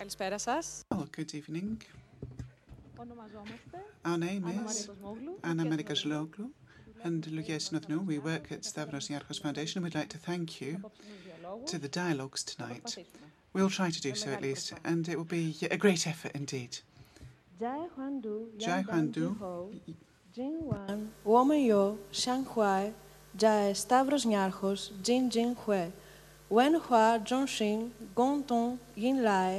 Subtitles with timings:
[0.00, 0.80] Καλησπέρα σας.
[1.16, 1.76] Good evening.
[4.08, 4.88] Our name is
[5.50, 6.46] Anna Marikasoglu
[7.06, 7.98] and Lucia Sinodnou.
[8.12, 9.76] We work at Stavros Niarchos Foundation.
[9.84, 10.72] We'd like to thank you
[11.70, 12.88] to the dialogues tonight.
[13.54, 15.44] We'll try to do so at least, and it will be
[15.76, 16.72] a great effort indeed.
[17.62, 19.26] Jai Huandu,
[20.36, 21.00] Jin Wan,
[21.32, 21.82] Woman Yo,
[22.20, 22.84] Shang Huai,
[23.42, 25.84] Jai Stavros Niarchos, Jin Jin Hue,
[26.56, 27.78] Wen Hua, Zhong Xin,
[28.18, 28.70] Gong Tong,
[29.04, 29.52] Yin Lai,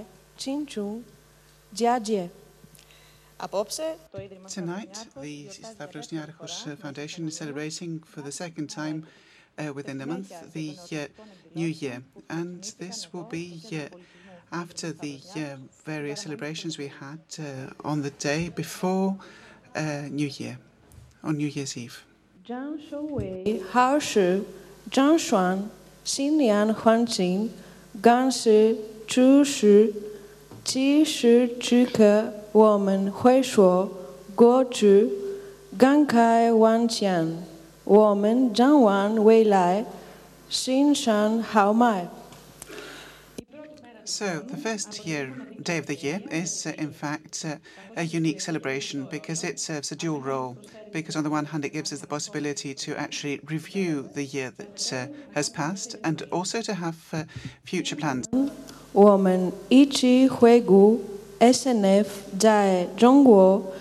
[4.48, 9.07] Tonight, the Stavros Niarchos Foundation is celebrating for the second time
[9.57, 11.07] uh, within a month uh, the uh,
[11.55, 13.95] New Year, and this will be uh,
[14.52, 15.20] after the
[15.85, 19.18] various celebrations we had uh, on the day before
[19.76, 20.57] uh, New Year,
[21.23, 22.04] on New Year's Eve.
[22.48, 24.45] Zhang Shouwei, Hao Zhang
[24.90, 25.70] Shuang,
[26.05, 27.49] Xinlian Huanqing,
[28.02, 29.93] Gan Shi, Zhu Shi,
[30.63, 33.90] 此时此刻我们会说
[34.35, 35.09] 过去，
[35.77, 37.37] 感慨万千，
[37.84, 39.85] 我们展望未来，
[40.49, 42.07] 心神豪迈。
[44.12, 45.27] So, the first year,
[45.62, 47.55] day of the year is, uh, in fact, uh,
[47.95, 50.57] a unique celebration because it serves a dual role.
[50.91, 54.51] Because, on the one hand, it gives us the possibility to actually review the year
[54.57, 57.23] that uh, has passed and also to have uh,
[57.63, 58.27] future plans.
[58.91, 60.99] Woman Ichi Huegu
[61.39, 63.73] SNF Jai Zhongguo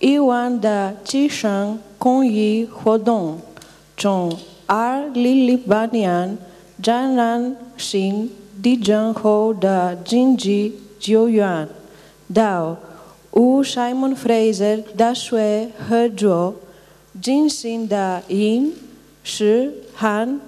[0.00, 3.42] Iwan Da Qishan Kongyi Huodong
[3.98, 5.10] Chong R.
[5.10, 6.38] Lili Banyan
[6.80, 11.68] Janan Xin Dijon Ho Da Jinji Jiu Yuan,
[12.32, 12.78] Dao,
[13.30, 16.56] Wu Simon Fraser Da Shui He Zhuo,
[17.20, 18.72] Jin Xin Da Yin,
[19.22, 20.40] Shi Han,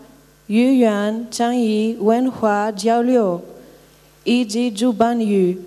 [0.46, 3.42] Yu Yuan Chang Yi Wen Hua Jiao Liu,
[4.24, 5.62] Yi Ji Zhu Ban Yu,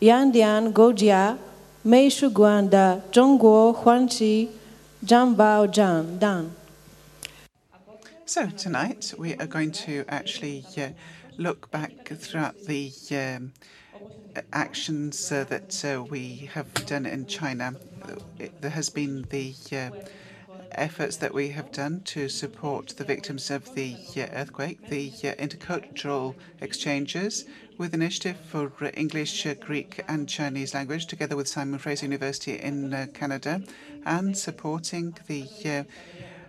[0.00, 1.38] Yan Dian Go Jia,
[1.84, 4.48] Mei Shu Guan Da Zhongguo Huan Qi,
[5.06, 6.50] Zhang Bao Zhang Dan.
[8.26, 10.88] So tonight we are going to actually uh,
[11.36, 13.52] look back throughout the um,
[14.52, 17.76] actions uh, that uh, we have done in China.
[18.38, 19.90] It, there has been the uh,
[20.72, 25.34] efforts that we have done to support the victims of the uh, earthquake, the uh,
[25.34, 27.44] intercultural exchanges
[27.78, 33.08] with initiative for English, uh, Greek, and Chinese language, together with Simon Fraser University in
[33.14, 33.62] Canada,
[34.04, 35.84] and supporting the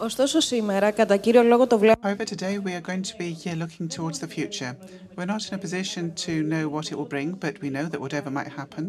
[0.00, 3.54] Ωστόσο σήμερα, κατά κύριο λόγο, το βλέπουμε However, today we are going to be uh,
[3.62, 4.72] looking towards the future.
[5.16, 8.00] We're not in a position to know what it will bring, but we know that
[8.04, 8.84] whatever might happen,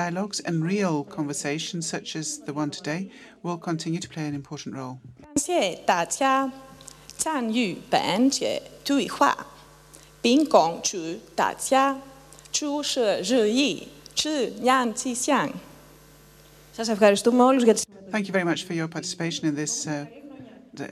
[0.00, 3.00] dialogues and real conversations such as the one today
[3.44, 4.94] will continue to play an important role.
[5.22, 6.52] 感谢大家
[7.18, 9.46] 参与本届对话，
[10.22, 10.96] 并恭祝
[11.34, 11.98] 大家
[12.52, 15.50] 诸事如意，吉人吉祥。
[16.76, 17.82] Σας ευχαριστούμε όλους για τη
[18.12, 20.17] Thank you very much for your participation in this uh, d-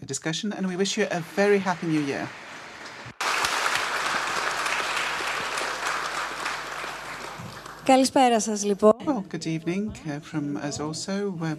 [0.07, 2.29] discussion, and we wish you a very happy new year.
[7.85, 8.93] Καλησπέρα σας λοιπόν.
[9.05, 11.39] Well, good evening uh, from us also.
[11.43, 11.57] Uh,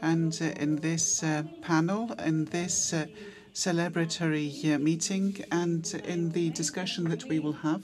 [0.00, 3.06] and uh, in this uh, panel, in this uh,
[3.54, 7.82] celebratory uh, meeting, and in the discussion that we will have,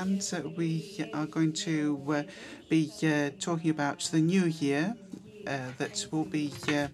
[0.00, 0.70] and uh, we
[1.12, 1.76] are going to
[2.08, 2.22] uh,
[2.70, 4.84] be uh, talking about the new year
[5.46, 6.88] uh, that will be uh,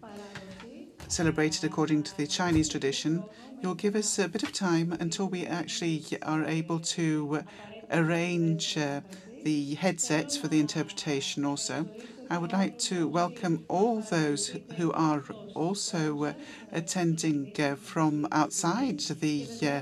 [1.13, 3.23] celebrated according to the Chinese tradition.
[3.61, 7.43] You'll give us a bit of time until we actually are able to
[7.91, 9.01] arrange uh,
[9.43, 11.85] the headsets for the interpretation also.
[12.31, 15.23] I would like to welcome all those who are
[15.53, 16.33] also uh,
[16.71, 19.81] attending uh, from outside the uh,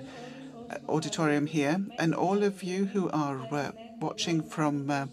[0.89, 5.06] auditorium here, and all of you who are uh, watching from uh,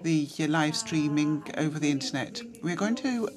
[0.00, 2.40] the live streaming over the internet.
[2.62, 3.28] We're going to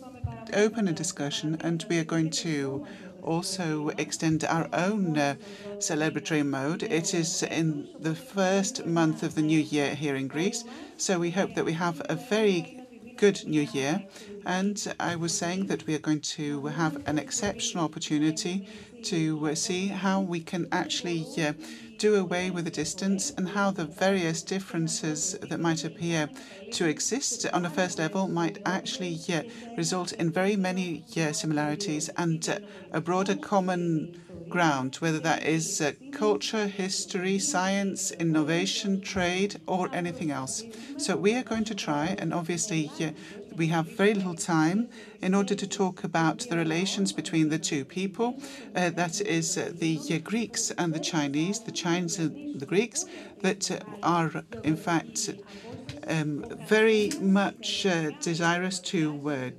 [0.53, 2.85] open a discussion and we are going to
[3.21, 5.35] also extend our own uh,
[5.77, 6.83] celebratory mode.
[6.83, 10.63] It is in the first month of the new year here in Greece,
[10.97, 12.79] so we hope that we have a very
[13.17, 14.03] good new year.
[14.45, 18.67] And I was saying that we are going to have an exceptional opportunity
[19.03, 21.53] to uh, see how we can actually uh,
[21.99, 26.29] do away with the distance and how the various differences that might appear
[26.71, 29.43] to exist on a first level might actually yeah,
[29.75, 32.59] result in very many yeah, similarities and uh,
[32.91, 34.09] a broader common
[34.47, 40.65] ground, whether that is uh, culture, history, science, innovation, trade, or anything else.
[40.97, 43.11] So we are going to try, and obviously yeah,
[43.59, 44.87] we have very little time
[45.21, 48.41] in order to talk about the relations between the two people.
[48.73, 53.05] Uh, that is uh, the uh, Greeks and the Chinese, the Chinese and the Greeks,
[53.41, 54.31] that uh, are
[54.63, 55.31] in fact
[56.07, 59.49] um, very much uh, desirous to uh,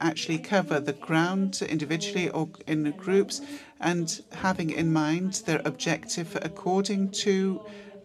[0.00, 3.40] actually cover the ground individually or in groups
[3.80, 7.64] and having in mind their objective according to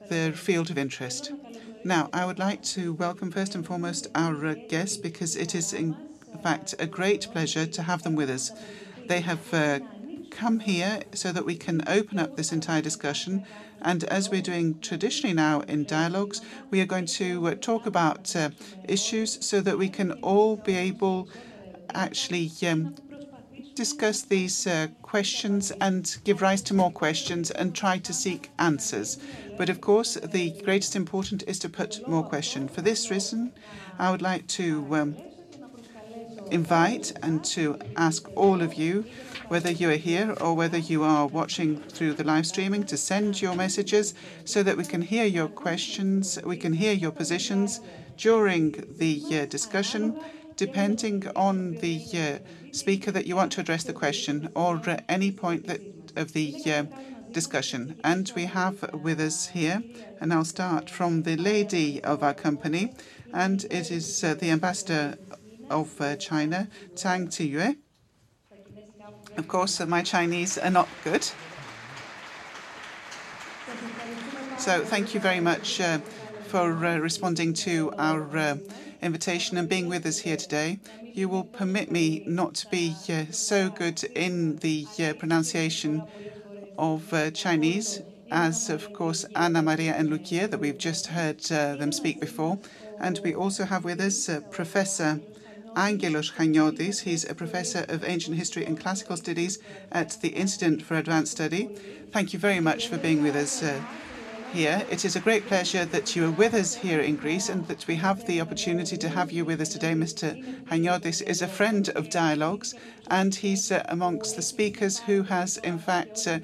[0.09, 1.31] their field of interest.
[1.83, 5.74] Now, I would like to welcome first and foremost our uh, guests because it is,
[5.74, 5.97] in
[6.41, 8.51] fact, a great pleasure to have them with us.
[9.07, 9.80] They have uh,
[10.31, 13.45] come here so that we can open up this entire discussion.
[13.81, 16.41] And as we're doing traditionally now in dialogues,
[16.71, 18.51] we are going to uh, talk about uh,
[18.85, 21.27] issues so that we can all be able
[21.94, 22.95] actually um,
[23.75, 29.18] discuss these uh, questions and give rise to more questions and try to seek answers.
[29.58, 32.72] But of course, the greatest important is to put more questions.
[32.72, 33.54] For this reason,
[34.00, 35.18] I would like to um,
[36.52, 39.06] invite and to ask all of you,
[39.48, 43.42] whether you are here or whether you are watching through the live streaming, to send
[43.42, 44.14] your messages
[44.46, 47.81] so that we can hear your questions, we can hear your positions
[48.18, 50.19] during the uh, discussion
[50.56, 55.32] depending on the uh, speaker that you want to address the question or uh, any
[55.32, 55.82] point that
[56.16, 56.84] of the uh,
[57.32, 58.00] discussion.
[58.04, 59.84] And we have with us here,
[60.20, 62.94] and I'll start from the lady of our company,
[63.34, 65.18] and it is uh, the ambassador
[65.70, 67.78] of uh, China, Zhang Qiyue.
[69.38, 71.28] Of course, uh, my Chinese are not good.
[74.60, 75.82] So thank you very much
[76.48, 78.60] for responding to our
[79.04, 80.80] invitation and being with us here today.
[81.14, 86.08] You will permit me not to be uh, so good in the uh, pronunciation
[86.78, 88.02] of uh, Chinese
[88.32, 92.58] as, of course, Ana Maria and Lucia, that we've just heard uh, them speak before.
[93.00, 95.22] And we also have with us uh, Professor
[95.76, 97.02] Angelos Chaniotis.
[97.02, 99.60] He's a professor of ancient history and classical studies
[99.92, 101.70] at the Institute for Advanced Study.
[102.12, 103.82] Thank you very much for being with us uh,
[104.54, 104.86] here.
[104.92, 107.88] It is a great pleasure that you are with us here in Greece and that
[107.88, 109.94] we have the opportunity to have you with us today.
[109.94, 110.32] Mr.
[110.66, 112.76] Chaniotis is a friend of Dialogues
[113.10, 116.38] and he's uh, amongst the speakers who has, in fact, uh,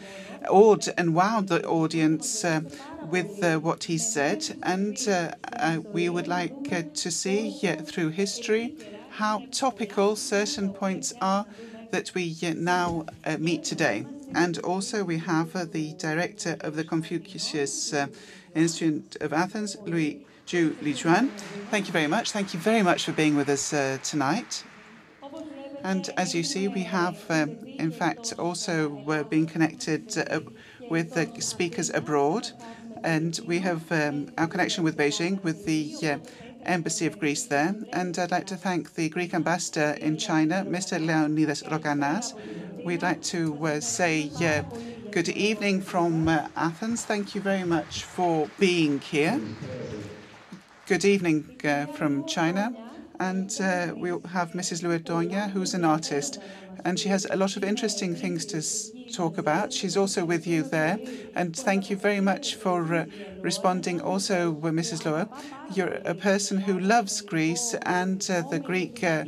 [0.50, 2.62] awed and wowed the audience uh,
[3.12, 4.58] with uh, what he said.
[4.64, 7.52] And uh, uh, we would like to see
[7.86, 8.76] through history
[9.12, 11.46] how topical certain points are
[11.92, 13.06] that we now
[13.38, 14.06] meet today.
[14.34, 18.08] And also we have uh, the director of the Confucius uh,
[18.56, 21.30] Institute of Athens, Louis Zhu Lijun.
[21.72, 22.32] Thank you very much.
[22.32, 24.64] Thank you very much for being with us uh, tonight.
[25.84, 30.42] And as you see, we have, um, in fact, also uh, been connected uh,
[30.90, 32.50] with the speakers abroad.
[33.04, 36.18] And we have um, our connection with Beijing, with the uh,
[36.66, 37.76] Embassy of Greece there.
[37.94, 41.00] And I'd like to thank the Greek ambassador in China, Mr.
[41.00, 42.34] Leonidas Rokanas,
[42.84, 44.64] We'd like to uh, say uh,
[45.12, 47.04] good evening from uh, Athens.
[47.04, 49.40] Thank you very much for being here.
[50.88, 52.74] Good evening uh, from China.
[53.20, 54.82] And uh, we'll have Mrs.
[54.82, 56.40] Luedonia, who's an artist,
[56.86, 58.62] and she has a lot of interesting things to
[59.12, 59.74] talk about.
[59.74, 61.02] She's also with you there.
[61.36, 63.06] And thank you very much for uh,
[63.42, 65.04] responding also, with Mrs.
[65.06, 65.30] Lua.
[65.68, 69.26] You're a person who loves Greece and the Greek uh,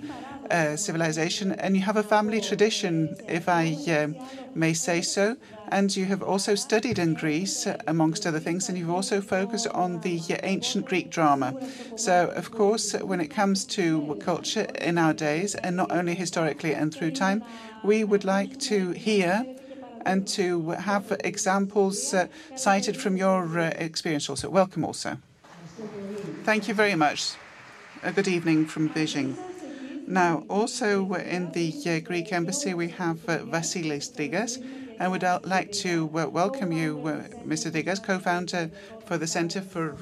[0.76, 4.08] civilization, and you have a family tradition, if I uh,
[4.54, 5.38] may say so.
[5.72, 10.02] And you have also studied in Greece, amongst other things, and you've also focused on
[10.02, 11.56] the ancient Greek drama.
[11.96, 16.76] So, of course, when it comes to culture in our days, and not only historically
[16.76, 17.44] and through time,
[17.84, 19.46] we would like to hear
[20.06, 24.50] and to have examples uh, cited from your uh, experience also.
[24.50, 25.18] Welcome also.
[26.44, 27.34] Thank you very much.
[28.04, 29.36] A good evening from Beijing.
[30.08, 34.58] Now, also in the uh, Greek embassy, we have uh, Vasilis Trigas.
[35.02, 37.72] I would uh, like to uh, welcome you, uh, Mr.
[37.72, 38.70] Trigas, co-founder
[39.08, 39.96] for the Center for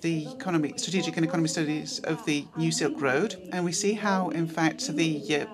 [0.00, 4.30] the economy, strategic and economic studies of the New Silk Road, and we see how,
[4.30, 5.46] in fact, the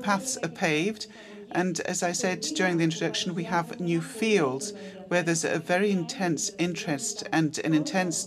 [0.00, 1.06] paths are paved.
[1.52, 4.72] And as I said during the introduction, we have new fields
[5.08, 8.24] where there's a very intense interest and an intense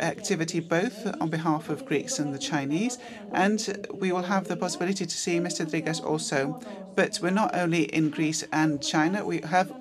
[0.00, 2.98] activity both on behalf of Greeks and the Chinese,
[3.32, 5.68] and we will have the possibility to see Mr.
[5.68, 6.60] Trigas also.
[6.94, 9.72] But we're not only in Greece and China, we have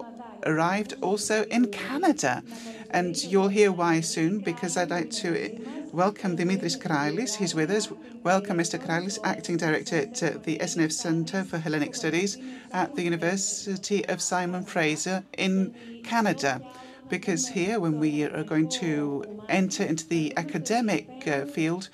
[0.45, 2.43] arrived also in Canada.
[2.91, 5.59] And you'll hear why soon, because I'd like to
[5.91, 7.35] welcome Dimitris Krallis.
[7.35, 7.89] He's with us.
[8.23, 8.79] Welcome, Mr.
[8.79, 12.37] Krallis, Acting Director at uh, the SNF Centre for Hellenic Studies
[12.71, 16.61] at the University of Simon Fraser in Canada
[17.09, 21.89] because here, when we are going to enter into the academic uh, field,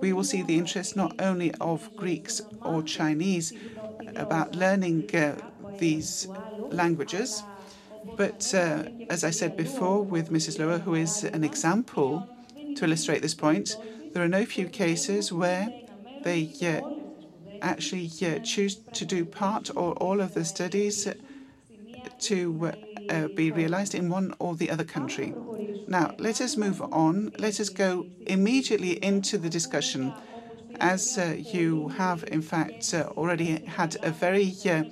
[0.00, 3.52] we will see the interest not only of Greeks or Chinese
[4.16, 5.36] about learning uh,
[5.78, 6.28] these
[6.70, 7.42] languages,
[8.16, 10.58] but uh, as I said before, with Mrs.
[10.58, 12.28] Lower, who is an example
[12.76, 13.76] to illustrate this point,
[14.12, 15.68] there are no few cases where
[16.22, 16.80] they uh,
[17.62, 21.08] actually uh, choose to do part or all of the studies
[22.18, 22.72] to
[23.08, 25.36] uh, be realized in one or the other country.
[25.86, 27.32] Now, let us move on.
[27.38, 30.16] Let us go immediately into the discussion.
[30.80, 34.84] As uh, you have, in fact, uh, already had a very uh,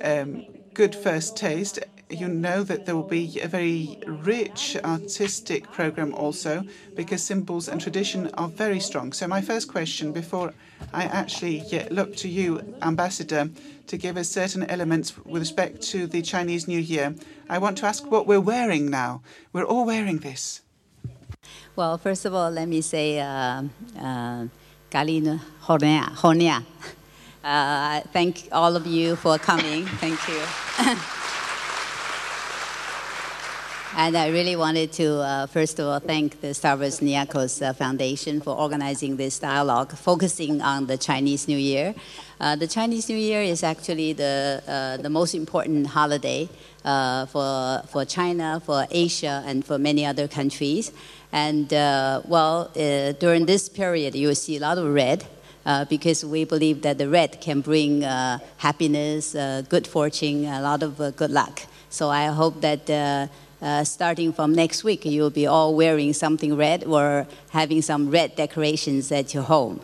[0.00, 6.14] um, good first taste, you know that there will be a very rich artistic program
[6.14, 9.12] also because symbols and tradition are very strong.
[9.12, 10.54] So, my first question before
[10.92, 13.50] I actually look to you, Ambassador,
[13.88, 17.14] to give us certain elements with respect to the Chinese New Year.
[17.48, 19.22] I want to ask what we're wearing now.
[19.52, 20.62] We're all wearing this.
[21.74, 23.64] Well, first of all, let me say, uh,
[23.98, 24.46] uh,
[24.90, 26.64] Galina Honia.
[27.44, 29.86] Uh, thank all of you for coming.
[29.86, 30.96] Thank you.
[33.98, 38.42] And I really wanted to, uh, first of all, thank the Stavros Niarchos uh, Foundation
[38.42, 41.94] for organizing this dialogue, focusing on the Chinese New Year.
[42.38, 46.46] Uh, the Chinese New Year is actually the, uh, the most important holiday
[46.84, 50.92] uh, for, for China, for Asia, and for many other countries.
[51.32, 55.24] And, uh, well, during this period, you will see a lot of red.
[55.88, 58.02] because we believe that the red can bring
[58.58, 59.32] happiness,
[59.68, 61.62] good fortune, a lot of good luck.
[61.88, 62.90] So I hope that
[63.62, 68.36] uh, starting from next week, you'll be all wearing something red or having some red
[68.36, 69.80] decorations at your home.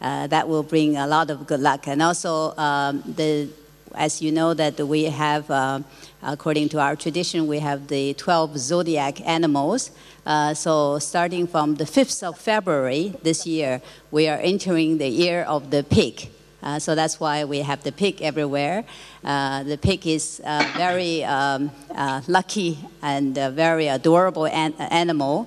[0.00, 1.88] Uh, that will bring a lot of good luck.
[1.88, 3.48] And also, um, the,
[3.94, 5.80] as you know, that we have, uh,
[6.22, 9.90] according to our tradition, we have the 12 zodiac animals.
[10.26, 13.80] Uh, so starting from the 5th of February this year,
[14.10, 16.28] we are entering the year of the pig.
[16.66, 18.84] Uh, so that's why we have the pig everywhere.
[19.22, 25.46] Uh, the pig is a uh, very um, uh, lucky and very adorable an- animal.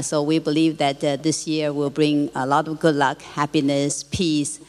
[0.00, 4.60] So we believe that this year will bring a lot of good luck, happiness, peace,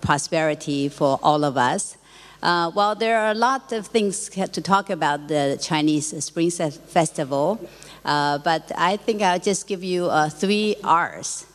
[0.00, 1.96] prosperity for all of us.
[2.40, 7.58] Uh, well, there are a lot of things to talk about the Chinese Spring Festival,
[8.04, 11.46] uh, but I think I'll just give you uh, three R's.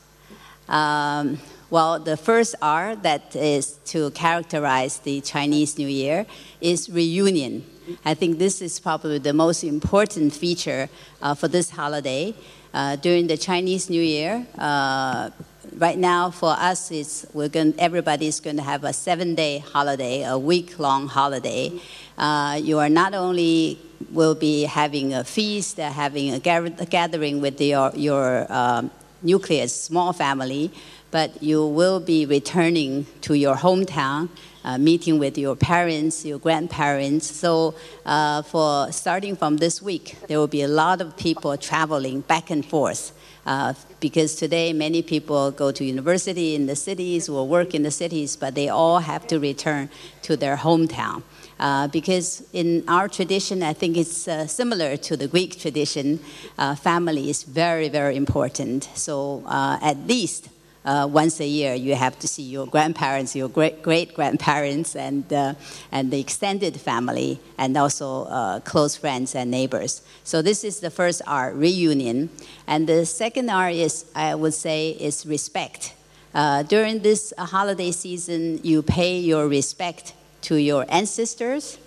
[0.67, 1.37] Um,
[1.69, 6.25] well, the first R that is to characterize the Chinese New Year
[6.61, 7.63] is reunion.
[8.03, 10.89] I think this is probably the most important feature
[11.21, 12.33] uh, for this holiday.
[12.73, 15.29] Uh, during the Chinese New Year, uh,
[15.77, 20.37] right now for us, it's we're going everybody's going to have a seven-day holiday, a
[20.37, 21.71] week-long holiday.
[22.17, 23.79] Uh, you are not only
[24.11, 30.71] will be having a feast, having a gathering with your your um, nucleus, small family
[31.11, 34.29] but you will be returning to your hometown,
[34.63, 37.25] uh, meeting with your parents, your grandparents.
[37.25, 37.75] So,
[38.05, 42.49] uh, for starting from this week, there will be a lot of people traveling back
[42.49, 43.13] and forth.
[43.45, 47.89] Uh, because today many people go to university in the cities or work in the
[47.89, 49.89] cities, but they all have to return
[50.21, 51.23] to their hometown.
[51.59, 56.19] Uh, because in our tradition, I think it's uh, similar to the Greek tradition.
[56.57, 58.87] Uh, family is very, very important.
[58.93, 60.49] So uh, at least
[60.85, 65.31] uh, once a year you have to see your grandparents, your great great grandparents, and
[65.33, 65.53] uh,
[65.91, 70.01] and the extended family, and also uh, close friends and neighbors.
[70.23, 72.29] So this is the first R, reunion,
[72.67, 75.93] and the second R is I would say is respect.
[76.33, 81.77] Uh, during this holiday season, you pay your respect to your ancestors.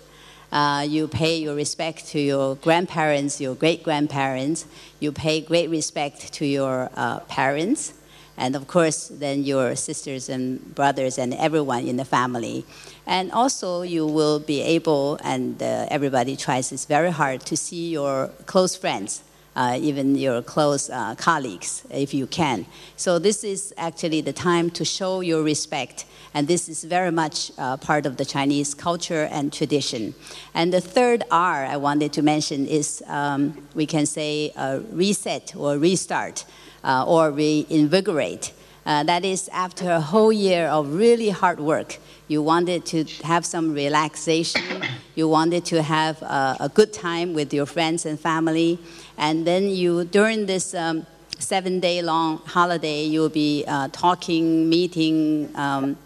[0.51, 4.67] Uh, you pay your respect to your grandparents, your great grandparents.
[4.99, 7.93] You pay great respect to your uh, parents
[8.37, 12.65] and of course, then your sisters and brothers and everyone in the family.
[13.05, 17.91] And also, you will be able, and uh, everybody tries this very hard, to see
[17.91, 19.23] your close friends.
[19.55, 22.65] Uh, even your close uh, colleagues, if you can.
[22.95, 27.51] So, this is actually the time to show your respect, and this is very much
[27.59, 30.15] uh, part of the Chinese culture and tradition.
[30.55, 34.51] And the third R I wanted to mention is um, we can say
[34.91, 36.45] reset or restart
[36.83, 38.53] uh, or reinvigorate.
[38.85, 41.97] Uh, that is, after a whole year of really hard work,
[42.27, 44.83] you wanted to have some relaxation,
[45.15, 48.79] You wanted to have a, a good time with your friends and family.
[49.17, 51.05] And then you, during this um,
[51.37, 55.97] seven day long holiday, you'll be uh, talking, meeting, um,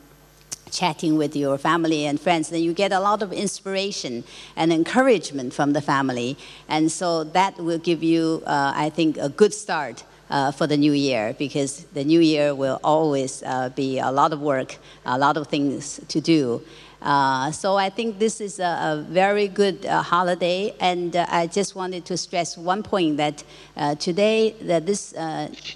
[0.71, 4.25] chatting with your family and friends, then you get a lot of inspiration
[4.57, 6.37] and encouragement from the family.
[6.67, 10.03] And so that will give you, uh, I think, a good start.
[10.29, 14.33] Uh, for the new year, because the new year will always uh, be a lot
[14.33, 16.61] of work, a lot of things to do.
[17.01, 21.47] Uh, so I think this is a, a very good uh, holiday, and uh, I
[21.47, 23.41] just wanted to stress one point that
[23.77, 25.13] uh, today that this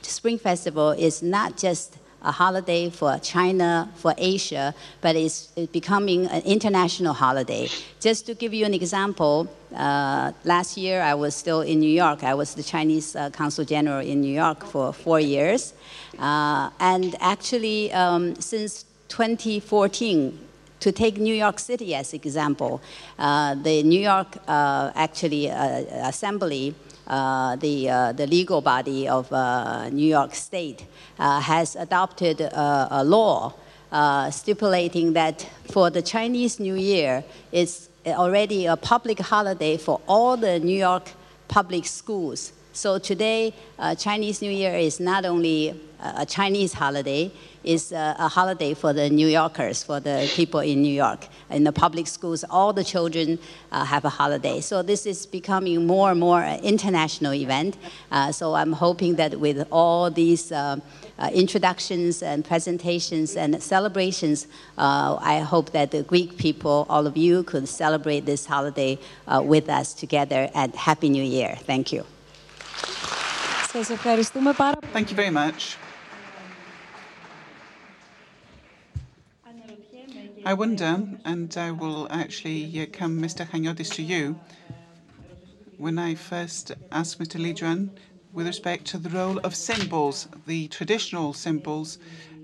[0.01, 6.41] Spring Festival is not just a holiday for China, for Asia, but it's, becoming an
[6.43, 7.67] international holiday.
[7.99, 12.23] Just to give you an example, uh, last year I was still in New York.
[12.23, 15.73] I was the Chinese uh, Consul General in New York for four years.
[16.19, 20.37] Uh, and actually, um, since 2014,
[20.81, 22.81] to take New York City as example,
[23.19, 26.75] uh, the New York uh, actually uh, Assembly
[27.11, 30.85] the, uh, the legal body of uh, New York State
[31.17, 33.53] has adopted a, law
[34.31, 40.59] stipulating that for the Chinese New Year, it's already a public holiday for all the
[40.59, 41.11] New York
[41.47, 42.53] public schools.
[42.73, 47.31] So today, uh, Chinese New Year is not only a Chinese holiday,
[47.63, 51.27] it's a, a, holiday for the New Yorkers, for the people in New York.
[51.49, 53.37] In the public schools, all the children
[53.71, 54.61] uh, have a holiday.
[54.61, 57.77] So this is becoming more and more an international event.
[58.11, 60.77] Uh, so I'm hoping that with all these uh,
[61.19, 67.15] uh introductions and presentations and celebrations, uh, I hope that the Greek people, all of
[67.15, 70.49] you, could celebrate this holiday uh, with us together.
[70.55, 71.57] And Happy New Year.
[71.67, 72.05] Thank you.
[74.91, 75.77] Thank you very much.
[80.45, 83.43] I wonder, and I will actually come, Mr.
[83.45, 84.37] Chaniotis, to you.
[85.77, 87.37] When I first asked Mr.
[87.37, 87.91] Li Juan
[88.33, 91.97] with respect to the role of symbols, the traditional symbols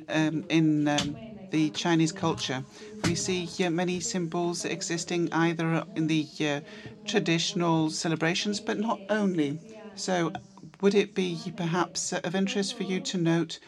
[0.10, 1.18] um, in um,
[1.52, 2.64] the Chinese culture,
[3.06, 6.60] we see uh, many symbols existing either in the uh,
[7.06, 9.60] traditional celebrations, but not only.
[9.96, 10.34] So,
[10.82, 13.60] would it be perhaps of interest for you to note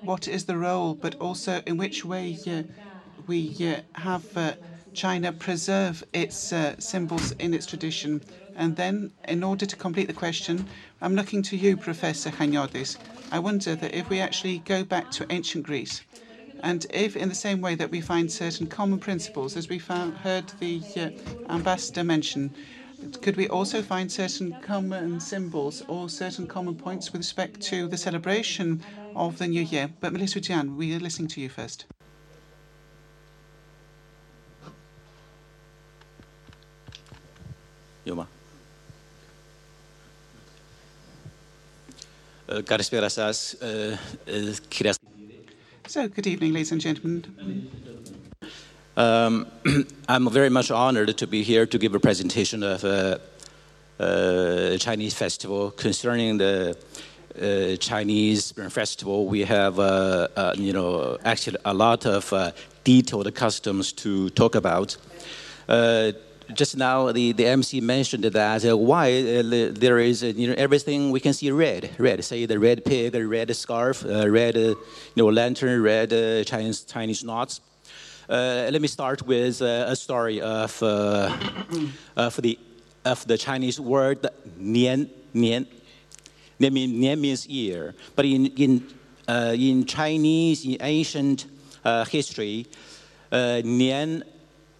[0.00, 2.36] what is the role, but also in which way?
[2.46, 2.62] Uh,
[3.28, 4.54] we uh, have uh,
[4.94, 8.22] China preserve its uh, symbols in its tradition.
[8.56, 10.66] And then, in order to complete the question,
[11.00, 12.96] I'm looking to you, Professor Chaniotis.
[13.30, 16.00] I wonder that if we actually go back to ancient Greece,
[16.60, 20.16] and if, in the same way that we find certain common principles, as we found,
[20.18, 21.10] heard the uh,
[21.52, 22.52] ambassador mention,
[23.22, 27.96] could we also find certain common symbols or certain common points with respect to the
[27.96, 28.82] celebration
[29.14, 29.90] of the new year?
[30.00, 31.84] But Melissa Jian, we are listening to you first.
[42.48, 42.62] Uh,
[43.62, 44.94] uh, uh,
[45.86, 47.24] so, good evening, ladies and gentlemen.
[48.96, 49.46] Um,
[50.08, 53.20] I'm very much honored to be here to give a presentation of a,
[53.98, 56.76] a Chinese festival concerning the
[57.40, 59.26] uh, Chinese Spring Festival.
[59.26, 62.32] We have, uh, uh, you know, actually a lot of
[62.84, 64.96] detailed customs to talk about
[66.54, 70.54] just now the, the MC mentioned that uh, why uh, there is uh, you know
[70.56, 74.56] everything we can see red red say the red pig a red scarf uh, red
[74.56, 74.76] uh, you
[75.16, 77.60] know lantern red uh, Chinese Chinese knots.
[78.28, 82.58] let me start with a story of of the
[83.04, 84.26] of the Chinese word
[84.58, 85.66] nian nian.
[86.60, 88.82] Nian, mean, nian means year, but in in
[89.54, 91.46] in Chinese in ancient
[92.10, 92.66] history,
[93.30, 94.22] nian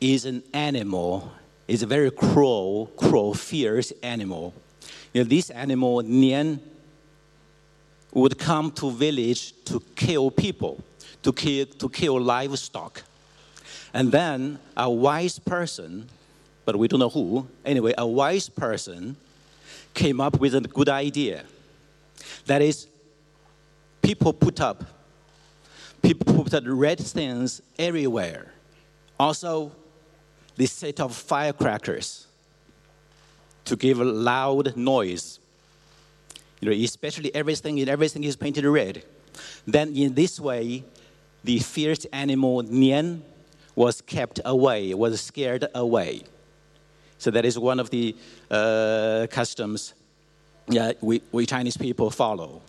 [0.00, 1.32] is an animal
[1.68, 4.54] is a very cruel, cruel, fierce animal.
[5.12, 6.58] You know, this animal, Nian,
[8.12, 10.82] would come to village to kill people,
[11.22, 13.02] to kill, to kill livestock.
[13.92, 16.08] And then a wise person,
[16.64, 19.16] but we don't know who, anyway, a wise person
[19.92, 21.44] came up with a good idea.
[22.46, 22.86] That is,
[24.00, 24.84] people put up,
[26.02, 28.52] people put up red things everywhere.
[29.20, 29.72] Also,
[30.58, 32.26] this set of firecrackers
[33.64, 35.38] to give a loud noise.
[36.60, 39.04] You know, especially everything everything is painted red.
[39.66, 40.84] Then in this way,
[41.44, 43.20] the fierce animal Nian
[43.76, 46.22] was kept away, was scared away.
[47.18, 48.16] So that is one of the
[48.50, 49.94] uh, customs
[50.66, 52.62] that we, we Chinese people follow.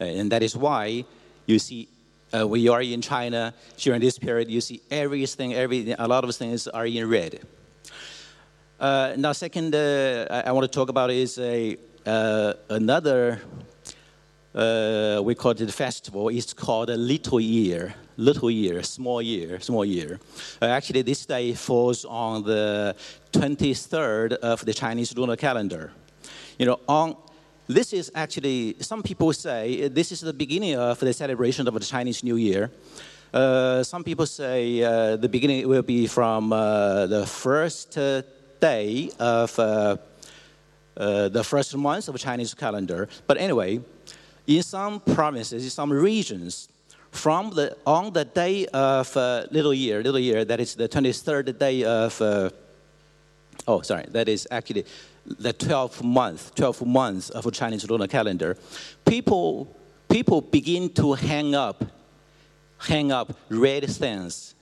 [0.00, 1.04] And that is why
[1.46, 1.88] you see
[2.34, 6.34] uh, you are in China during this period, you see everything, every, a lot of
[6.34, 7.40] things are in red.
[8.78, 13.40] Uh, now, second, uh, I, I want to talk about is a uh, another.
[14.54, 16.28] Uh, we call it festival.
[16.28, 17.94] It's called a Little Year.
[18.16, 20.18] Little Year, small year, small year.
[20.60, 22.96] Uh, actually, this day falls on the
[23.32, 25.92] 23rd of the Chinese lunar calendar.
[26.58, 27.16] You know, on
[27.68, 31.80] this is actually some people say this is the beginning of the celebration of the
[31.80, 32.70] Chinese New Year.
[33.32, 37.98] Uh, some people say uh, the beginning will be from uh, the first
[38.58, 39.96] day of uh,
[40.96, 43.06] uh, the first month of Chinese calendar.
[43.26, 43.80] But anyway,
[44.46, 46.70] in some provinces, in some regions,
[47.10, 51.58] from the on the day of uh, Little Year, Little Year, that is the 23rd
[51.58, 52.52] day of.
[53.66, 54.86] Oh, sorry, that is actually
[55.38, 58.56] the 12th month, 12th month of Chinese lunar calendar.
[59.04, 59.68] People,
[60.08, 61.84] people begin to hang up,
[62.78, 64.54] hang up red things,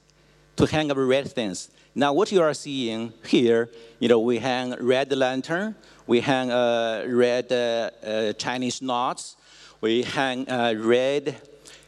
[0.57, 1.71] to hang up red things.
[1.95, 5.77] Now, what you are seeing here, you know, we hang red lantern,
[6.07, 9.37] we hang uh, red uh, uh, Chinese knots,
[9.81, 11.37] we hang uh, red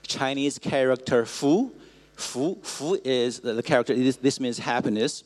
[0.02, 1.72] Chinese character Fu.
[2.14, 5.24] Fu, Fu is the character, this means happiness.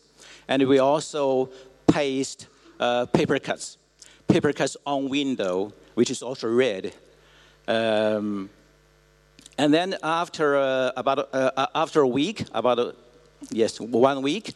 [0.49, 1.51] And we also
[1.87, 2.49] paste
[2.83, 3.79] uh, paper cuts,
[4.27, 6.93] paper cuts on window, which is also red.
[7.69, 8.51] Um,
[9.57, 12.95] and then after uh, about uh, after a week, about a,
[13.51, 14.55] yes one week,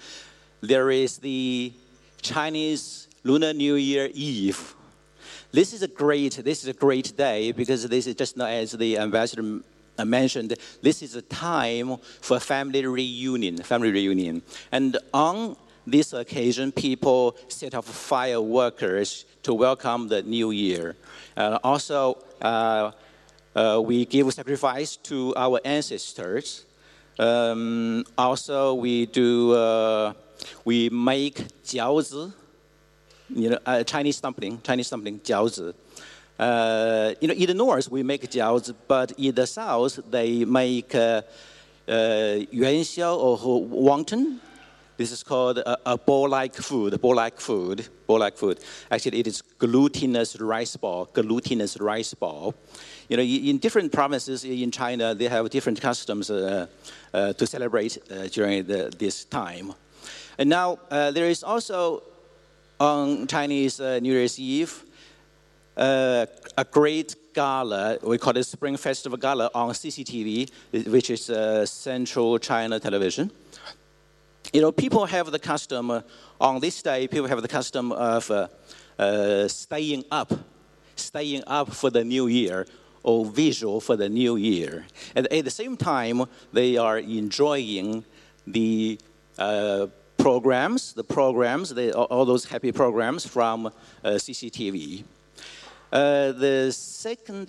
[0.60, 1.72] there is the
[2.20, 4.74] Chinese Lunar New Year Eve.
[5.52, 8.98] This is a great this is a great day because this is just as the
[8.98, 9.60] ambassador
[10.04, 10.54] mentioned.
[10.82, 15.56] This is a time for family reunion, family reunion, and on
[15.86, 20.96] this occasion, people set off fireworks to welcome the new year.
[21.36, 22.90] Also, uh,
[23.54, 26.66] uh, we give sacrifice to our ancestors.
[27.18, 30.12] Um, also, we do uh,
[30.64, 32.32] we make jiaozi,
[33.30, 35.72] you know, uh, Chinese dumpling, Chinese dumpling, jiaozi.
[36.38, 40.94] Uh, you know, in the north we make jiaozi, but in the south they make
[40.94, 41.22] uh,
[41.88, 44.38] yuanxiao or wonton.
[44.96, 48.60] This is called a, a ball-like food, ball-like food, ball-like food.
[48.90, 52.54] Actually, it is glutinous rice ball, glutinous rice ball.
[53.08, 56.66] You know, in different provinces in China, they have different customs uh,
[57.12, 59.74] uh, to celebrate uh, during the, this time.
[60.38, 62.02] And now, uh, there is also
[62.80, 64.82] on Chinese uh, New Year's Eve,
[65.76, 66.24] uh,
[66.56, 70.50] a great gala, we call it Spring Festival Gala on CCTV,
[70.88, 71.30] which is
[71.68, 73.30] Central China Television
[74.52, 76.02] you know, people have the custom, uh,
[76.40, 78.48] on this day, people have the custom of uh,
[78.98, 80.32] uh, staying up,
[80.96, 82.66] staying up for the new year
[83.02, 84.86] or visual for the new year.
[85.14, 88.04] And at the same time, they are enjoying
[88.46, 88.98] the
[89.38, 93.70] uh, programs, the programs, the, all those happy programs from uh,
[94.02, 95.04] CCTV.
[95.92, 97.48] Uh, the second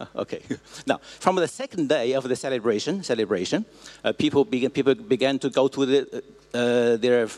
[0.16, 0.42] Okay.
[0.86, 3.64] Now, from the second day of the celebration, celebration,
[4.04, 6.22] uh, people began people began to go to the,
[6.54, 7.28] uh, their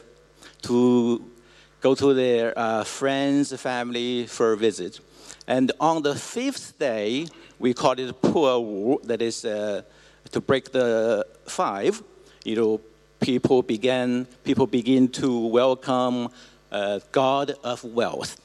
[0.62, 1.24] to
[1.80, 5.00] go to their uh, friends, family for a visit,
[5.46, 7.26] and on the fifth day,
[7.58, 9.00] we call it Wu.
[9.04, 9.82] That is uh,
[10.30, 12.02] to break the five.
[12.44, 12.80] You know,
[13.20, 16.28] people began people begin to welcome
[16.70, 18.40] uh, God of wealth,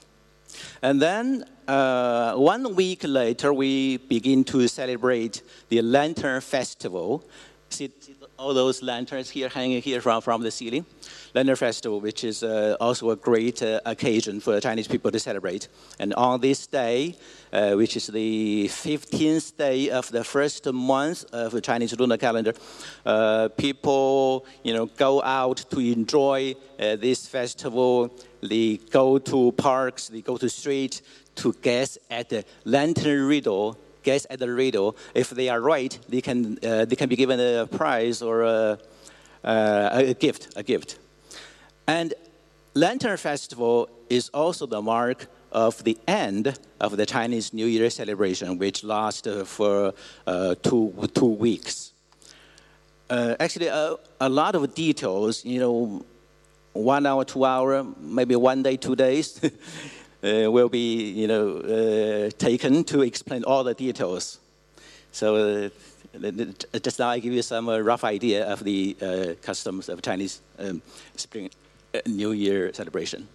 [0.82, 7.24] and then uh, one week later, we begin to celebrate the Lantern Festival.
[7.70, 7.92] See,
[8.38, 10.86] all those lanterns here hanging here from, from the ceiling?
[11.34, 15.68] Lantern Festival, which is uh, also a great uh, occasion for Chinese people to celebrate.
[16.00, 17.16] And on this day,
[17.52, 22.54] uh, which is the 15th day of the first month of the Chinese lunar calendar,
[23.06, 28.12] uh, people, you know, go out to enjoy uh, this festival.
[28.42, 31.02] They go to parks, they go to streets,
[31.38, 34.96] to guess at the lantern riddle, guess at the riddle.
[35.14, 38.80] If they are right, they can, uh, they can be given a prize or a,
[39.44, 41.00] uh, a gift, a gift.
[41.88, 42.14] And
[42.74, 48.58] Lantern Festival is also the mark of the end of the Chinese New Year celebration,
[48.58, 49.94] which lasts for
[50.26, 51.94] uh, two, two weeks.
[53.10, 56.06] Uh, actually, uh, a lot of details, you know,
[56.74, 59.40] one hour, two hour, maybe one day, two days.
[60.27, 64.39] uh, will be you know, uh, taken to explain all the details.
[65.11, 65.69] So uh,
[66.81, 69.07] just now I give you some uh, rough idea of the uh,
[69.43, 70.83] customs of Chinese um,
[71.17, 71.51] Spring
[71.95, 73.29] uh, New Year celebration.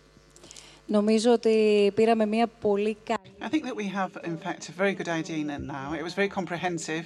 [0.90, 3.20] Νομίζω ότι πήραμε μια πολύ καλή...
[3.42, 5.94] I think that we have, in fact, a very good idea now.
[5.94, 7.06] It was very comprehensive.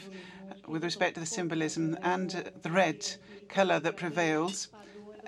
[0.71, 3.05] with respect to the symbolism and the red
[3.49, 4.69] color that prevails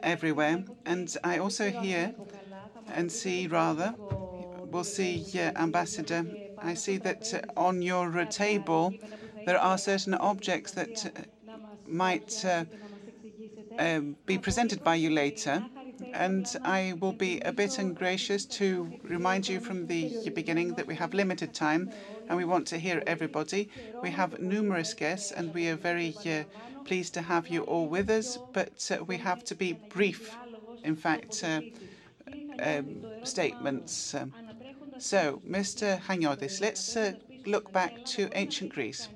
[0.01, 0.63] everywhere.
[0.85, 2.13] And I also hear
[2.93, 3.93] and see rather,
[4.70, 5.24] we'll see,
[5.56, 6.24] Ambassador,
[6.60, 8.92] I see that uh, on your uh, table
[9.46, 11.52] there are certain objects that uh,
[11.86, 12.44] might
[13.78, 15.64] um, be presented by you later.
[16.14, 20.94] And I will be a bit ungracious to remind you from the beginning that we
[20.94, 21.90] have limited time
[22.28, 23.68] and we want to hear everybody.
[24.02, 26.44] We have numerous guests and we are very uh,
[26.84, 30.36] pleased to have you all with us, but uh, we have to be brief,
[30.84, 31.60] in fact, uh,
[32.60, 34.14] um, statements.
[34.14, 34.32] Um,
[34.98, 36.00] so, Mr.
[36.00, 37.12] Chaniotis, let's uh,
[37.46, 39.08] look back to ancient Greece.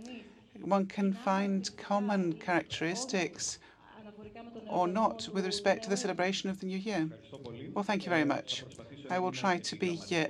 [0.61, 3.59] One can find common characteristics
[4.69, 7.09] or not with respect to the celebration of the New Year?
[7.75, 8.65] Well, thank you very much.
[9.11, 10.27] I will try to be, uh,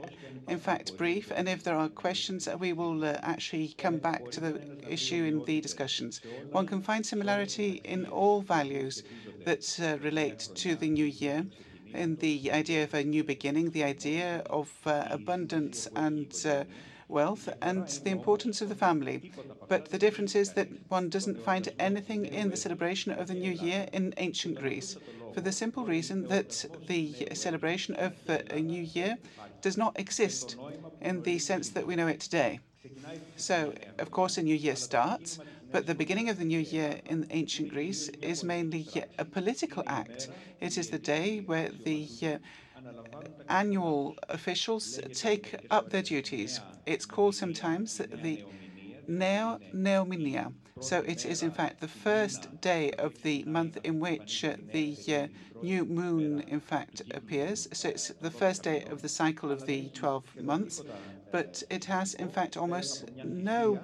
[0.48, 4.40] in fact, brief, and if there are questions, we will uh, actually come back to
[4.40, 6.20] the issue in the discussions.
[6.50, 9.02] One can find similarity in all values
[9.44, 11.46] that uh, relate to the New Year
[11.94, 16.64] in the idea of a new beginning, the idea of uh, abundance and uh,
[17.08, 19.32] wealth, and the importance of the family.
[19.68, 23.52] But the difference is that one doesn't find anything in the celebration of the New
[23.52, 24.96] Year in ancient Greece,
[25.32, 29.18] for the simple reason that the celebration of a New Year
[29.60, 30.56] does not exist
[31.00, 32.60] in the sense that we know it today.
[33.36, 35.38] So, of course, a new year starts,
[35.72, 38.86] but the beginning of the new year in ancient Greece is mainly
[39.18, 40.28] a political act.
[40.60, 42.38] It is the day where the uh,
[43.48, 46.60] annual officials take up their duties.
[46.86, 48.44] It's called sometimes the
[49.06, 50.52] Neo Neomenia.
[50.80, 54.96] So it is, in fact, the first day of the month in which uh, the
[55.08, 55.28] uh,
[55.62, 57.68] new moon, in fact, appears.
[57.72, 60.82] So it's the first day of the cycle of the 12 months.
[61.32, 63.80] But it has, in fact, almost no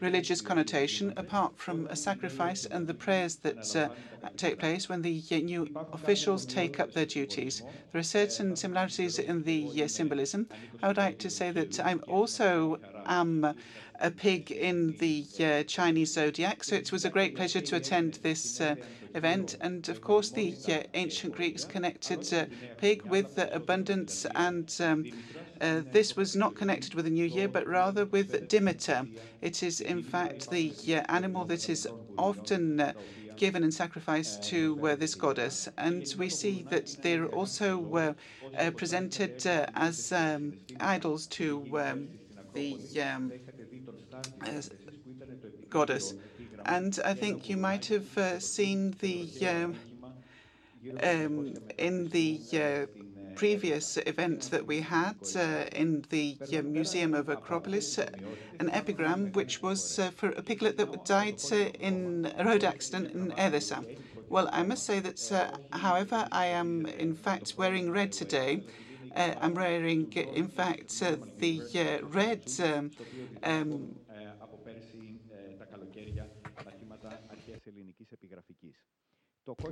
[0.00, 3.88] religious connotation apart from a sacrifice and the prayers that uh,
[4.36, 7.62] take place when the new officials take up their duties.
[7.92, 10.48] There are certain similarities in the uh, symbolism.
[10.82, 13.54] I would like to say that I also am
[14.00, 16.64] a pig in the uh, Chinese zodiac.
[16.64, 18.76] So it was a great pleasure to attend this uh,
[19.14, 19.56] event.
[19.60, 22.46] And of course, the uh, ancient Greeks connected uh,
[22.76, 24.26] pig with abundance.
[24.34, 25.04] And um,
[25.60, 29.08] uh, this was not connected with the new year, but rather with Demeter.
[29.40, 32.94] It is, in fact, the uh, animal that is often
[33.36, 35.68] given in sacrifice to uh, this goddess.
[35.76, 38.14] And we see that they're also uh,
[38.58, 42.08] uh, presented as um, idols to um,
[42.54, 43.32] the um,
[45.70, 46.14] goddess.
[46.64, 49.76] And I think you might have uh, seen the um,
[51.02, 52.86] um, in the uh,
[53.36, 58.08] previous event that we had uh, in the uh, Museum of Acropolis, uh,
[58.60, 61.40] an epigram which was for a piglet that died
[61.80, 63.84] in a road accident in Edessa.
[64.28, 65.18] Well, I must say that,
[65.70, 68.64] however, I am in fact wearing red today.
[69.14, 70.98] I'm wearing, in fact,
[71.38, 72.90] the red um,
[73.42, 73.94] um,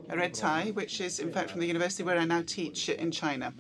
[0.09, 3.11] a red tie, which is in fact from the university where I now teach in
[3.11, 3.53] China.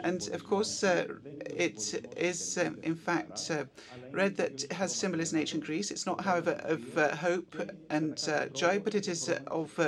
[0.00, 1.06] And of course, uh,
[1.46, 3.64] it is uh, in fact uh,
[4.10, 5.90] red that has symbolism in ancient Greece.
[5.90, 7.54] It's not, however, of uh, hope
[7.88, 9.78] and uh, joy, but it is uh, of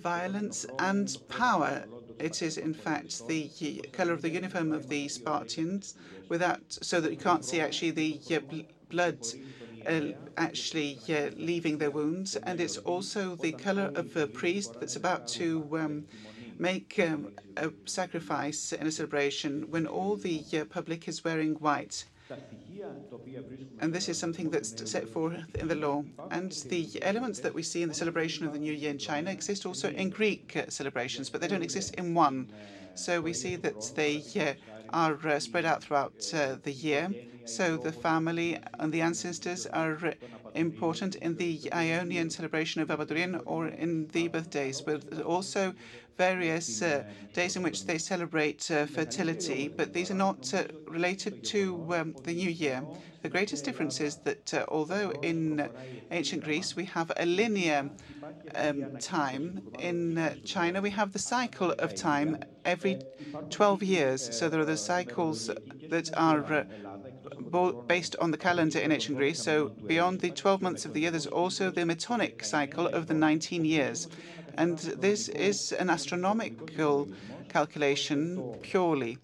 [0.00, 1.84] violence and power.
[2.20, 3.48] It is in fact the
[3.92, 5.96] color of the uniform of the Spartans,
[6.28, 8.20] without so that you can't see actually the
[8.88, 9.26] blood
[10.36, 15.26] actually uh, leaving their wounds, and it's also the color of a priest that's about
[15.28, 16.04] to um,
[16.58, 22.04] make um, a sacrifice in a celebration when all the uh, public is wearing white.
[23.80, 26.04] And this is something that's set forth in the law.
[26.30, 29.30] And the elements that we see in the celebration of the New Year in China
[29.30, 32.50] exist also in Greek uh, celebrations, but they don't exist in one.
[32.94, 34.22] So we see that they
[34.90, 37.10] are spread out throughout the year.
[37.44, 40.12] So the family and the ancestors are uh,
[40.54, 45.74] important in the Ionian celebration of Abadourian or in the birthdays, but also
[46.16, 51.42] various uh, days in which they celebrate uh, fertility, but these are not uh, related
[51.44, 52.86] to um, the new year.
[53.22, 55.70] The greatest difference is that although in
[56.10, 57.90] ancient Greece we have a linear
[58.54, 62.98] um, time, in China we have the cycle of time every
[63.50, 64.34] 12 years.
[64.36, 65.50] So there are the cycles
[65.88, 66.66] that are
[67.86, 69.42] based on the calendar in ancient Greece.
[69.42, 73.14] So beyond the 12 months of the year, there's also the Metonic cycle of the
[73.14, 74.08] 19 years.
[74.56, 77.08] And this is an astronomical
[77.48, 79.18] calculation purely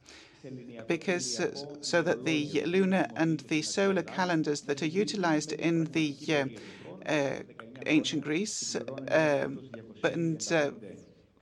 [0.87, 6.17] because uh, so that the lunar and the solar calendars that are utilized in the
[6.29, 7.41] uh, uh,
[7.87, 8.77] ancient Greece,
[9.11, 9.61] um,
[10.03, 10.71] and, uh,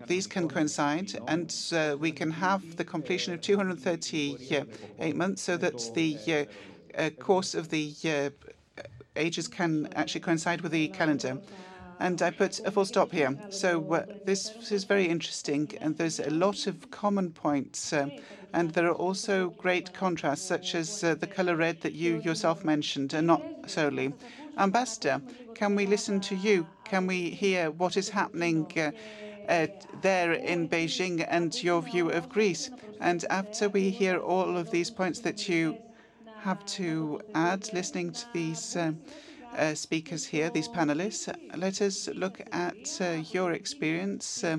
[0.06, 5.90] these can coincide, and uh, we can have the completion of 238 months, so that
[5.94, 8.32] the uh, uh, course of the
[9.16, 11.38] ages can actually coincide with the calendar.
[11.98, 13.38] And I put a full stop here.
[13.48, 18.94] So this is very interesting, and there's a lot of common points, and there are
[18.94, 24.12] also great contrasts, such as the color red that you yourself mentioned, and not solely.
[24.58, 25.22] Ambassador,
[25.54, 26.66] can we listen to you?
[26.84, 28.66] Can we hear what is happening?
[29.48, 29.68] Uh,
[30.02, 32.70] there in Beijing and your view of Greece.
[33.00, 35.78] And after we hear all of these points that you
[36.42, 38.92] have to add, listening to these uh,
[39.56, 44.58] uh, speakers here, these panelists, let us look at uh, your experience uh,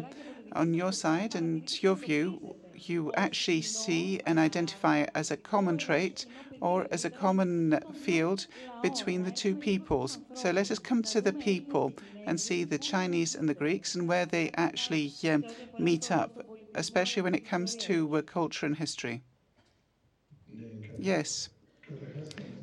[0.53, 2.55] on your side and your view.
[2.87, 6.25] You actually see and identify as a common trait
[6.59, 8.47] or as a common field
[8.81, 10.19] between the two peoples.
[10.33, 11.93] So let us come to the people
[12.25, 15.13] and see the Chinese and the Greeks and where they actually
[15.77, 19.21] meet up, especially when it comes to uh, culture and history.
[20.97, 21.49] Yes.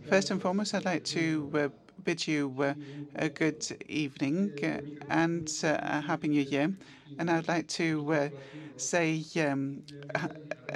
[0.08, 1.68] First and foremost, I'd like to uh,
[2.04, 2.74] bid you uh,
[3.14, 6.74] a good evening uh, and uh, a happy new year.
[7.18, 8.30] And I'd like to
[8.76, 9.82] say um,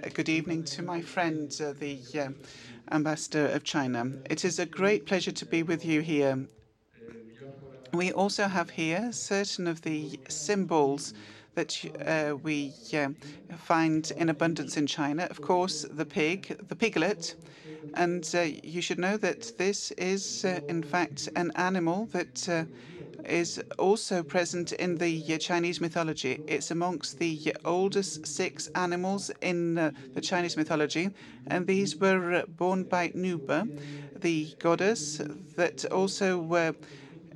[0.02, 2.34] a good evening to my friend, the
[2.90, 4.12] ambassador of China.
[4.30, 6.46] It is a great pleasure to be with you here.
[7.92, 11.12] We also have here certain of the symbols
[11.54, 11.84] that
[12.42, 12.74] we
[13.56, 15.24] find in abundance in China.
[15.24, 17.34] Of course, the pig, the piglet.
[17.94, 22.64] And uh, you should know that this is, uh, in fact, an animal that uh,
[23.24, 26.40] is also present in the Chinese mythology.
[26.46, 31.10] It's amongst the oldest six animals in the Chinese mythology.
[31.46, 33.68] And these were born by Nüwa,
[34.20, 35.20] the goddess
[35.56, 36.74] that also were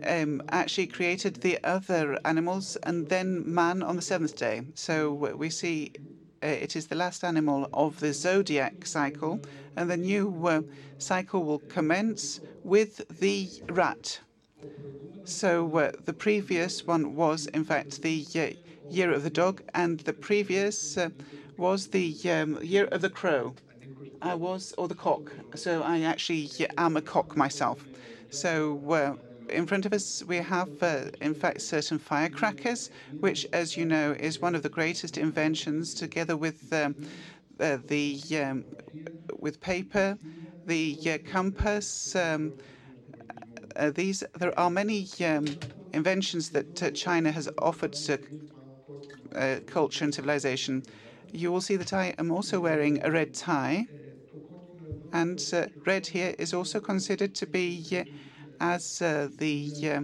[0.07, 4.63] um, actually created the other animals and then man on the seventh day.
[4.75, 5.93] So we see
[6.43, 9.41] uh, it is the last animal of the zodiac cycle,
[9.77, 10.63] and the new uh,
[10.99, 14.21] cycle will commence with the rat.
[15.25, 20.01] So uh, the previous one was, in fact, the uh, year of the dog, and
[20.01, 21.11] the previous uh,
[21.57, 23.55] was the um, year of the crow.
[24.21, 25.33] I was, or the cock.
[25.55, 27.85] So I actually am a cock myself.
[28.31, 30.71] So in front of us, we have,
[31.21, 36.37] in fact, certain firecrackers, which, as you know, is one of the greatest inventions, together
[36.37, 36.95] with um,
[37.63, 38.65] uh, the um,
[39.39, 40.19] with paper,
[40.67, 42.15] the uh, compass.
[42.17, 42.53] Um,
[43.77, 45.47] uh, these there are many um,
[45.93, 48.19] inventions that uh, China has offered to
[49.35, 50.83] uh, culture and civilization.
[51.33, 53.87] You will see that I am also wearing a red tie,
[55.13, 55.41] and
[55.87, 58.05] red here is also considered to be
[58.63, 60.01] as uh, the uh,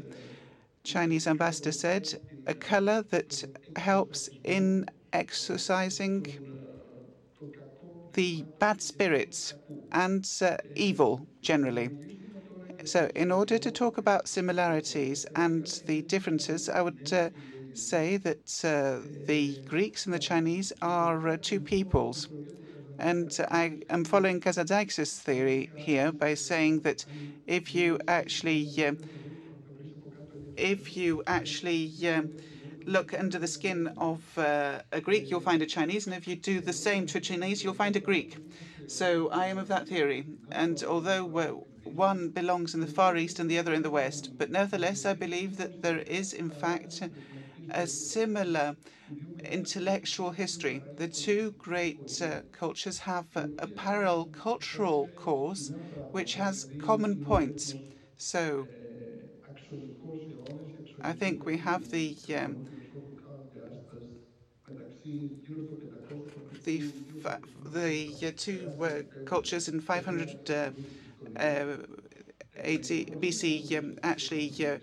[0.83, 2.13] Chinese ambassador said,
[2.47, 3.45] a color that
[3.77, 6.58] helps in exorcising
[8.19, 9.55] the bad spirits
[9.93, 11.91] and uh, evil generally.
[12.85, 17.31] So, in order to talk about similarities and the differences, I would uh,
[17.73, 22.29] say that uh, the Greeks and the Chinese are uh, two peoples.
[22.99, 27.07] And I am following Kazantzakis' theory here by saying that
[27.47, 28.95] if you actually uh,
[30.57, 32.23] if you actually uh,
[32.89, 36.37] look under the skin of uh, a Greek, you'll find a Chinese, and if you
[36.37, 38.37] do the same to a Chinese, you'll find a Greek.
[38.87, 40.25] So I am of that theory.
[40.51, 41.53] And although uh,
[41.85, 45.15] one belongs in the Far East and the other in the West, but nevertheless, I
[45.15, 47.03] believe that there is, in fact,
[47.71, 48.77] a similar
[49.45, 50.83] intellectual history.
[50.97, 55.71] The two great uh, cultures have a, a, parallel cultural cause
[56.11, 57.75] which has common points.
[58.17, 58.69] So
[61.01, 62.59] I think we have the um,
[66.65, 66.83] the
[67.73, 70.71] the uh, two uh, cultures in 500 uh,
[71.37, 74.79] AD, BC um, actually uh,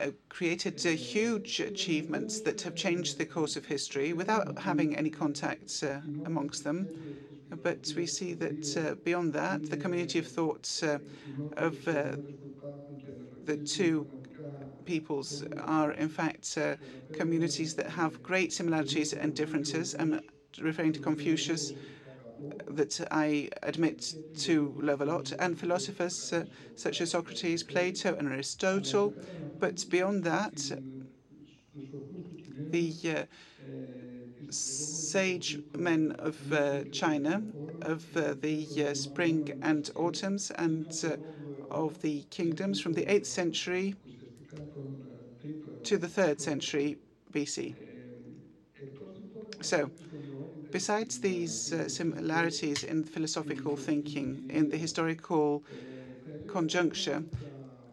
[0.00, 5.10] uh, created uh, huge achievements that have changed the course of history without having any
[5.10, 6.88] contact uh, amongst them.
[7.50, 10.98] But we see that uh, beyond that, the community of thought uh,
[11.56, 12.16] of uh,
[13.44, 14.06] the two
[14.82, 16.58] peoples are, in fact,
[17.12, 19.94] communities that have great similarities and differences.
[19.98, 20.20] I'm
[20.60, 21.72] referring to Confucius,
[22.66, 28.28] that I admit to love a lot, and philosophers uh, such as Socrates, Plato, and
[28.28, 29.14] Aristotle.
[29.58, 30.70] But beyond that,
[32.70, 33.24] the uh,
[34.50, 37.42] sage men of uh, China,
[37.80, 41.16] of uh, the uh, spring and autumns, and uh,
[41.70, 43.94] of the kingdoms from the 8th century
[45.84, 46.98] to the third century
[47.30, 47.76] BC.
[49.62, 49.92] So,
[50.70, 55.64] besides these uh, similarities in philosophical thinking, in the historical
[56.46, 57.26] conjuncture,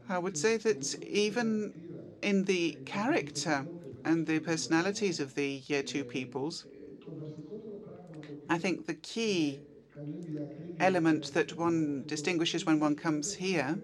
[0.09, 1.75] I would say that even
[2.21, 3.69] in the character
[4.05, 6.65] and the personalities of the uh, two peoples,
[8.49, 9.61] I think the key
[10.79, 13.79] element that one distinguishes when one comes here,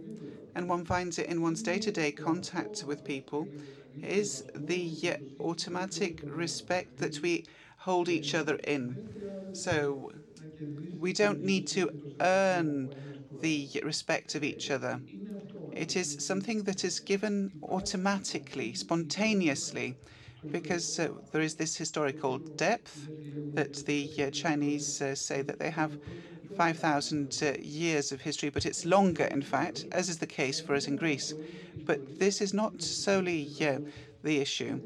[0.56, 3.52] and one finds it in one's day to day contact with people,
[4.02, 7.46] is the automatic respect that we
[7.80, 9.00] hold each other in.
[9.54, 10.12] So
[10.92, 11.92] we don't need to
[12.22, 12.94] earn
[13.32, 15.02] the respect of each other.
[15.72, 19.98] It is something that is given automatically, spontaneously,
[20.52, 23.10] because uh, there is this historical depth
[23.56, 25.98] that the uh, Chinese uh, say that they have
[26.54, 30.76] 5,000 uh, years of history, but it's longer, in fact, as is the case for
[30.76, 31.34] us in Greece.
[31.86, 33.80] But this is not solely uh,
[34.24, 34.82] the issue.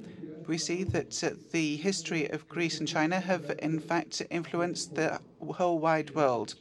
[0.48, 5.20] We see that uh, the history of Greece and China have, in fact, influenced the
[5.40, 6.56] whole wide world.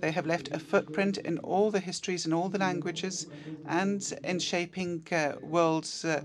[0.00, 3.26] They have left a footprint in all the histories and all the languages
[3.64, 6.22] and in shaping uh, world's uh,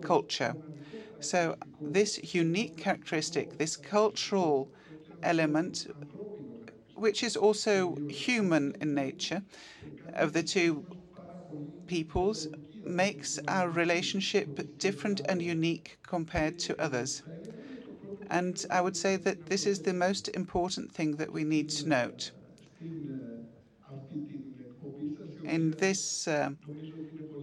[0.00, 0.56] culture.
[1.20, 4.68] So, this unique characteristic, this cultural
[5.22, 5.86] element,
[6.98, 9.42] which is also human in nature,
[10.14, 10.84] of the two
[11.86, 12.48] peoples,
[12.84, 17.22] makes our relationship different and unique compared to others.
[18.30, 21.88] And I would say that this is the most important thing that we need to
[21.88, 22.30] note.
[25.44, 26.50] In this uh,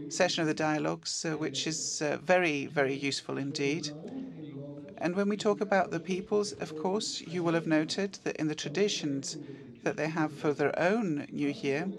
[0.10, 3.90] session of the dialogues, uh, which is uh, very, very useful indeed.
[5.06, 8.48] And when we talk about the peoples, of course, you will have noted that in
[8.48, 9.38] the traditions
[9.84, 11.94] that they have for their own New Year,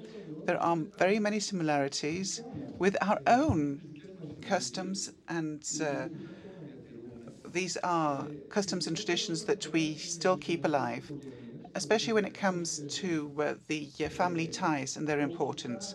[0.45, 2.43] there are very many similarities
[2.81, 3.85] with our own
[4.41, 6.09] customs and uh,
[7.49, 11.13] these are customs and traditions that we still keep alive,
[11.77, 15.95] especially when it comes to uh, the uh, family ties and their importance.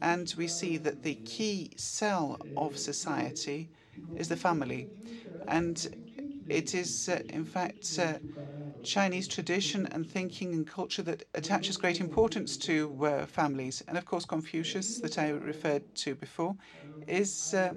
[0.00, 3.70] And we see that the key cell of society
[4.14, 4.88] is the family.
[5.48, 5.86] And
[6.48, 8.18] it is, uh, in fact, uh,
[8.82, 13.82] Chinese tradition and thinking and culture that attaches great importance to uh, families.
[13.88, 16.56] And of course, Confucius, that I referred to before,
[17.06, 17.74] is uh,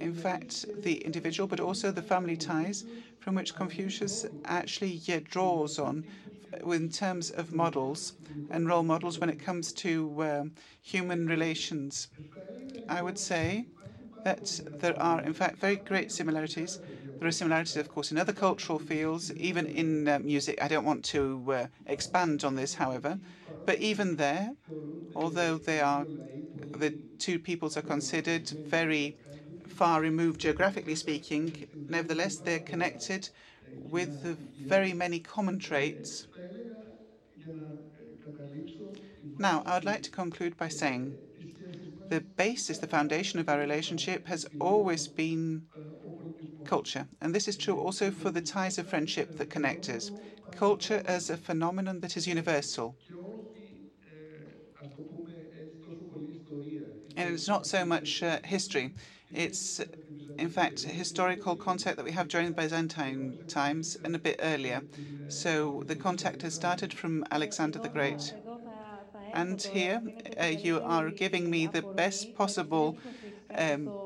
[0.00, 2.84] in fact the individual, but also the family ties
[3.18, 6.04] from which Confucius actually draws on
[6.66, 8.14] in terms of models
[8.50, 10.44] and role models when it comes to uh,
[10.82, 12.08] human relations.
[12.88, 13.68] I would say
[14.24, 16.80] that there are, in fact, very great similarities
[17.20, 20.60] there are similarities, of course, in other cultural fields, even in uh, music.
[20.62, 23.20] I don't want to uh, expand on this, however,
[23.66, 24.56] but even there,
[25.14, 26.08] although they are
[26.76, 29.18] the two peoples are considered very
[29.66, 33.30] far removed geographically speaking, nevertheless they're connected
[33.76, 36.28] with very many common traits.
[39.38, 41.18] Now, I would like to conclude by saying
[42.08, 45.68] the basis, the foundation of our relationship has always been
[46.64, 47.08] culture.
[47.20, 50.12] And this is true also for the ties of friendship that connect us.
[50.50, 52.96] Culture as a phenomenon that is universal.
[57.16, 58.94] And it's not so much uh, history.
[59.32, 59.80] It's,
[60.38, 64.86] in fact, historical contact that we have during Byzantine times and a bit earlier.
[65.28, 68.34] So the contact has started from Alexander the Great.
[69.32, 70.02] And here
[70.40, 72.98] uh, you are giving me the best possible
[73.54, 73.96] um,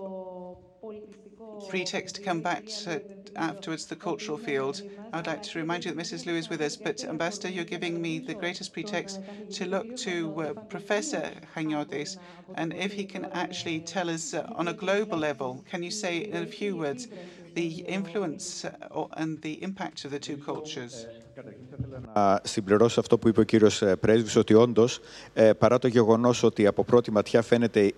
[1.69, 3.03] Pretext to come back to
[3.37, 4.83] afterwards, the cultural field.
[5.13, 6.27] I would like to remind you that Mrs.
[6.27, 9.21] Liu is with us, but Ambassador, you're giving me the greatest pretext
[9.53, 12.17] to look to uh, Professor Chaniotis,
[12.55, 16.19] and if he can actually tell us uh, on a global level, can you say
[16.19, 17.09] in a few words
[17.55, 21.07] the influence uh, or, and the impact of the two cultures?
[22.15, 25.01] Να συμπληρώσω αυτό που είπε ο κύριος Πρέσβης, ότι όντως,
[25.59, 27.93] παρά το γεγονός ότι από πρώτη ματιά φαίνεται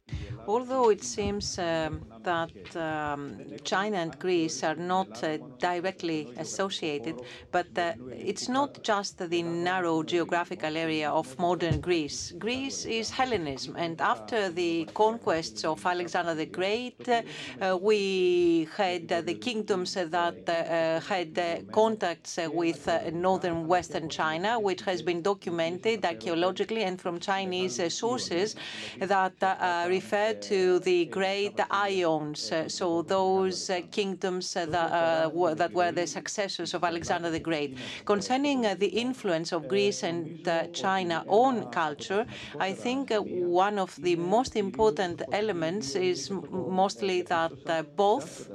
[0.46, 7.20] Although it seems um, that um, China and Greece are not uh, directly associated,
[7.50, 12.32] but uh, it's not just the narrow geographical area of modern Greece.
[12.38, 19.34] Greece is Hellenism, and after the conquests of Alexander the Great, uh, we had the
[19.34, 27.18] kingdoms that had contacts with northern western China, which has been documented archaeologically and from
[27.18, 28.54] Chinese sources
[29.00, 36.06] that refer to the great Ion uh, so those uh, kingdoms uh, that were the
[36.06, 37.76] successors of Alexander the Great.
[38.04, 42.26] Concerning the influence of Greece and China on culture,
[42.58, 48.48] I think one of the most important elements is mostly that both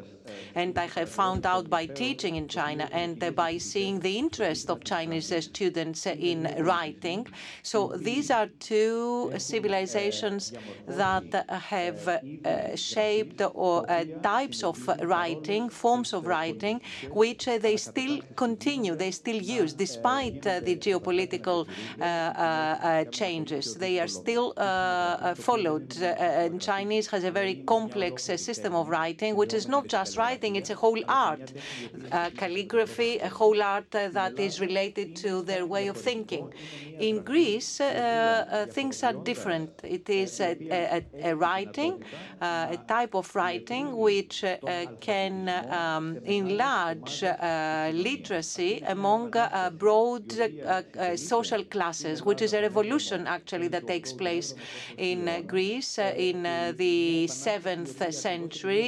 [0.55, 4.83] And I have found out by teaching in China and by seeing the interest of
[4.83, 7.27] Chinese students in writing.
[7.63, 10.53] So these are two civilizations
[10.87, 17.77] that have uh, shaped or uh, types of writing, forms of writing, which uh, they
[17.77, 21.67] still continue, they still use, despite the geopolitical
[23.11, 23.75] changes.
[23.75, 24.53] They are still
[25.35, 25.89] followed.
[26.59, 30.79] Chinese has a very complex system of writing, which is not just writing, it's a
[30.83, 31.45] whole art.
[32.11, 36.45] Uh, calligraphy, a whole art uh, that is related to their way of thinking.
[37.07, 39.69] In Greece, uh, things are different.
[39.97, 40.51] It is a,
[40.97, 40.99] a,
[41.31, 41.93] a writing,
[42.41, 44.37] a type of writing which
[45.09, 45.35] can
[45.81, 46.05] um,
[46.39, 47.15] enlarge
[48.07, 49.25] literacy among
[49.85, 50.25] broad
[51.31, 54.53] social classes, which is a revolution actually that takes place
[54.97, 55.19] in
[55.55, 55.93] Greece
[56.29, 56.43] in
[56.83, 58.87] the 7th century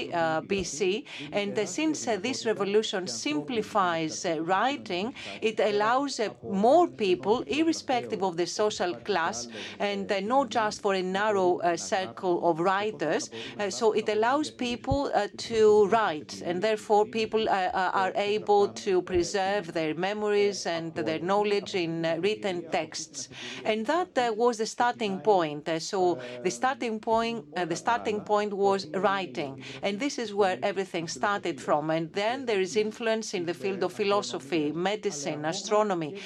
[0.51, 1.05] BC.
[1.31, 8.45] And since this revolution simplifies uh, writing, it allows uh, more people, irrespective of the
[8.47, 9.47] social class,
[9.79, 13.29] and uh, not just for a narrow circle of writers.
[13.69, 20.65] So it allows people to write, and therefore people are able to preserve their memories
[20.65, 23.29] and their knowledge in written texts.
[23.65, 25.69] And that was the starting point.
[25.79, 31.59] So the starting point, the starting point was writing, and this is where everything started
[31.59, 31.89] from.
[31.89, 36.19] And then there is influence in the field of philosophy, medicine, astronomy,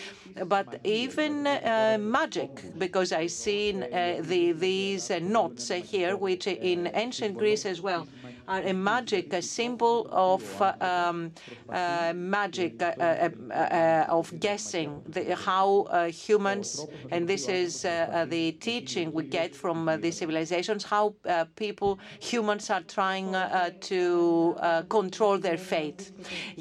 [0.45, 6.47] but even uh, magic, because I see uh, the, these uh, knots uh, here, which
[6.47, 8.07] in ancient Greece as well
[8.47, 11.31] are a magic, a symbol of uh, um,
[11.67, 19.99] uh, magic, of guessing the, how humans, and this is the teaching we get from
[20.01, 21.13] these civilizations, how
[21.57, 23.33] people, humans are trying
[23.81, 26.01] to Uh, control their fate.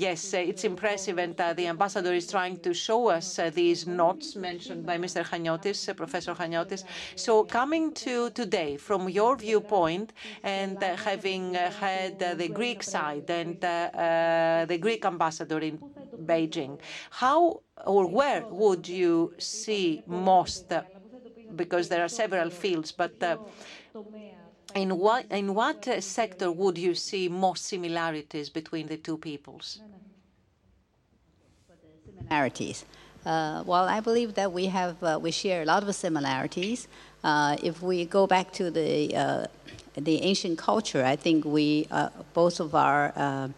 [0.06, 3.28] Yes, uh, it's impressive, and uh, the ambassador is trying to show us
[3.60, 5.20] these notes mentioned by Mr.
[5.30, 6.84] Chaniotis, Professor Chaniotis.
[7.16, 10.12] So coming to today, from your viewpoint,
[10.44, 10.76] and
[11.08, 11.44] having
[11.86, 13.60] had the Greek side and
[14.72, 15.76] the Greek ambassador in
[16.30, 16.78] Beijing,
[17.22, 17.40] how
[17.94, 20.72] or where would you see most,
[21.62, 23.14] because there are several fields, but
[24.76, 29.80] in what, in what uh, sector would you see more similarities between the two peoples?
[32.04, 32.84] Similarities.
[33.24, 36.86] Uh, well, I believe that we have uh, we share a lot of similarities.
[37.24, 39.46] Uh, if we go back to the uh,
[39.96, 43.52] the ancient culture, I think we uh, both of our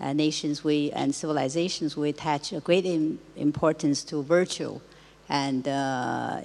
[0.00, 2.86] nations we and civilizations we attach a great
[3.36, 4.80] importance to virtue
[5.28, 5.66] and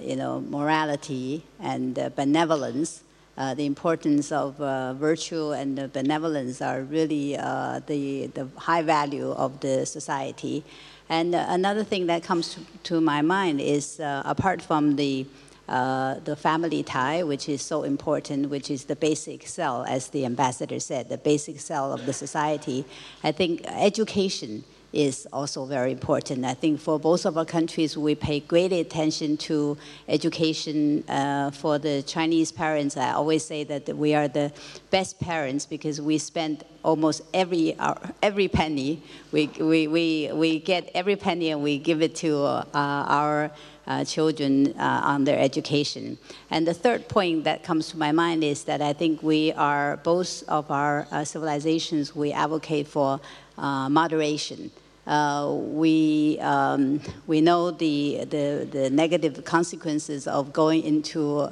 [0.02, 3.02] you know morality and benevolence.
[3.36, 9.30] Uh, the importance of uh, virtue and benevolence are really uh, the, the high value
[9.32, 10.64] of the society.
[11.08, 15.26] And another thing that comes to, my mind is apart from the
[15.68, 20.24] uh, the family tie, which is so important, which is the basic cell, as the
[20.24, 22.84] ambassador said, the basic cell of the society.
[23.24, 24.62] I think education
[24.92, 26.44] is also very important.
[26.44, 29.76] I think for both of our countries, we pay great attention to
[30.08, 31.04] education.
[31.08, 34.52] Uh, for the Chinese parents, I always say that we are the
[34.90, 39.02] best parents because we spend almost every our, every penny.
[39.32, 43.50] We, we, we, we get every penny and we give it to uh, our
[43.86, 46.18] uh, children uh, on their education.
[46.50, 49.98] And the third point that comes to my mind is that I think we are,
[49.98, 53.20] both of our uh, civilizations, we advocate for
[53.56, 54.70] moderation.
[55.06, 61.42] we, um, we know the, the, the, negative consequences of going into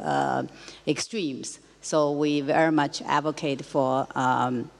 [0.86, 1.60] extremes.
[1.84, 4.70] So we very much advocate for um,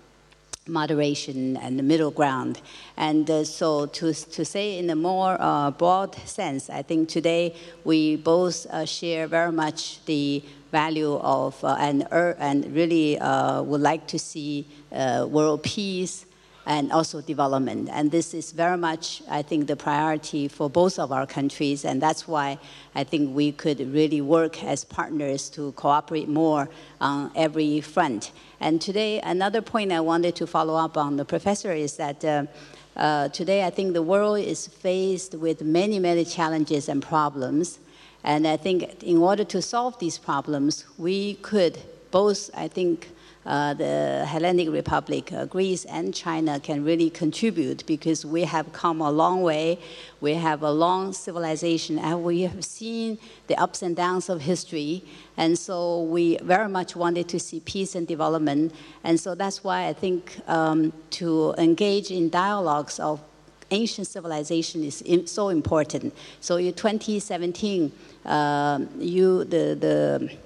[0.67, 2.63] moderation and the middle ground.
[2.97, 7.55] And uh, so to, to say in a more uh, broad sense, I think today
[7.85, 14.19] we both uh, share very much the value of and, and really would like to
[14.19, 16.25] see world peace
[16.67, 17.89] and also development.
[17.93, 21.85] And this is very much, I think, the priority for both of our countries.
[21.85, 22.59] And that's why
[22.95, 26.69] I think we could really work as partners to cooperate more
[27.01, 28.33] on every front.
[28.61, 32.47] And today, another point I wanted to follow up on the professor is that uh,
[32.97, 37.79] uh, today I think the world is faced with many, many challenges and problems.
[38.23, 41.79] And I think in order to solve these problems, we could
[42.11, 43.11] both, I think,
[43.47, 49.01] uh, the Hellenic Republic, uh, Greece and China can really contribute because we have come
[49.01, 49.79] a long way.
[50.21, 55.05] We have a long civilization and we have seen the ups and downs of history.
[55.37, 58.75] And so we very much wanted to see peace and development.
[59.03, 63.21] And so that's why I think um, to engage in dialogues of
[63.71, 66.15] ancient civilization is so important.
[66.41, 67.93] So in 2017,
[68.25, 70.37] uh, you, the, the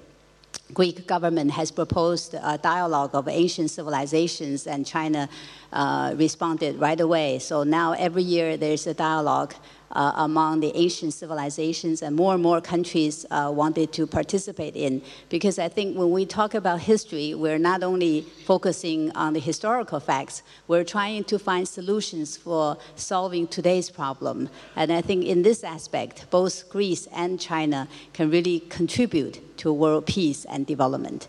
[0.73, 5.27] Greek government has proposed a dialogue of ancient civilizations, and China
[5.73, 7.39] uh, responded right away.
[7.39, 9.55] So now every year there's a dialogue
[9.92, 15.02] uh, among the ancient civilizations, and more and more countries uh, wanted to participate in.
[15.28, 20.00] Because I think when we talk about history, we're not only focusing on the historical
[20.00, 24.48] facts, we're trying to find solutions for solving today's problem.
[24.76, 30.06] And I think in this aspect, both Greece and China can really contribute to world
[30.06, 31.28] peace and development.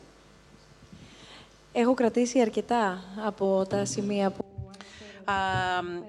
[1.78, 4.46] Έχω κρατήσει αρκετά από τα σημεία που...
[5.28, 6.04] Um,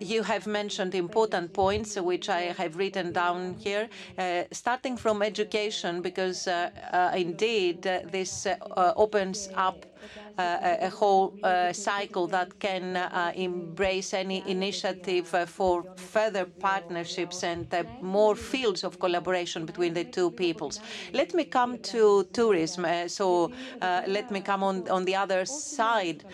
[0.00, 3.88] you have mentioned important points, which I have written down here,
[4.18, 9.86] uh, starting from education, because uh, uh, indeed this opens up
[10.38, 17.66] a whole uh, cycle that can uh, embrace any initiative uh, for further partnerships and
[18.00, 20.80] more fields of collaboration between the two peoples.
[21.12, 22.86] Let me come to tourism.
[23.08, 26.24] so let me come on, on the other side,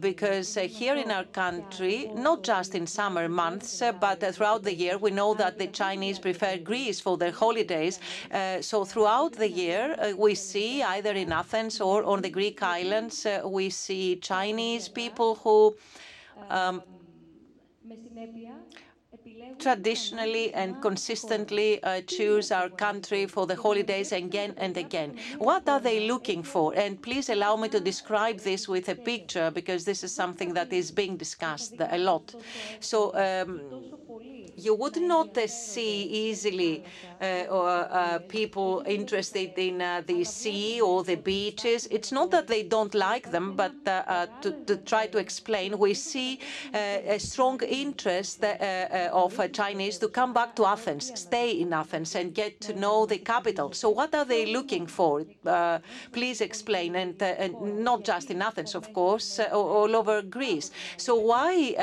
[0.00, 5.10] because here in our country, not just in summer months, but throughout the year, we
[5.10, 7.98] know that the Chinese prefer Greece for their holidays.
[8.60, 13.70] so throughout the year, we see either in Athens or on the Greek islands, we
[13.70, 15.76] see Chinese people who
[16.48, 16.82] um,
[19.58, 25.14] traditionally and consistently uh, choose our country for the holidays again and again.
[25.38, 26.74] What are they looking for?
[26.74, 30.72] And please allow me to describe this with a picture because this is something that
[30.72, 32.34] is being discussed a lot.
[32.80, 33.60] So um,
[34.56, 36.84] you would not uh, see easily
[37.20, 41.86] uh, uh, people interested in uh, the sea or the beaches.
[41.90, 45.94] It's not that they don't like them, but uh, uh, to, try to explain, we
[45.94, 46.40] see
[46.74, 52.60] a strong interest of Chinese to come back to Athens, stay in Athens, and get
[52.62, 53.72] to know the capital.
[53.72, 55.24] So what are they looking for?
[56.12, 57.20] please explain, and,
[57.60, 60.70] not just in Athens, of course, all over Greece.
[60.96, 61.74] So why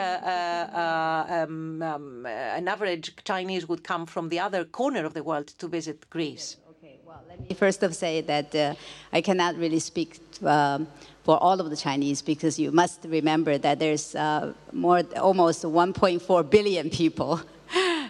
[1.29, 2.25] um, um
[2.67, 6.57] average Chinese would come from the other corner of the world to visit Greece?
[6.69, 8.75] Okay, well, let me first of say that uh,
[9.11, 10.87] I cannot really speak um,
[11.23, 16.49] for all of the Chinese because you must remember that there's uh, more almost 1.4
[16.49, 17.41] billion people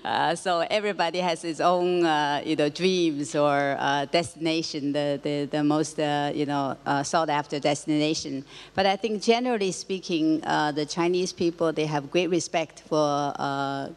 [0.07, 5.49] uh, so everybody has his own, uh, you know, dreams or uh, destination, the, the,
[5.51, 8.45] the most, uh, you know, uh, sought after destination.
[8.73, 13.33] But I think generally speaking, the Chinese people, they have great respect for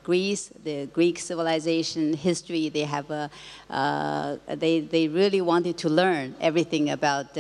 [0.03, 2.69] Greece, the Greek civilization, history.
[2.71, 3.07] They have
[3.69, 7.39] they, they really wanted to learn everything about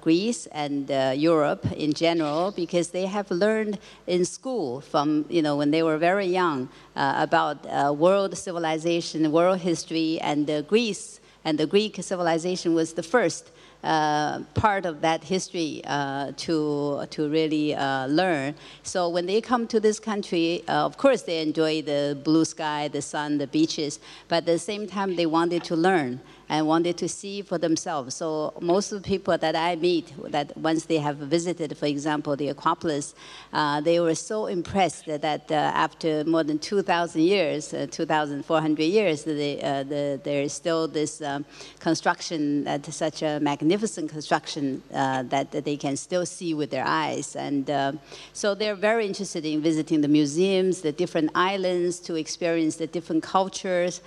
[0.00, 0.88] Greece and
[1.20, 5.98] Europe in general because they have learned in school from, you know, when they were
[5.98, 12.94] very young about uh, world civilization, world history, and Greece and the Greek civilization was
[12.94, 13.50] the first
[13.82, 18.54] uh, part of that history uh, to to really uh, learn.
[18.82, 23.02] So when they come to this country, of course they enjoy the blue sky, the
[23.02, 27.08] sun, the beaches, but at the same time they wanted to learn and wanted to
[27.08, 28.14] see for themselves.
[28.14, 32.36] So most of the people that I meet, that once they have visited, for example,
[32.36, 33.14] the Acropolis,
[33.52, 39.24] uh, they were so impressed that, uh, after more than 2,000 years, uh, 2,400 years,
[39.24, 41.44] the, uh, the, there is still this um,
[41.80, 46.84] construction, uh, such a magnificent construction uh, that, that, they can still see with their
[46.86, 47.36] eyes.
[47.36, 47.70] And
[48.34, 53.22] so they're very interested in visiting the museums, the different islands, to experience the different
[53.22, 54.02] cultures.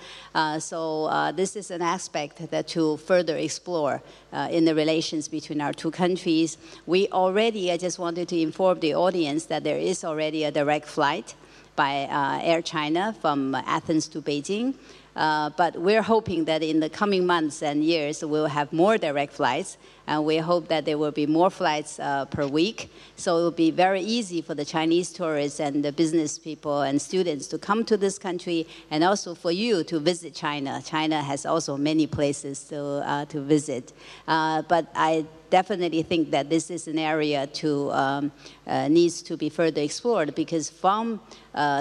[0.60, 4.02] so this is an aspect that to further explore
[4.32, 6.58] uh, in the relations between our two countries.
[6.86, 10.86] We already, I just wanted to inform the audience that there is already a direct
[10.86, 11.34] flight
[11.76, 14.74] by uh, Air China from Athens to Beijing.
[15.18, 19.32] Uh, but we're hoping that in the coming months and years, we'll have more direct
[19.32, 22.88] flights, and we hope that there will be more flights uh, per week.
[23.16, 27.02] So it will be very easy for the Chinese tourists and the business people and
[27.02, 30.80] students to come to this country, and also for you to visit China.
[30.84, 33.92] China has also many places to, uh, to visit.
[34.28, 38.30] Uh, but I definitely think that this is an area to um,
[38.68, 41.20] uh, needs to be further explored because from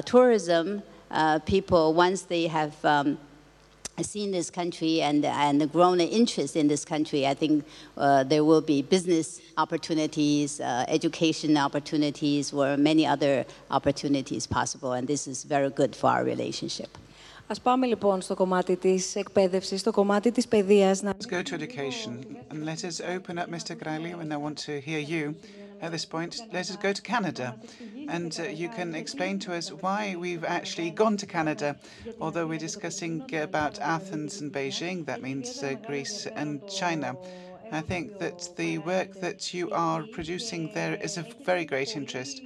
[0.05, 0.81] tourism,
[1.45, 3.17] people once they have um,
[4.03, 7.65] seen this country and, and grown an interest in this country, I think
[7.97, 14.93] uh, there will be business opportunities, uh, education opportunities, or many other opportunities possible.
[14.93, 16.97] And this is very good for our relationship.
[17.49, 21.01] Ας πάμε λοιπόν στο κομμάτι της εκπαίδευσης, στο κομμάτι της παιδείας.
[21.03, 22.11] Let's go to education
[22.51, 23.75] and let us open up Mr.
[23.75, 25.35] Krallis and I want to hear you
[25.81, 26.41] at this point.
[26.51, 27.55] Let us go to Canada
[28.07, 31.77] and uh, you can explain to us why we've actually gone to Canada.
[32.19, 37.17] Although we're discussing about Athens and Beijing, that means uh, Greece and China.
[37.71, 42.41] I think that the work that you are producing there is of very great interest.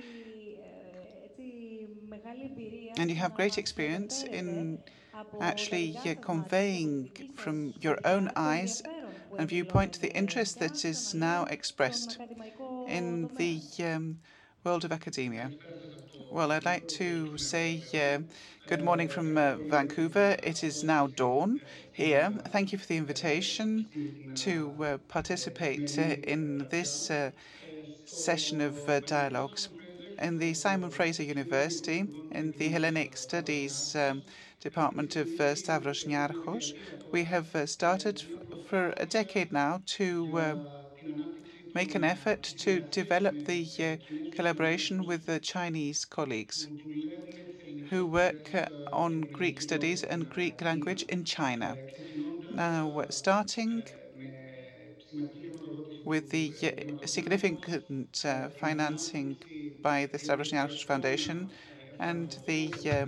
[2.98, 4.80] And you have great experience in
[5.40, 8.82] actually uh, conveying from your own eyes
[9.38, 12.18] and viewpoint the interest that is now expressed
[12.88, 14.20] in the um,
[14.64, 15.52] world of academia.
[16.32, 18.22] Well, I'd like to say uh,
[18.68, 20.38] good morning from uh, Vancouver.
[20.44, 21.60] It is now dawn
[21.92, 22.32] here.
[22.50, 27.32] Thank you for the invitation to uh, participate uh, in this uh,
[28.06, 29.70] session of dialogues
[30.22, 34.22] in the Simon Fraser University, in the Hellenic Studies um,
[34.60, 36.74] Department of uh, Stavros Niarchos.
[37.12, 38.24] We have uh, started
[38.64, 40.56] for a decade now to uh,
[41.74, 43.98] make an effort to develop the uh,
[44.34, 46.70] collaboration with the Chinese colleagues
[47.90, 51.80] who work uh, on Greek studies and Greek language in China.
[52.50, 53.86] Now, starting
[56.04, 59.38] with the uh, significant uh, financing
[59.82, 61.52] by the Stavros Niarchos Foundation
[62.00, 63.06] and the uh,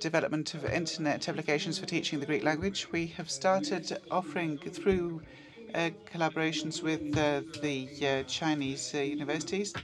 [0.00, 5.22] development of internet applications for teaching the Greek language, we have started offering through
[5.74, 9.74] uh, collaborations with uh, the uh, Chinese universities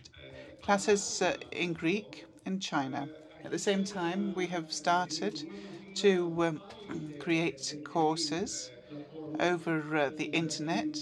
[0.62, 3.08] classes in Greek in China.
[3.44, 5.42] At the same time, we have started
[5.96, 6.62] to um,
[7.18, 8.70] create courses
[9.40, 10.96] over the internet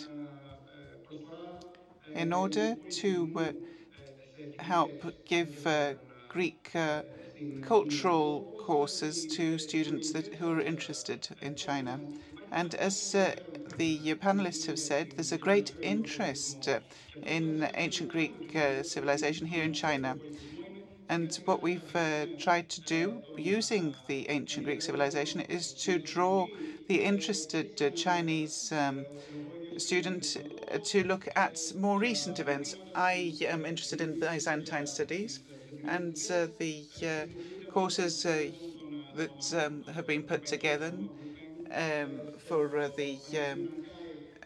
[2.15, 4.91] in order to uh, help
[5.27, 5.95] give uh,
[6.29, 7.03] Greek uh,
[7.63, 12.01] cultural courses to students that, who are interested in China.
[12.53, 13.37] And as uh,
[13.77, 16.81] the panelists have said, there's a great interest uh,
[17.23, 20.19] in ancient Greek uh, civilization here in China.
[21.09, 21.93] And what we've
[22.39, 26.47] tried to do using the ancient Greek civilization is to draw
[26.87, 29.05] the interested Chinese um,
[29.77, 30.37] student
[30.71, 32.77] uh, to look at more recent events.
[32.95, 35.41] I am interested in Byzantine studies
[35.87, 37.27] and uh, the uh,
[37.71, 38.47] courses uh,
[39.15, 40.93] that um, have been put together
[41.73, 43.69] um, for uh, the um,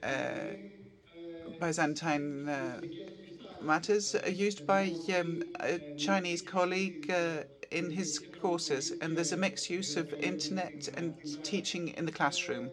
[0.02, 0.56] uh,
[1.60, 2.48] Byzantine
[3.60, 7.10] matters are used by um, a Chinese colleague
[7.70, 12.70] in his courses, and there's a mixed use of internet and teaching in the classroom.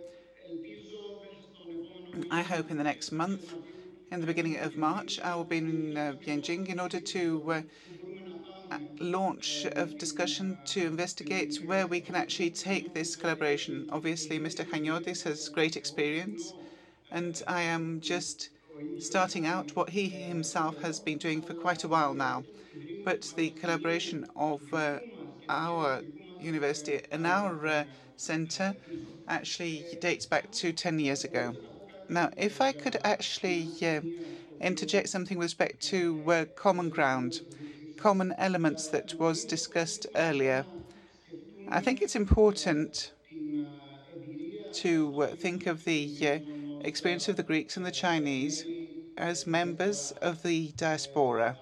[2.29, 3.53] I hope in the next month,
[4.11, 7.61] in the beginning of March, I will be in uh, Beijing in order to uh,
[8.99, 13.87] launch of discussion to investigate where we can actually take this collaboration.
[13.91, 14.65] Obviously, Mr.
[14.65, 16.53] Chaniotis has great experience,
[17.11, 18.49] and I am just
[18.99, 22.43] starting out what he himself has been doing for quite a while now.
[23.03, 24.99] But the collaboration of uh,
[25.49, 26.01] our
[26.39, 27.83] university and our uh,
[28.15, 28.75] centre
[29.27, 31.55] actually dates back to 10 years ago.
[32.09, 34.01] Now, if I could actually uh,
[34.59, 37.41] interject something with respect to uh, common ground,
[38.01, 40.65] common elements that was discussed earlier,
[41.69, 43.11] I think it's important
[44.73, 46.39] to uh, think of the uh,
[46.83, 48.65] experience of the Greeks and the Chinese
[49.17, 51.57] as members of the diaspora.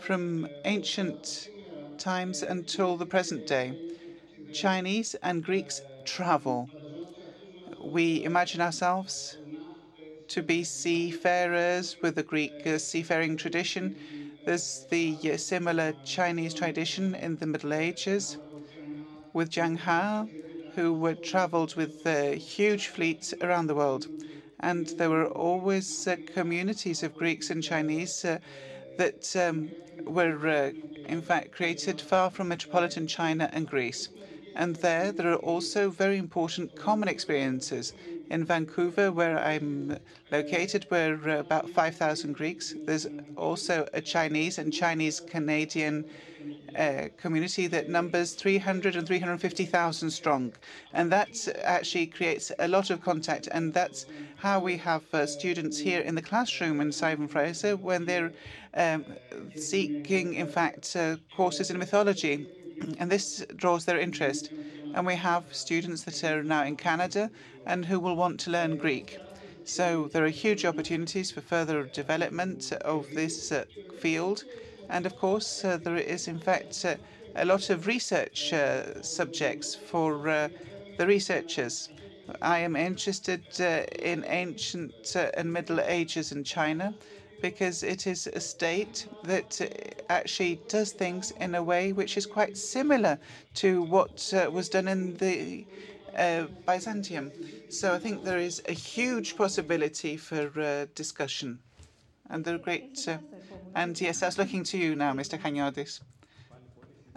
[0.00, 1.48] From ancient
[1.96, 3.72] times until the present day,
[4.52, 6.68] Chinese and Greeks travel
[7.82, 9.38] we imagine ourselves
[10.30, 13.96] to be seafarers with the Greek uh, seafaring tradition.
[14.44, 18.38] There's the uh, similar Chinese tradition in the Middle Ages
[19.32, 20.30] with Zheng He,
[20.76, 24.06] who traveled with uh, huge fleets around the world.
[24.60, 28.38] And there were always uh, communities of Greeks and Chinese uh,
[28.98, 29.70] that um,
[30.04, 30.72] were,
[31.06, 34.08] in fact, created far from metropolitan China and Greece.
[34.54, 37.92] And there, there are also very important common experiences.
[38.30, 39.98] In Vancouver, where I'm
[40.30, 42.74] located, we're about 5,000 Greeks.
[42.86, 46.04] There's also a Chinese and Chinese Canadian
[46.78, 50.52] uh, community that numbers 300 and 350,000 strong.
[50.92, 53.48] And that actually creates a lot of contact.
[53.50, 54.06] And that's
[54.36, 58.32] how we have uh, students here in the classroom in Simon Fraser when they're
[58.74, 59.04] um,
[59.56, 62.46] seeking, in fact, uh, courses in mythology
[62.98, 64.50] and this draws their interest.
[64.94, 67.30] And we have students that are now in Canada
[67.66, 69.18] and who will want to learn Greek.
[69.64, 73.64] So there are huge opportunities for further development of this uh,
[73.98, 74.44] field.
[74.88, 76.96] And of course, uh, there is, in fact, uh,
[77.36, 80.48] a lot of research uh, subjects for uh,
[80.98, 81.88] the researchers.
[82.42, 86.94] I am interested uh, in ancient and Middle Ages in China
[87.40, 89.60] because it is a state that
[90.08, 93.18] actually does things in a way which is quite similar
[93.54, 95.66] to what was done in the
[96.16, 97.32] uh, Byzantium.
[97.68, 101.60] So I think there is a huge possibility for uh, discussion.
[102.28, 103.06] And there are great.
[103.06, 103.18] Uh,
[103.74, 105.38] and yes, I was looking to you now, Mr.
[105.38, 106.00] Chaniotis.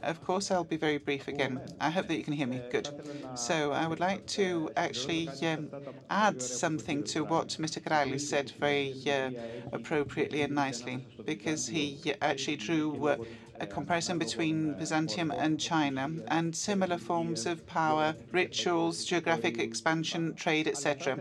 [0.04, 1.62] Of course, I'll be very brief again.
[1.80, 2.62] I hope that you can hear me.
[2.70, 2.90] Good.
[3.34, 5.70] So I would like to actually um,
[6.10, 7.82] add something to what Mr.
[7.82, 9.32] Krallis said very uh,
[9.72, 13.18] appropriately and nicely, because he actually drew uh,
[13.60, 20.68] a comparison between Byzantium and China and similar forms of power, rituals, geographic expansion, trade,
[20.68, 21.20] etc.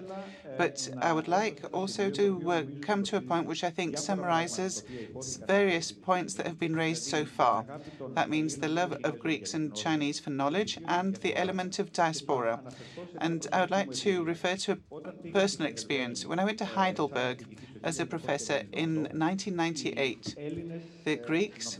[0.57, 4.82] But I would like also to uh, come to a point which I think summarizes
[5.46, 7.64] various points that have been raised so far.
[8.14, 12.61] That means the love of Greeks and Chinese for knowledge and the element of diaspora.
[13.18, 16.26] And I would like to refer to a personal experience.
[16.26, 20.36] When I went to Heidelberg as a professor in 1998,
[21.05, 21.78] the Greeks,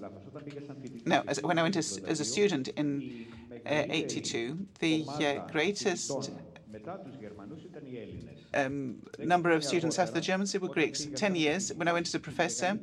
[1.04, 3.26] no, as, when I went as, as a student in
[3.66, 6.30] uh, 82, the uh, greatest
[8.55, 11.07] um, number of students after the Germans were Greeks.
[11.14, 12.78] Ten years, when I went as a professor,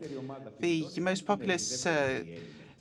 [0.59, 2.23] the most populous uh,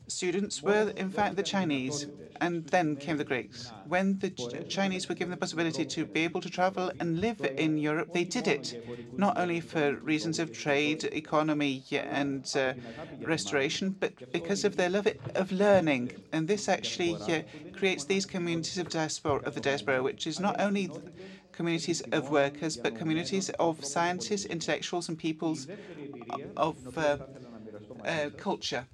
[0.09, 2.07] students were, in fact, the Chinese,
[2.41, 3.73] and then came the Greeks.
[3.87, 4.31] When the
[4.69, 8.25] Chinese were given the possibility to be able to travel and live in Europe, they
[8.25, 8.83] did it,
[9.17, 12.75] not only for reasons of trade, economy, and uh,
[13.21, 16.13] restoration, but because of their love of learning.
[16.33, 20.61] And this actually uh, creates these communities of diaspora, of the diaspora, which is not
[20.61, 20.91] only
[21.59, 25.67] communities of workers, but communities of scientists, intellectuals, and peoples
[26.57, 27.17] of uh,
[28.05, 28.85] uh, culture.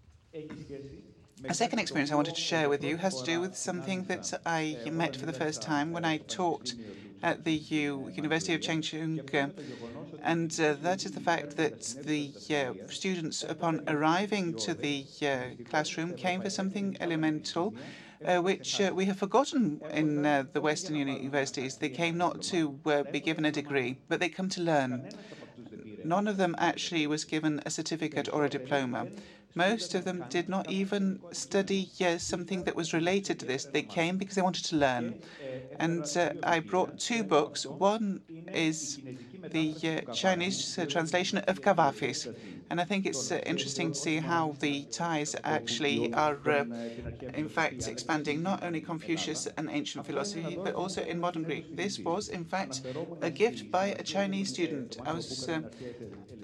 [1.46, 4.26] A second experience I wanted to share with you has to do with something that
[4.46, 6.72] I met for the first time when I taught
[7.22, 9.48] at the U University of Changchun, uh,
[10.22, 15.28] and uh, that is the fact that the uh, students, upon arriving to the uh,
[15.68, 17.74] classroom, came for something elemental.
[18.22, 21.76] Uh, which uh, we have forgotten in the Western universities.
[21.76, 22.78] They came not to
[23.10, 25.08] be given a degree, but they come to learn.
[26.04, 29.08] None of them actually was given a certificate or a diploma.
[29.54, 33.64] Most of them did not even study uh, something that was related to this.
[33.64, 35.14] They came because they wanted to learn.
[35.78, 37.64] And uh, I brought two books.
[37.64, 38.20] One
[38.52, 38.98] is
[39.50, 39.74] the
[40.08, 42.34] uh, Chinese uh, translation of Kavafis.
[42.70, 46.38] And I think it's uh, interesting to see how the ties actually are,
[47.34, 51.76] in fact, expanding not only Confucius and ancient philosophy, but also in modern Greek.
[51.76, 52.80] This was, in fact,
[53.20, 54.96] a gift by a Chinese student.
[55.04, 55.50] I was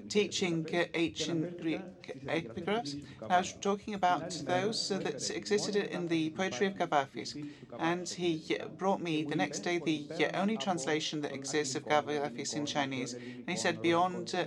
[0.09, 1.81] teaching ancient Greek
[2.27, 3.01] epigraphs.
[3.29, 7.31] I was talking about those that existed in the poetry of Kavafis.
[7.79, 12.65] And he brought me the next day the only translation that exists of Kavafis in
[12.65, 12.90] Chinese.
[12.93, 14.45] And he said, beyond uh,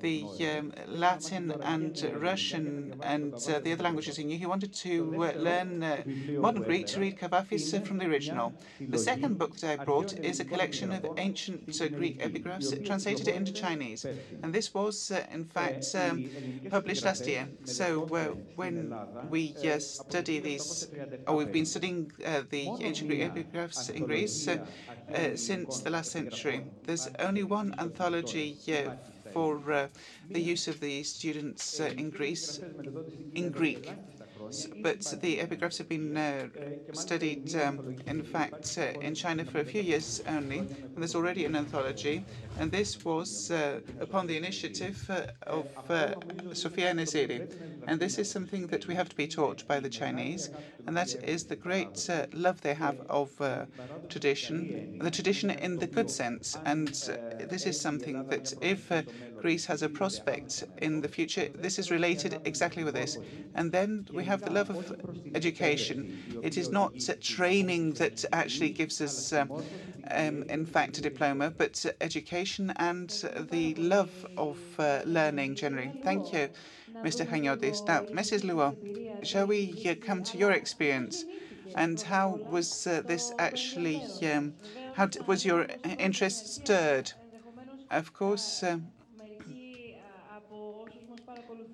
[0.00, 0.24] the
[0.58, 5.32] um, Latin and Russian and uh, the other languages he knew, he wanted to uh,
[5.36, 6.02] learn uh,
[6.38, 8.52] modern Greek to read Kavafis uh, from the original.
[8.80, 13.28] The second book that I brought is a collection of ancient uh, Greek epigraphs translated
[13.28, 14.04] into Chinese.
[14.42, 16.28] And this was, in fact, um,
[16.70, 17.48] published last year.
[17.64, 18.06] So
[18.54, 18.94] when
[19.30, 20.88] we study these,
[21.26, 22.12] or we've been studying
[22.50, 24.48] the ancient Greek epigraphs in Greece
[25.34, 28.48] since the last century, there's only one anthology
[29.32, 29.88] for uh,
[30.30, 32.60] the use of the students uh, in Greece
[33.34, 33.84] in Greek.
[34.86, 36.48] But the epigraphs have been uh,
[36.92, 41.56] studied, um, in fact, in China for a few years only, and there's already an
[41.56, 42.24] anthology.
[42.58, 43.50] And this was
[44.06, 44.98] upon the initiative
[45.56, 45.66] of
[46.62, 47.38] Sofia Neziri.
[47.86, 50.50] And this is something that we have to be taught by the Chinese,
[50.86, 53.40] and that is the great uh, love they have of
[54.08, 56.56] tradition, the tradition in the good sense.
[56.64, 56.88] And
[57.38, 58.90] this is something that if
[59.36, 63.18] Greece has a prospect in the future, this is related exactly with this.
[63.54, 64.92] And then we have the love of
[65.34, 66.06] education.
[66.40, 69.52] It is not training that actually gives us, um,
[70.10, 73.10] um, in fact, a diploma, but education and
[73.50, 75.94] the love of uh, learning generally.
[76.02, 76.48] Thank you,
[77.02, 77.24] Mr.
[77.24, 77.86] Chaniotis.
[77.86, 78.42] Now, Mrs.
[78.42, 78.76] Luo,
[79.22, 81.24] shall we uh, come to your experience?
[81.74, 84.54] And how was uh, this actually, um,
[84.92, 85.66] how was your
[85.98, 87.12] interest stirred?
[87.90, 88.64] Of course,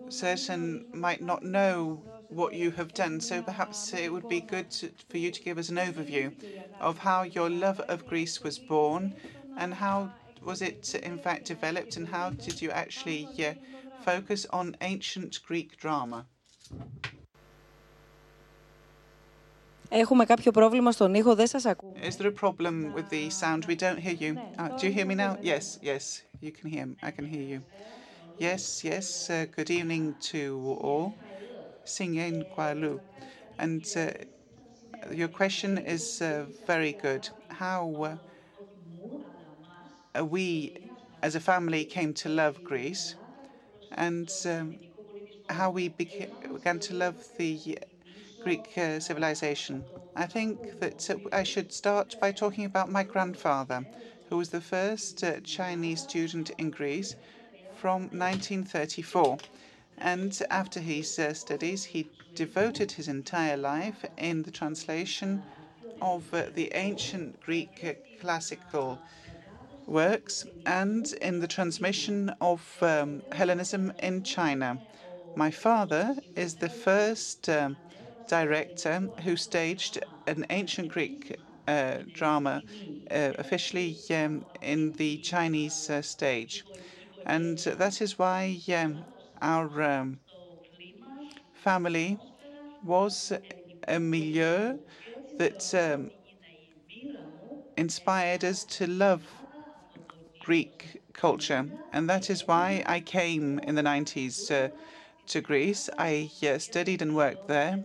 [0.08, 3.20] certain might not know what you have done.
[3.20, 6.32] So perhaps it would be good to, for you to give us an overview
[6.80, 9.14] of how your love of Greece was born
[9.56, 10.12] and how
[10.42, 13.54] was it in fact developed and how did you actually uh,
[14.01, 16.25] focus on ancient Greek drama?
[19.89, 21.89] Έχουμε κάποιο πρόβλημα στον ήχο, δεν σας ακούω.
[22.01, 23.65] Is there a problem with the sound?
[23.65, 24.31] We don't hear you.
[24.59, 25.37] Uh, do you hear me now?
[25.41, 26.03] Yes, yes,
[26.41, 26.95] you can hear me.
[27.01, 27.59] I can hear you.
[28.47, 29.07] Yes, yes.
[29.29, 30.41] Uh, good evening to
[30.87, 31.07] all.
[31.85, 32.99] Singyen Kualu.
[33.57, 34.11] And uh,
[35.21, 37.23] your question is uh, very good.
[37.49, 37.81] How
[40.17, 40.75] uh, we,
[41.23, 43.15] as a family, came to love Greece
[43.96, 44.76] and um,
[45.48, 47.78] how we began to love the
[48.42, 49.84] Greek uh, civilization.
[50.16, 53.84] I think that uh, I should start by talking about my grandfather,
[54.28, 57.14] who was the first uh, Chinese student in Greece
[57.74, 59.38] from 1934.
[59.98, 65.42] And after his uh, studies, he devoted his entire life in the translation
[66.00, 68.98] of uh, the ancient Greek uh, classical
[69.86, 74.78] works and in the transmission of um, Hellenism in China.
[75.34, 77.76] My father is the first um,
[78.28, 82.62] director who staged an ancient Greek uh, drama
[83.10, 86.64] uh, officially um, in the Chinese uh, stage.
[87.26, 89.04] And that is why um,
[89.40, 90.20] our um,
[91.52, 92.18] family
[92.84, 93.32] was
[93.88, 94.78] a milieu
[95.38, 96.10] that um,
[97.76, 99.41] inspired us to love
[100.42, 101.68] Greek culture.
[101.92, 104.70] And that is why I came in the 90s to,
[105.28, 105.88] to Greece.
[105.98, 107.80] I uh, studied and worked there,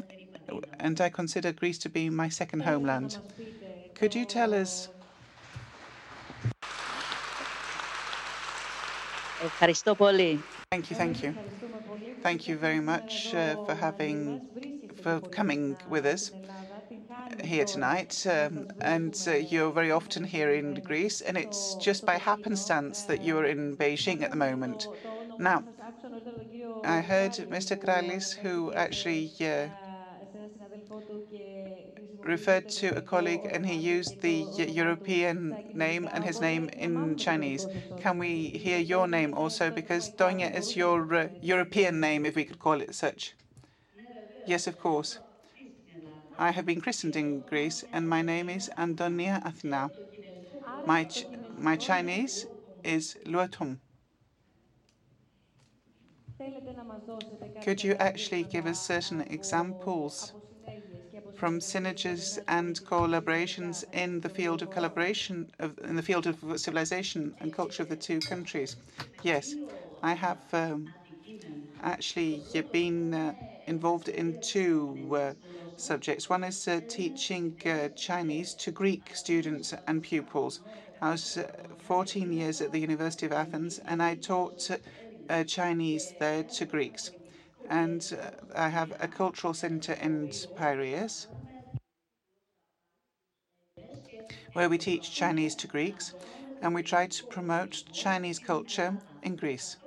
[0.79, 3.19] and I consider Greece to be my second homeland.
[3.95, 4.89] Could you tell us?
[10.71, 11.35] Thank you, thank you.
[12.21, 14.41] Thank you very much uh, for having,
[14.93, 16.31] for coming with us
[17.43, 18.25] here tonight.
[18.27, 23.23] Um, and uh, you're very often here in Greece, and it's just by happenstance that
[23.23, 24.87] you're in Beijing at the moment.
[25.39, 25.63] Now,
[26.83, 27.75] I heard Mr.
[27.77, 29.67] Krallis, who actually uh,
[32.27, 37.65] referred to a colleague and he used the European name and his name in Chinese.
[37.99, 39.71] Can we hear your name also?
[39.71, 43.33] Because Donya is your uh, European name, if we could call it such.
[44.45, 45.19] Yes, of course.
[46.37, 49.91] I have been christened in Greece and my name is Antonia Athina.
[50.85, 52.45] My, ch my Chinese
[52.83, 53.79] is Luatum.
[57.61, 60.33] Could you actually give us certain examples
[61.33, 67.35] from synergies and collaborations in the field of collaboration of, in the field of civilization
[67.39, 68.75] and culture of the two countries?
[69.21, 69.55] Yes,
[70.01, 70.93] I have um,
[71.81, 73.33] actually been uh,
[73.67, 75.33] involved in two uh,
[75.77, 76.29] subjects.
[76.29, 80.59] One is uh, teaching uh, Chinese to Greek students and pupils.
[81.01, 81.47] I was uh,
[81.79, 84.69] 14 years at the University of Athens, and I taught
[85.29, 87.11] uh, Chinese there to Greeks
[87.69, 91.27] and uh, I have a cultural center in Piraeus
[94.53, 96.13] where we teach Chinese to Greeks
[96.61, 99.77] and we try to promote Chinese culture in Greece.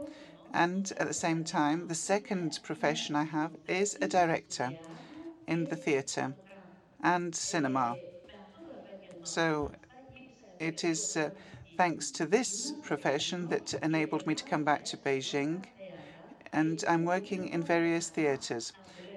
[0.53, 4.73] And at the same time, the second profession I have is a director
[5.51, 6.33] in the theatre
[7.03, 7.97] and cinema.
[9.23, 9.71] So
[10.59, 11.31] it is uh,
[11.77, 15.65] thanks to this profession that enabled me to come back to Beijing
[16.53, 18.73] and I'm working in various theatres.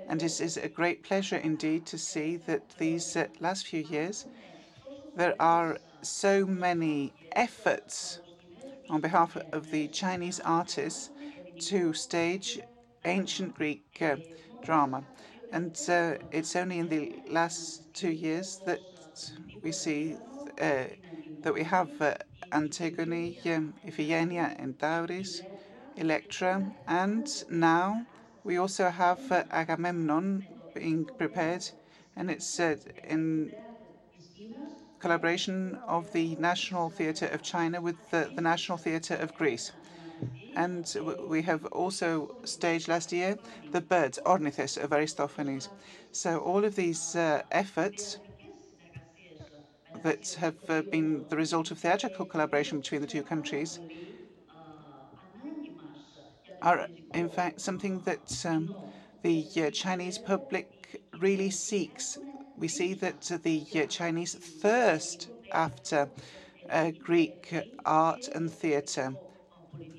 [0.09, 4.25] And it is a great pleasure indeed to see that these uh, last few years
[5.15, 8.19] there are so many efforts
[8.89, 11.11] on behalf of the Chinese artists
[11.59, 12.59] to stage
[13.05, 14.15] ancient Greek uh,
[14.63, 15.03] drama.
[15.53, 18.81] And so it's only in the last two years that
[19.61, 20.17] we see
[20.59, 20.85] uh,
[21.43, 22.15] that we have uh,
[22.51, 25.43] Antigone, um, Iphigenia, and Tauris,
[25.95, 28.03] Electra, and now
[28.43, 31.69] we also have uh, Agamemnon being prepared,
[32.15, 33.53] and it's uh, in
[34.99, 39.71] collaboration of the National Theatre of China with the, the National Theatre of Greece.
[40.55, 40.95] And
[41.27, 43.37] we have also staged last year
[43.71, 45.69] The Birds, Ornithes, of Aristophanes.
[46.11, 48.19] So all of these uh, efforts
[50.03, 53.79] that have uh, been the result of theatrical collaboration between the two countries
[56.61, 58.75] are, in fact, something that um,
[59.21, 62.17] the uh, Chinese public really seeks.
[62.57, 66.09] We see that the uh, Chinese thirst after
[66.69, 67.53] uh, Greek
[67.85, 69.15] art and theatre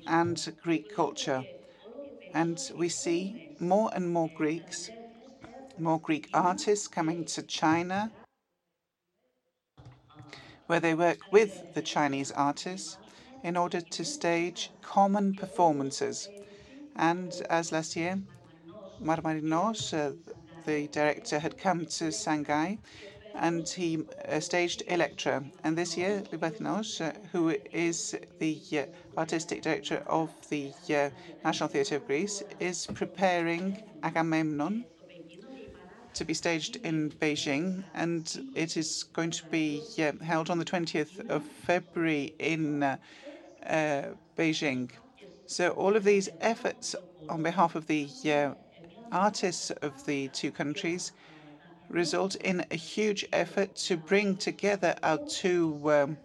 [0.07, 1.45] and Greek culture.
[2.33, 4.91] And we see more and more Greeks
[5.77, 8.11] more Greek artists coming to China,
[10.67, 12.97] where they work with the Chinese artists
[13.43, 16.29] in order to stage common performances.
[16.95, 18.19] And as last year,
[19.03, 20.13] Marmarinos, uh,
[20.65, 22.77] the director, had come to Shanghai
[23.37, 25.43] and he uh, staged Electra.
[25.63, 31.09] And this year, Livathinos, uh, who is the uh, artistic director of the uh,
[31.43, 34.85] National Theatre of Greece, is preparing Agamemnon
[36.13, 40.65] to be staged in Beijing, and it is going to be uh, held on the
[40.65, 42.97] 20th of February in uh,
[44.37, 44.89] Beijing.
[45.45, 46.95] So all of these efforts
[47.27, 48.09] on behalf of the
[49.11, 51.11] artists of the two countries
[51.89, 56.17] result in a huge effort to bring together our two um,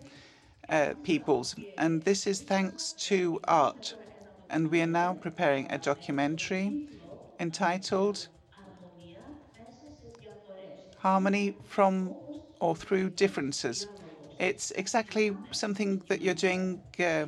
[0.69, 1.55] uh, peoples.
[1.79, 3.95] And this is thanks to art.
[4.49, 6.89] And we are now preparing a documentary
[7.39, 8.29] entitled
[10.99, 12.15] Harmony from
[12.61, 13.87] or Through Differences.
[14.39, 17.27] It's exactly something that you're doing uh,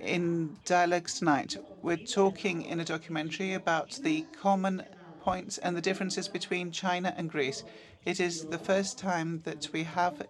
[0.00, 1.56] in Dialogues tonight.
[1.82, 4.82] We're talking in a documentary about the common
[5.22, 7.64] points and the differences between China and Greece.
[8.04, 10.26] It is the first time that we have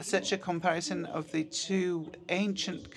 [0.00, 2.88] such a comparison of the two ancient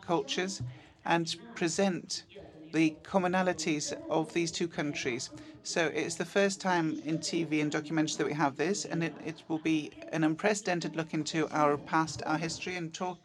[0.00, 0.62] cultures
[1.04, 2.24] and present
[2.72, 5.30] the commonalities of these two countries.
[5.62, 9.14] So it's the first time in TV and documentaries that we have this, and it,
[9.24, 13.18] it will be an unprecedented look into our past, our history, and talk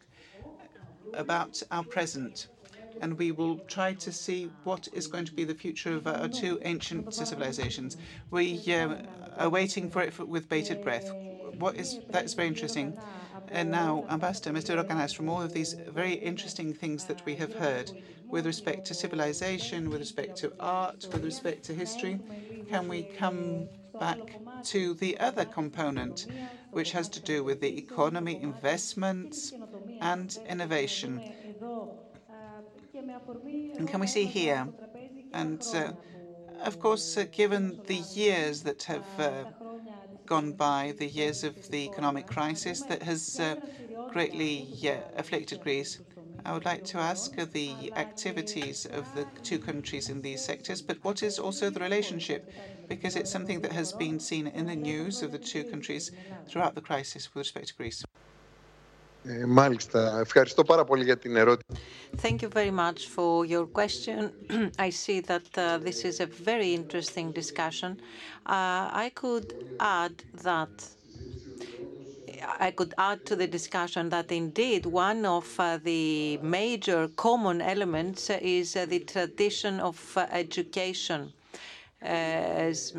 [1.14, 2.48] about our present
[3.00, 6.28] and we will try to see what is going to be the future of our
[6.28, 7.96] two ancient civilizations.
[8.30, 8.96] We uh,
[9.36, 11.10] are waiting for it with bated breath.
[11.58, 12.96] What is that is very interesting.
[13.50, 14.76] And now, Ambassador, Mr.
[14.76, 17.90] Rokanas, from all of these very interesting things that we have heard
[18.26, 22.20] with respect to civilization, with respect to art, with respect to history,
[22.68, 23.68] can we come
[23.98, 24.18] back
[24.64, 26.26] to the other component,
[26.70, 29.52] which has to do with the economy, investments,
[30.00, 31.32] and innovation?
[33.78, 34.74] And can we see here?
[35.32, 35.92] And uh,
[36.60, 39.46] of course, uh, given the years that have uh,
[40.26, 43.56] gone by, the years of the economic crisis that has uh,
[44.08, 44.68] greatly
[45.16, 46.00] afflicted Greece,
[46.44, 51.04] I would like to ask the activities of the two countries in these sectors, but
[51.04, 52.46] what is also the relationship?
[52.88, 56.12] Because it's something that has been seen in the news of the two countries
[56.46, 58.04] throughout the crisis with respect to Greece.
[59.47, 60.19] μάλιστα.
[60.19, 61.81] Ευχαριστώ πάρα πολύ για την ερώτηση.
[62.21, 64.31] Thank you very much for your question.
[64.77, 67.91] I see that uh, this is a very interesting discussion.
[68.45, 69.47] Uh, I could
[69.79, 70.75] add that
[72.67, 78.29] I could add to the discussion that indeed one of uh, the major common elements
[78.29, 81.33] is uh, the tradition of uh, education.
[82.01, 82.93] As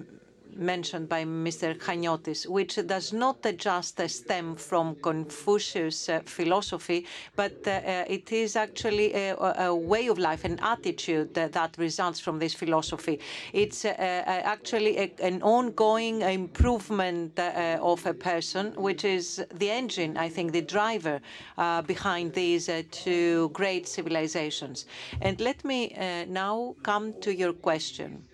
[0.59, 1.77] mentioned by Mr.
[1.77, 7.05] Chaniotis, which does not just stem from Confucius uh, philosophy,
[7.35, 12.39] but uh, uh, it is actually a, way of life, an attitude that results from
[12.39, 13.19] this philosophy.
[13.53, 20.61] It's actually an ongoing improvement of a person, which is the engine, I think, the
[20.61, 21.21] driver
[21.87, 24.85] behind these two great civilizations.
[25.21, 25.93] And let me
[26.27, 28.28] now come to your question.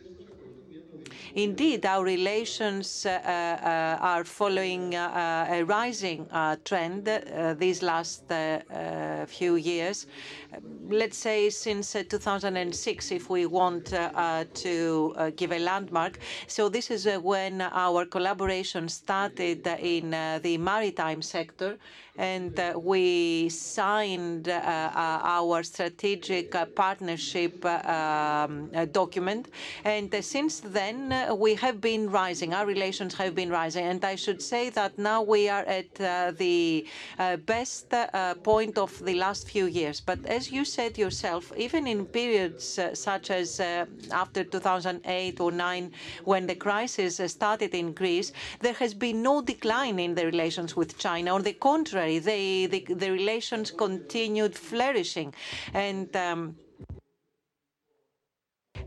[1.35, 6.29] Indeed, our relations uh, uh, are following uh, a rising
[6.63, 7.09] trend
[7.59, 8.23] these last
[9.27, 10.07] few years.
[10.89, 16.19] Let's say since uh, 2006, if we want uh, uh, to give a landmark.
[16.47, 21.77] So this is when our collaboration started in the maritime sector
[22.17, 29.49] and uh, we signed uh, uh, our strategic partnership um, document.
[29.83, 32.53] And since then, we have been rising.
[32.53, 33.85] Our relations have been rising.
[33.85, 36.85] And I should say that now we are at the
[37.45, 37.93] best
[38.43, 39.99] point of the last few years.
[39.99, 43.59] But as you said yourself, even in periods such as
[44.11, 45.91] after 2008 or 9,
[46.23, 50.99] when the crisis started in Greece, there has been no decline in the relations with
[50.99, 51.33] China.
[51.33, 55.33] On the contrary, they, the, the relations continued flourishing.
[55.73, 56.55] And um,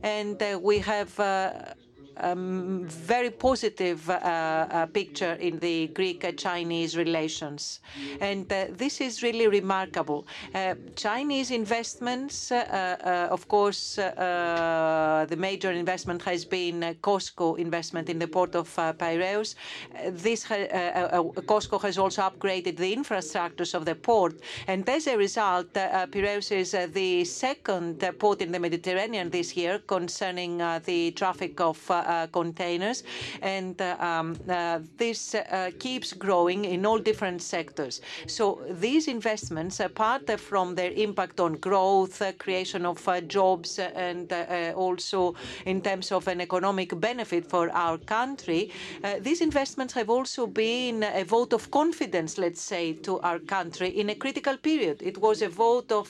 [0.02, 1.74] and uh, we have uh,
[2.20, 7.80] Um, very positive uh, uh, picture in the Greek-Chinese relations.
[8.20, 10.26] And uh, this is really remarkable.
[10.52, 12.56] Uh, Chinese investments, uh,
[13.04, 19.54] uh, of course, the major investment has been COSCO investment in the port of Piraeus.
[20.10, 24.40] This COSCO has also upgraded the infrastructures of the port.
[24.66, 30.58] And as a result, Piraeus is the second port in the Mediterranean this year concerning
[30.84, 31.78] the traffic of
[32.08, 33.02] Uh, containers.
[33.42, 35.36] And uh, um, uh, this
[35.78, 38.00] keeps growing in all different sectors.
[38.26, 44.32] So these investments, apart from their impact on growth, creation of jobs, and
[44.74, 45.34] also
[45.66, 48.70] in terms of an economic benefit for our country,
[49.20, 54.08] these investments have also been a vote of confidence, let's say, to our country in
[54.08, 55.02] a critical period.
[55.02, 56.08] It was a vote of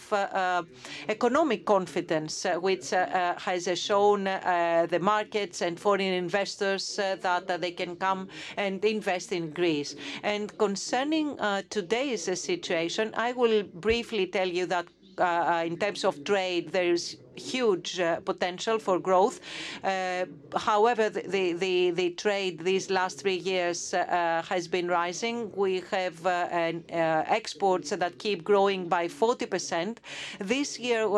[1.09, 8.29] economic confidence, which has shown the markets and foreign investors uh, that they can come
[8.59, 9.97] and invest in Greece.
[10.23, 14.87] And concerning uh, today's situation, I will briefly tell you that
[15.17, 19.41] uh, in terms of trade, there is huge uh, potential for growth.
[19.83, 25.37] Uh, however, the, trade these last three years uh, uh has been rising.
[25.55, 29.99] We have uh, uh, exports that keep growing by 40%.
[30.41, 31.09] This year,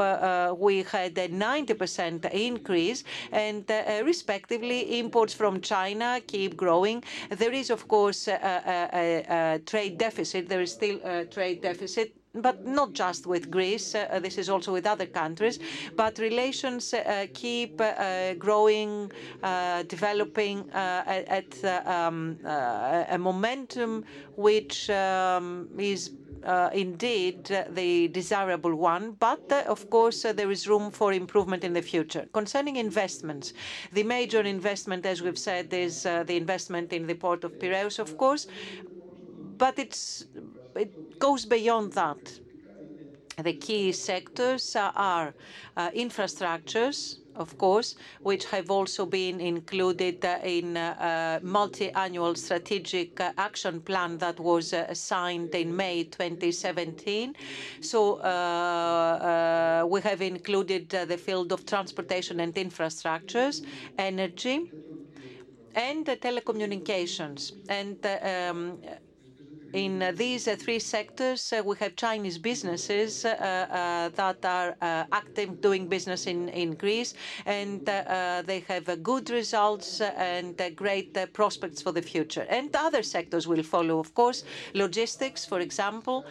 [0.67, 3.65] we had a 90% increase, and
[4.05, 7.03] respectively, imports from China keep growing.
[7.31, 10.49] There is, of course, a trade deficit.
[10.49, 14.73] There is still a trade deficit but not just with Greece, uh, this is also
[14.73, 15.59] with other countries,
[15.97, 19.11] but relations uh, keep uh, growing,
[19.89, 24.05] developing at um, a momentum
[24.36, 26.12] which um, is
[26.44, 31.65] uh, indeed uh, the desirable one, but uh, of course there is room for improvement
[31.65, 32.27] in the future.
[32.32, 33.52] Concerning investments,
[33.93, 38.16] the major investment, as we've said, is the investment in the port of Piraeus, of
[38.16, 38.47] course,
[39.59, 40.24] but it's
[40.77, 42.41] it goes beyond that.
[43.43, 45.33] The key sectors are
[45.77, 53.81] uh, infrastructures, of course, which have also been included uh, in a multi-annual strategic action
[53.81, 57.35] plan that was signed in May 2017.
[57.81, 63.65] So uh, we have included the field of transportation and infrastructures,
[63.97, 64.71] energy,
[65.75, 67.53] and telecommunications.
[67.71, 68.79] Um,
[69.73, 74.77] In these three sectors, uh, we have Chinese businesses uh, uh, that are
[75.13, 77.15] active doing business in, in Greece,
[77.47, 82.47] and they have good results and great prospects for the future.
[82.49, 84.43] And other sectors will follow, of course,
[84.75, 86.25] logistics, for example.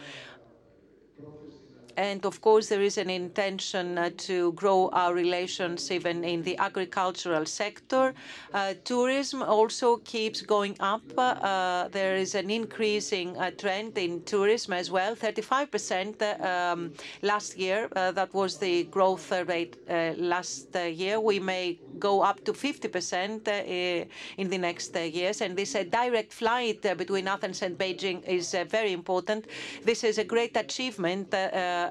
[1.96, 6.56] And of course, there is an intention uh, to grow our relations even in the
[6.58, 8.14] agricultural sector.
[8.52, 11.02] Uh, tourism also keeps going up.
[11.16, 15.14] Uh, uh there is an increasing uh, trend in tourism as well.
[15.16, 16.92] 35% uh, um,
[17.22, 19.76] last year, that was the growth rate
[20.18, 21.20] last year.
[21.20, 23.48] We may go up to 50%
[24.36, 25.40] in the next years.
[25.40, 29.46] And this direct flight between Athens and Beijing is very important.
[29.84, 31.89] This is a great achievement uh,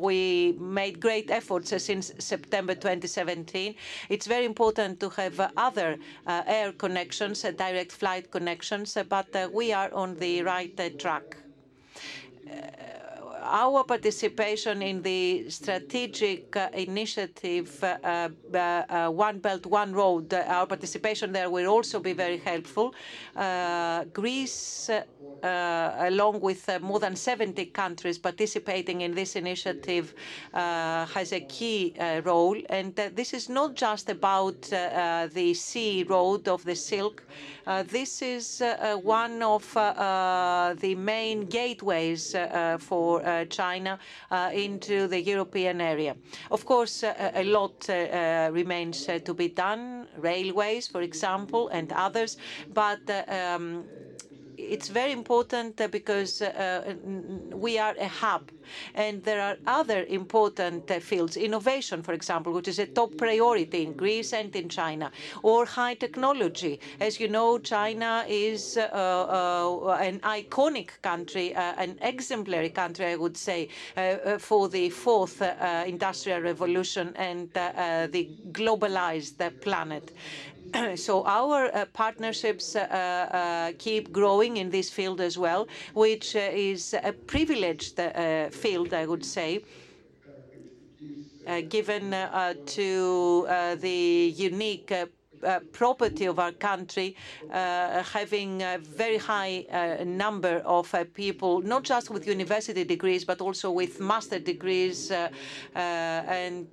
[0.00, 3.74] we made great efforts since September 2017.
[4.08, 5.96] It's very important to have other
[6.26, 11.36] uh, air connections, direct flight connections, but uh, we are on the right track
[13.48, 21.32] our participation in the strategic uh, initiative uh, uh, One Belt, One Road, our participation
[21.32, 22.94] there will also be very helpful.
[24.12, 24.90] Greece,
[25.42, 30.14] Uh, along with uh, more than 70 countries participating in this initiative,
[30.52, 31.94] uh, has a key
[32.24, 32.56] role.
[32.68, 37.24] And this is not just about the sea road of the Silk.
[37.90, 38.62] this is
[39.02, 42.34] one of the main gateways
[42.78, 43.98] for China
[44.52, 46.16] into the European area.
[46.50, 52.36] Of course, a lot remains to be done, railways, for example, and others,
[52.72, 53.84] but um,
[54.58, 56.94] it's very important because uh,
[57.54, 58.50] we are a hub
[58.94, 63.82] and there are other important uh, fields, innovation, for example, which is a top priority
[63.84, 65.10] in Greece and in China,
[65.42, 66.80] or high technology.
[67.00, 73.16] As you know, China is uh, uh, an iconic country, uh, an exemplary country, I
[73.16, 75.42] would say, uh, for the fourth
[75.86, 80.12] industrial revolution and the globalized planet.
[80.96, 86.94] so our uh, partnerships uh, uh, keep growing in this field as well, which is
[87.02, 87.96] a privileged
[88.58, 89.62] field, I would say.
[91.46, 94.92] Uh, given uh, to uh, the unique
[95.44, 97.16] uh, property of our country,
[97.52, 103.24] uh, having a very high uh, number of uh, people, not just with university degrees,
[103.24, 105.10] but also with master degrees.
[105.10, 105.28] Uh,
[105.74, 106.70] uh, and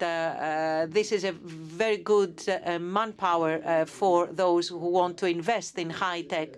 [0.92, 2.42] this is a very good
[2.80, 6.50] manpower for those who want to invest in high tech.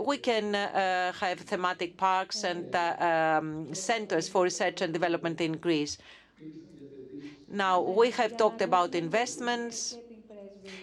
[0.00, 5.98] we can have thematic parks and um, centers for research and development in Greece.
[7.48, 9.96] Now, we have talked about investments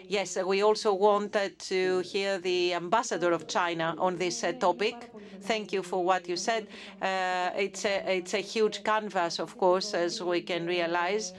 [0.08, 5.12] Yes, we also wanted to hear the ambassador of China on this topic.
[5.42, 6.68] Thank you for what you said.
[7.02, 11.34] Uh, it's, a, it's a huge canvas, of course, as we can realize.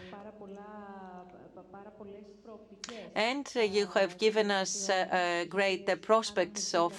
[3.14, 6.94] And uh, you have given us uh, great prospects of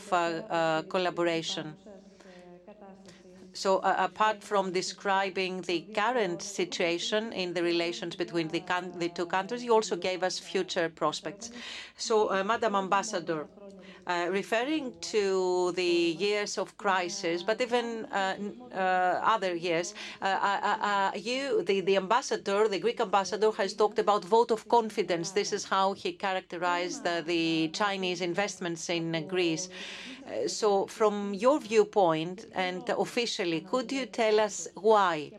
[0.90, 1.78] collaboration.
[3.56, 8.62] So uh, apart from describing the current situation in the relations between the,
[8.98, 11.52] the two countries, you also gave us future prospects.
[11.98, 13.48] So, uh, Madam Ambassador,
[14.08, 18.36] uh, referring to the years of crisis, but even uh,
[18.74, 18.78] uh,
[19.24, 19.94] other years.
[20.22, 24.68] Uh, uh, uh, you, the, the ambassador, the Greek ambassador, has talked about vote of
[24.68, 25.32] confidence.
[25.32, 29.70] This is how he characterized the Chinese investments in Greece.
[30.26, 35.34] Uh, so, from your viewpoint and officially, could you tell us why?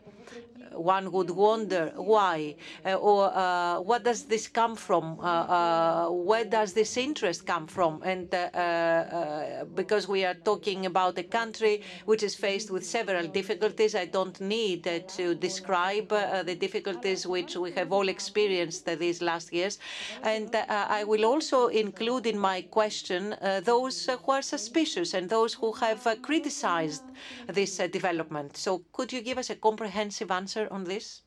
[0.73, 5.19] One would wonder why uh, or uh, what does this come from?
[5.19, 8.01] Uh, uh where does this interest come from?
[8.03, 13.27] And uh, uh, because we are talking about a country which is faced with several
[13.27, 14.83] difficulties, I don't need
[15.17, 19.79] to describe the difficulties which we have all experienced these last years.
[20.23, 25.71] And I will also include in my question those who are suspicious and those who
[25.73, 27.03] have criticized
[27.47, 28.57] this development.
[28.57, 31.21] So could you give us a comprehensive answer on this?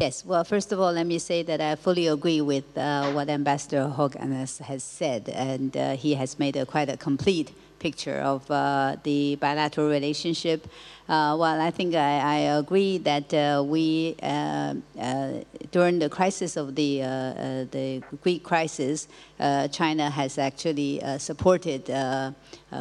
[0.00, 0.24] Yes.
[0.24, 3.92] Well, first of all, let me say that I fully agree with uh, what Ambassador
[3.96, 7.50] Rokanas has said, and uh, he has made a, quite a complete
[7.86, 10.60] picture of uh, the bilateral relationship
[11.08, 15.32] uh, well, I think I, I agree that uh, we, uh, uh
[15.72, 19.08] during the crisis of the, uh, uh, the Greek crisis,
[19.72, 21.84] China has actually supported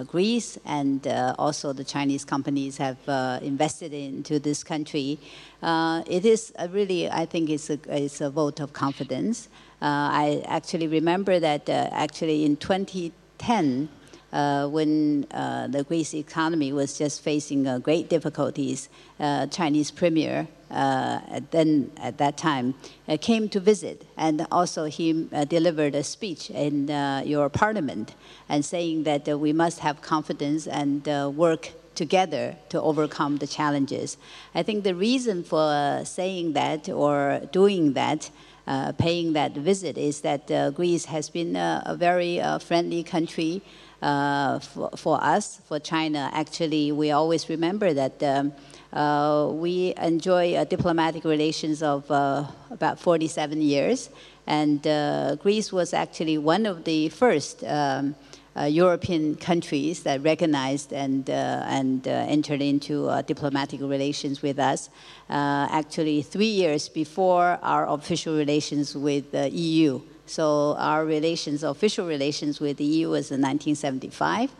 [0.08, 1.08] Greece, and
[1.40, 3.00] also the Chinese companies have
[3.42, 5.18] invested into this country.
[5.64, 9.50] it is really, I think, it's a, it's a vote of confidence.
[9.82, 13.90] I actually remember that actually in 2010
[14.34, 18.90] uh, when uh, the Greece economy was just facing uh, great difficulties,
[19.20, 21.20] uh, Chinese premier uh,
[21.52, 22.74] then at that time
[23.08, 26.88] uh, came to visit, and also he delivered a speech in
[27.26, 28.16] your parliament,
[28.48, 31.06] and saying that we must have confidence and
[31.36, 34.18] work together to overcome the challenges.
[34.56, 38.30] I think the reason for saying that or doing that.
[38.68, 43.62] Uh, paying that visit is that uh, Greece has been uh, a very friendly country
[44.02, 48.54] uh, for, for us, for China, actually, we always remember that um,
[48.94, 54.10] uh, we enjoy uh, diplomatic relations of uh, about 47 years.
[54.48, 58.16] And uh, Greece was actually one of the first um,
[58.58, 64.90] uh, European countries that recognized and, and entered into diplomatic relations with us.
[65.30, 70.02] actually, three years before our official relations with the EU.
[70.32, 74.56] So our relations, official relations with the EU was in 1975.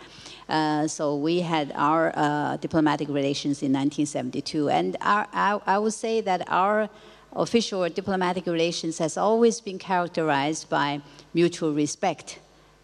[0.50, 4.70] Uh, so we had our uh, diplomatic relations in 1972.
[4.70, 6.90] And our, I, I would say that our
[7.34, 11.02] official diplomatic relations has always been characterized by
[11.34, 12.40] mutual respect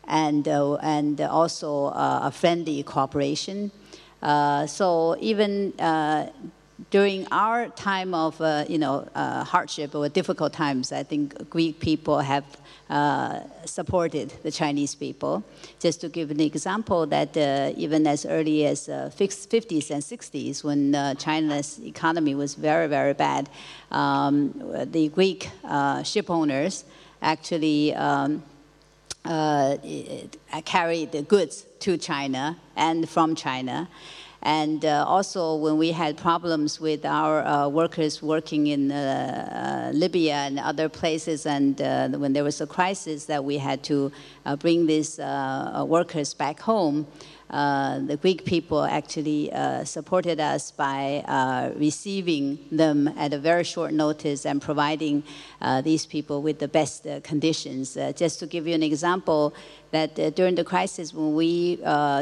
[0.08, 3.70] and, uh, and also uh, a friendly cooperation.
[4.22, 6.30] Uh, so even uh,
[6.92, 11.80] during our time of uh, you know uh, hardship or difficult times, I think Greek
[11.80, 12.46] people have
[12.90, 15.44] uh, supported the Chinese people.
[15.80, 20.64] Just to give an example, that uh, even as early as uh, 50s and 60s,
[20.64, 23.50] when uh, China's economy was very, very bad,
[23.92, 24.54] um,
[24.86, 26.86] the Greek uh, ship owners
[27.22, 28.44] actually um,
[30.64, 33.90] carried the goods to China and from China.
[34.44, 39.98] And uh, also, when we had problems with our uh, workers working in uh, uh
[39.98, 44.12] Libya and other places, and uh, when there was a crisis that we had to
[44.46, 47.08] uh, bring these workers back home,
[47.50, 49.50] the Greek people actually
[49.86, 51.24] supported us by
[51.78, 55.24] receiving them at a very short notice and providing
[55.84, 57.98] these people with the best conditions.
[58.16, 59.54] just to give you an example,
[59.92, 61.78] that during the crisis when we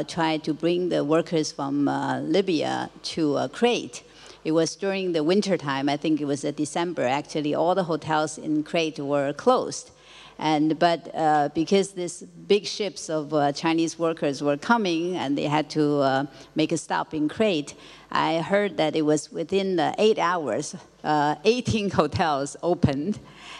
[0.08, 1.86] tried to bring the workers from
[2.30, 4.02] Libya to Crete,
[4.46, 8.38] it was during the winter time, I think it was December, actually, all the hotels
[8.38, 9.90] in Crete were closed.
[10.38, 15.46] And, but uh, because these big ships of uh, Chinese workers were coming and they
[15.46, 17.74] had to uh, make a stop in Crete,
[18.12, 23.18] I heard that it was within eight hours, uh, 18 hotels opened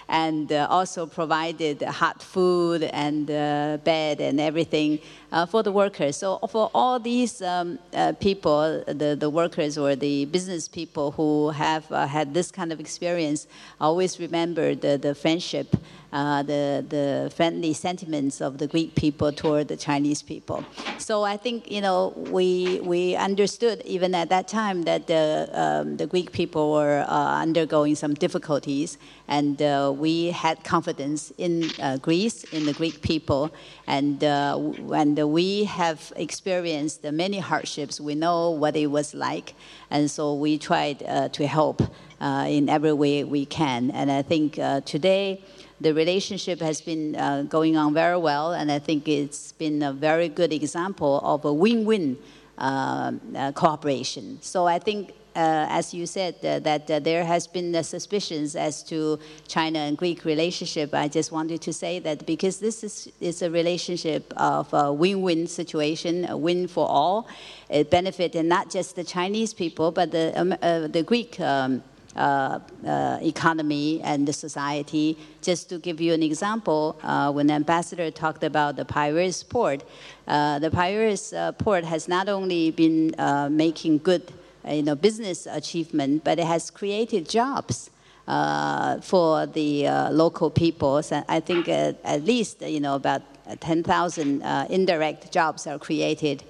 [0.09, 4.99] and uh, also provided hot food and uh, bed and everything
[5.47, 6.16] for the workers.
[6.16, 11.51] So for all these um, uh, people, the, the workers or the business people who
[11.51, 13.47] have uh, had this kind of experience,
[13.81, 15.77] always remember the, the friendship
[16.12, 20.65] uh, the, the friendly sentiments of the Greek people toward the Chinese people.
[20.98, 25.97] So I think, you know, we, we understood even at that time that the, um,
[25.97, 28.98] the Greek people were uh, undergoing some difficulties
[29.28, 33.53] and uh, we had confidence in uh, Greece, in the Greek people,
[33.86, 34.59] and, uh,
[34.94, 38.01] and we have experienced many hardships.
[38.01, 39.55] We know what it was like,
[39.91, 41.83] and so we tried uh, to help
[42.21, 43.91] uh, in every way we can.
[43.93, 45.43] And I think uh, today,
[45.81, 49.93] the relationship has been uh, going on very well, and I think it's been a
[49.93, 52.19] very good example of a win-win
[52.59, 54.39] uh, uh, cooperation.
[54.41, 59.19] So I think as you said, uh, that uh, there has been suspicions as to
[59.47, 60.95] China and Greek relationship.
[60.95, 65.47] I just wanted to say that because this is, is a relationship of a win-win
[65.47, 67.29] situation, a win for all,
[67.69, 70.51] it benefited not just the Chinese people, but the, um,
[70.93, 71.83] the Greek um,
[72.17, 75.19] uh, uh, economy and the society.
[75.43, 79.85] Just to give you an example, uh, when the ambassador talked about the Piraeus port,
[80.27, 83.15] the Piraeus port has not only been
[83.55, 84.33] making good
[84.67, 87.91] you know, business achievement, but it has created jobs.
[88.29, 91.13] Uh, for the uh, local peoples.
[91.13, 93.23] And I think uh, at least you know about
[93.61, 96.43] 10,000 indirect jobs are created,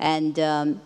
[0.00, 0.80] and um,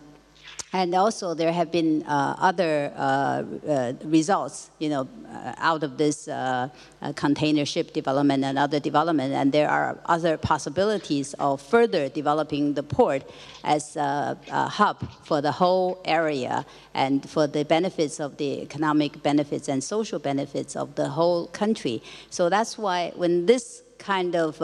[0.75, 5.97] and also there have been uh, other uh, uh, results, you know, uh, out of
[5.97, 6.67] this uh,
[7.15, 9.33] container ship development and other development.
[9.33, 13.23] And there are other possibilities of further developing the port
[13.63, 19.23] as a, a hub for the whole area and for the benefits of the economic
[19.23, 22.03] benefits and social benefits of the whole country.
[22.29, 24.61] So that's why when this kind of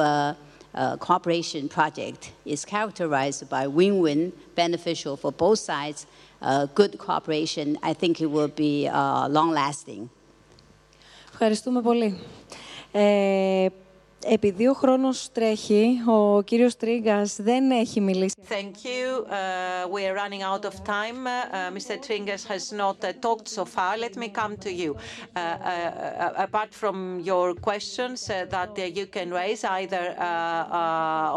[0.74, 6.06] uh, cooperation project is characterized by win-win, beneficial for both sides,
[6.42, 7.78] uh, good cooperation.
[7.82, 10.10] I think it will be uh, long-lasting.
[11.32, 12.18] Ευχαριστούμε πολύ.
[12.92, 13.68] Ε,
[14.25, 18.35] Επειδή ο χρόνος τρέχει, ο κύριος Τρίγκας δεν έχει μιλήσει.
[18.49, 19.25] Thank you.
[19.25, 21.25] Uh, we are running out of time.
[21.25, 21.95] Uh, Mr.
[22.05, 23.97] Tringas has not uh, talked so far.
[23.97, 24.91] Let me come to you.
[24.93, 26.97] Uh, uh, apart from
[27.31, 30.05] your questions uh, that you can raise either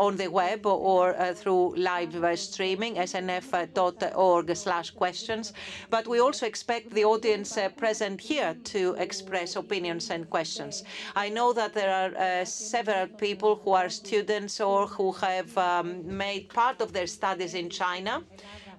[0.06, 1.02] on the web or
[1.40, 5.52] through live streaming, snf.org slash questions.
[5.94, 10.74] But we also expect the audience present here to express opinions and questions.
[11.14, 12.44] I know that there are
[12.76, 15.86] several people who are students or who have um,
[16.24, 18.14] made part of their studies in China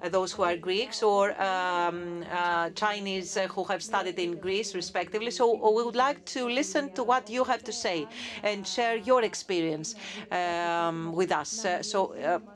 [0.01, 4.75] uh, those who are Greeks or um, uh, Chinese uh, who have studied in Greece,
[4.75, 5.31] respectively.
[5.31, 8.07] So uh, we would like to listen to what you have to say
[8.43, 9.95] and share your experience
[10.31, 11.65] um, with us.
[11.81, 11.99] So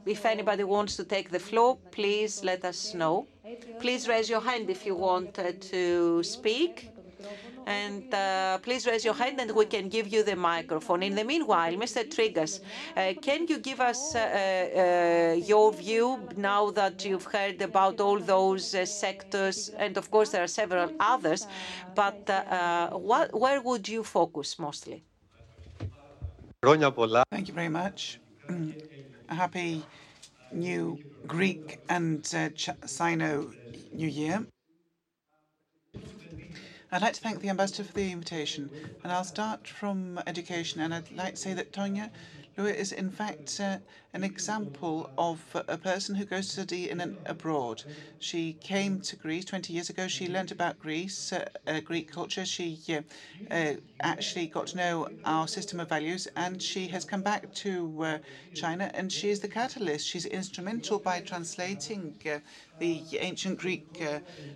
[0.05, 3.27] if anybody wants to take the floor, please let us know.
[3.79, 5.33] Please raise your hand if you want
[5.71, 6.91] to speak.
[7.69, 11.03] And uh, please raise your hand and we can give you the microphone.
[11.03, 12.03] In the meanwhile, Mr.
[12.03, 12.61] Trigas,
[12.97, 18.19] uh, can you give us uh, uh your view now that you've heard about all
[18.19, 19.69] those uh, sectors?
[19.77, 21.45] And of course, there are several others,
[21.93, 25.03] but uh, what, where would you focus mostly?
[27.31, 28.19] Thank you very much.
[29.29, 29.83] Happy
[30.51, 30.97] new
[31.27, 32.25] Greek and
[32.85, 33.51] Sino
[33.93, 34.45] New Year.
[36.91, 38.71] I'd like to thank the Ambassador for the invitation,
[39.03, 40.81] and I'll start from education.
[40.81, 42.09] And I'd like to say that Tonya
[42.59, 43.77] Lua is, in fact, uh,
[44.13, 47.83] an example of a person who goes to study in an, abroad.
[48.19, 50.09] She came to Greece 20 years ago.
[50.09, 52.45] She learned about Greece, uh, uh, Greek culture.
[52.45, 57.21] She uh, uh, actually got to know our system of values, and she has come
[57.21, 58.17] back to uh,
[58.53, 60.05] China, and she is the catalyst.
[60.05, 62.17] She's instrumental by translating
[62.79, 64.01] the ancient Greek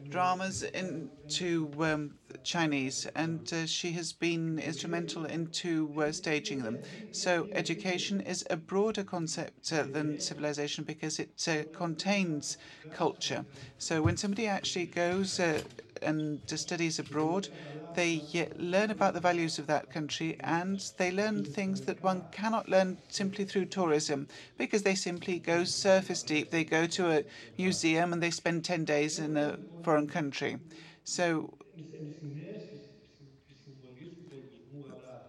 [0.09, 6.81] dramas into um, Chinese, and she has been instrumental into staging them.
[7.11, 12.57] So education is a broader concept uh, than civilization because it uh, contains
[12.91, 13.45] culture.
[13.77, 15.61] So when somebody actually goes uh,
[16.01, 17.49] and studies abroad,
[17.93, 18.23] they
[18.55, 22.97] learn about the values of that country and they learn things that one cannot learn
[23.09, 24.27] simply through tourism
[24.57, 26.49] because they simply go surface deep.
[26.49, 27.23] They go to a
[27.57, 30.57] museum and they spend 10 days in a foreign country.
[31.03, 31.53] So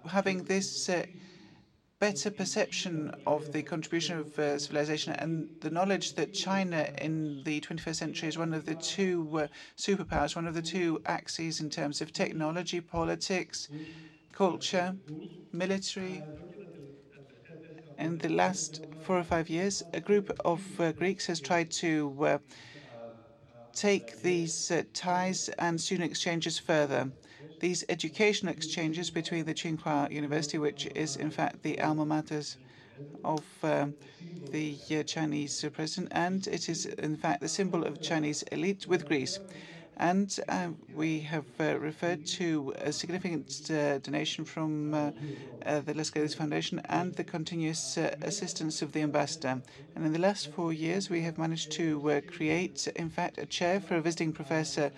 [0.06, 1.04] having this uh,
[1.98, 7.60] better perception of the contribution of uh, civilization and the knowledge that China in the
[7.60, 9.46] 21st century is one of the two uh,
[9.76, 13.68] superpowers, one of the two axes in terms of technology, politics,
[14.32, 14.94] culture,
[15.52, 16.22] military.
[17.96, 22.16] In the last four or five years, a group of uh, Greeks has tried to
[22.20, 22.38] uh,
[23.74, 27.10] take these uh, ties and student exchanges further
[27.60, 32.42] these educational exchanges between the Tsinghua University, which is in fact the alma mater
[33.24, 33.94] of um,
[34.50, 39.06] the uh, Chinese president, and it is in fact the symbol of Chinese elite with
[39.06, 39.38] Greece.
[39.96, 45.10] And uh, we have uh, referred to a significant uh, donation from uh,
[45.64, 49.62] uh, the Lascaris Foundation and the continuous uh, assistance of the ambassador.
[49.94, 53.80] And in the last four years, we have managed to create, in fact, a chair
[53.80, 54.90] for a visiting professor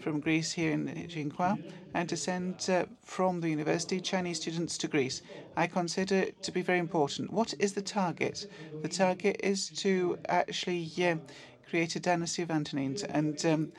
[0.00, 1.58] from Greece here in Tsinghua
[1.94, 2.68] and to send
[3.02, 5.22] from the university Chinese students to Greece.
[5.56, 7.32] I consider it to be very important.
[7.32, 8.46] What is the target?
[8.82, 10.80] The target is to actually
[11.68, 13.72] create a dynasty of Antonines, and um,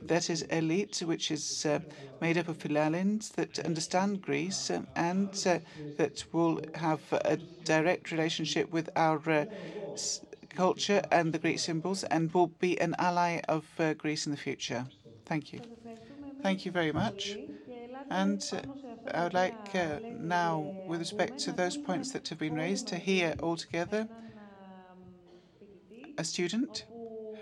[0.00, 1.80] that is elite, which is uh,
[2.20, 5.58] made up of Philhellenes that understand Greece um, and uh,
[5.96, 9.44] that will have a direct relationship with our uh,
[10.50, 14.38] culture and the Greek symbols, and will be an ally of uh, Greece in the
[14.38, 14.86] future.
[15.26, 15.60] Thank you.
[16.42, 17.38] Thank you very much.
[18.10, 18.62] And uh,
[19.14, 22.98] I would like uh, now, with respect to those points that have been raised, to
[22.98, 24.08] hear altogether
[26.16, 26.86] a student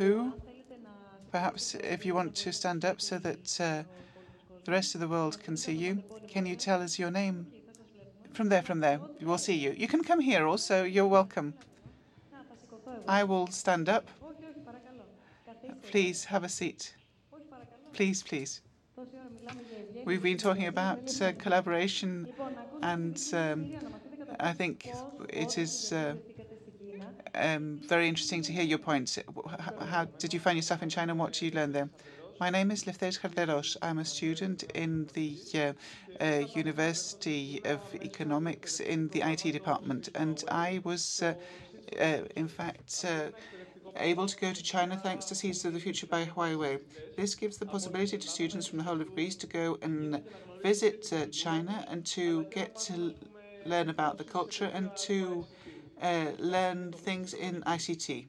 [0.00, 0.32] who,
[1.30, 3.82] perhaps if you want to stand up so that uh,
[4.64, 7.46] the rest of the world can see you, can you tell us your name?
[8.32, 8.98] From there, from there.
[9.20, 9.74] We'll see you.
[9.76, 10.84] You can come here also.
[10.84, 11.52] You're welcome.
[13.06, 14.08] I will stand up.
[15.90, 16.94] Please have a seat.
[17.92, 18.62] Please, please.
[20.06, 22.26] We've been talking about uh, collaboration,
[22.82, 23.72] and um,
[24.38, 24.88] I think
[25.28, 25.92] it is.
[25.92, 26.14] Uh,
[27.34, 29.18] um, very interesting to hear your points.
[29.58, 31.88] How, how, did you find yourself in China and what did you learn there?
[32.40, 33.76] My name is Lefteris Karderos.
[33.82, 40.42] I'm a student in the uh, uh, University of Economics in the IT department, and
[40.48, 41.34] I was, uh,
[42.00, 43.30] uh in fact, uh,
[43.96, 46.80] able to go to China thanks to Seeds of the Future by Huawei.
[47.16, 50.22] This gives the possibility to students from the whole of Greece to go and
[50.62, 53.14] visit uh, China and to get to
[53.66, 55.46] learn about the culture and to
[56.02, 58.28] learn things in ICT.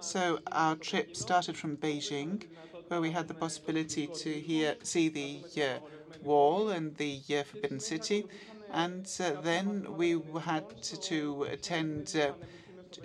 [0.00, 2.44] So our trip started from Beijing,
[2.88, 5.78] where we had the possibility to hear, see the uh,
[6.22, 8.26] wall and the uh, Forbidden City,
[8.70, 12.32] and uh, then we had to, attend uh,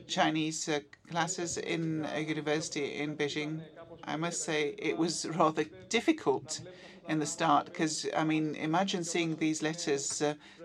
[0.08, 0.80] Chinese uh,
[1.10, 3.66] classes in a university in Beijing.
[4.04, 6.62] I must say it was rather difficult
[7.08, 10.22] in the start because, I mean, imagine seeing these letters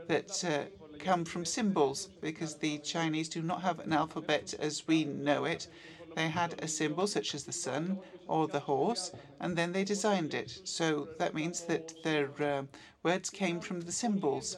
[0.08, 0.68] that
[1.06, 5.68] come from symbols because the Chinese do not have an alphabet as we know it.
[6.16, 10.34] They had a symbol such as the sun or the horse, and then they designed
[10.34, 10.50] it.
[10.64, 12.62] So that means that their uh,
[13.04, 14.56] words came from the symbols.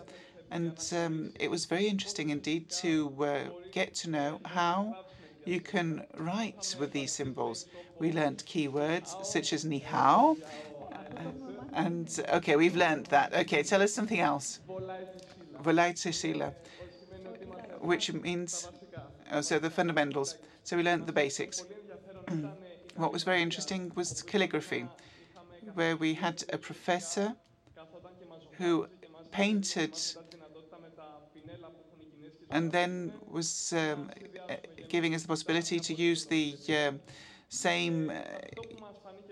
[0.51, 2.93] And um, it was very interesting indeed to
[3.23, 5.05] uh, get to know how
[5.45, 7.67] you can write with these symbols.
[7.99, 10.39] We learned keywords such as ni hao.
[10.93, 11.33] Uh,
[11.75, 13.35] and okay, we've learned that.
[13.35, 14.61] Okay, tell us something else.
[15.63, 16.53] Volaitosila,
[17.81, 18.69] which means
[19.33, 20.37] oh, so the fundamentals.
[20.65, 21.65] So we learned the basics.
[22.97, 24.87] what was very interesting was calligraphy,
[25.75, 27.35] where we had a professor
[28.59, 28.87] who
[29.31, 29.99] painted
[32.51, 34.11] and then was um,
[34.89, 36.93] giving us the possibility to use the uh,
[37.49, 38.23] same uh,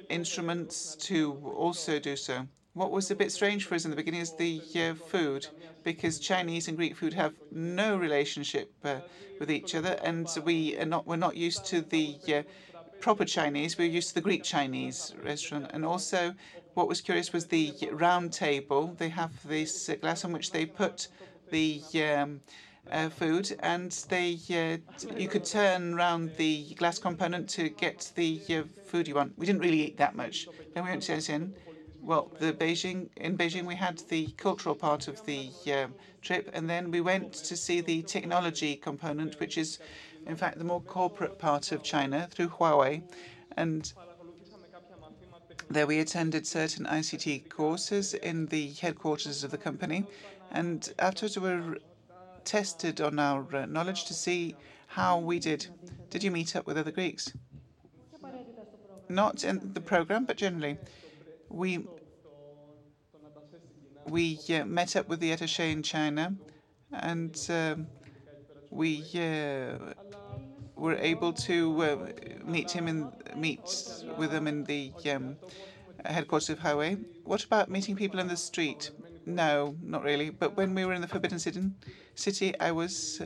[0.08, 2.46] instruments to also do so.
[2.76, 5.46] What was a bit strange for us in the beginning is the uh, food,
[5.82, 8.96] because Chinese and Greek food have no relationship uh,
[9.40, 12.42] with each other, and we are not we're not used to the uh,
[13.00, 13.78] proper Chinese.
[13.78, 16.34] We're used to the Greek Chinese restaurant, and also
[16.74, 18.94] what was curious was the round table.
[18.98, 21.08] They have this glass on which they put
[21.50, 22.42] the um,
[22.90, 28.38] uh, food, and they uh, you could turn around the glass component to get the
[28.50, 29.32] uh, food you want.
[29.38, 30.46] We didn't really eat that much.
[30.74, 31.54] Then we went to Shenzhen
[32.06, 35.88] well, the Beijing in Beijing we had the cultural part of the uh,
[36.22, 39.80] trip, and then we went to see the technology component, which is,
[40.24, 43.02] in fact, the more corporate part of China through Huawei,
[43.56, 43.92] and
[45.68, 50.06] there we attended certain ICT courses in the headquarters of the company,
[50.52, 51.78] and afterwards we were
[52.44, 54.54] tested on our uh, knowledge to see
[54.86, 55.66] how we did.
[56.10, 57.32] Did you meet up with other Greeks?
[59.08, 60.78] Not in the program, but generally
[61.48, 61.86] we
[64.08, 66.34] we uh, met up with the attaché in China,
[66.92, 67.86] and um,
[68.70, 69.92] we uh,
[70.76, 71.96] were able to uh,
[72.44, 73.68] meet him and meet
[74.18, 75.36] with him in the um,
[76.04, 77.02] headquarters of Huawei.
[77.24, 78.90] What about meeting people in the street?
[79.24, 80.30] No, not really.
[80.30, 81.40] But when we were in the Forbidden
[82.14, 83.22] City, I was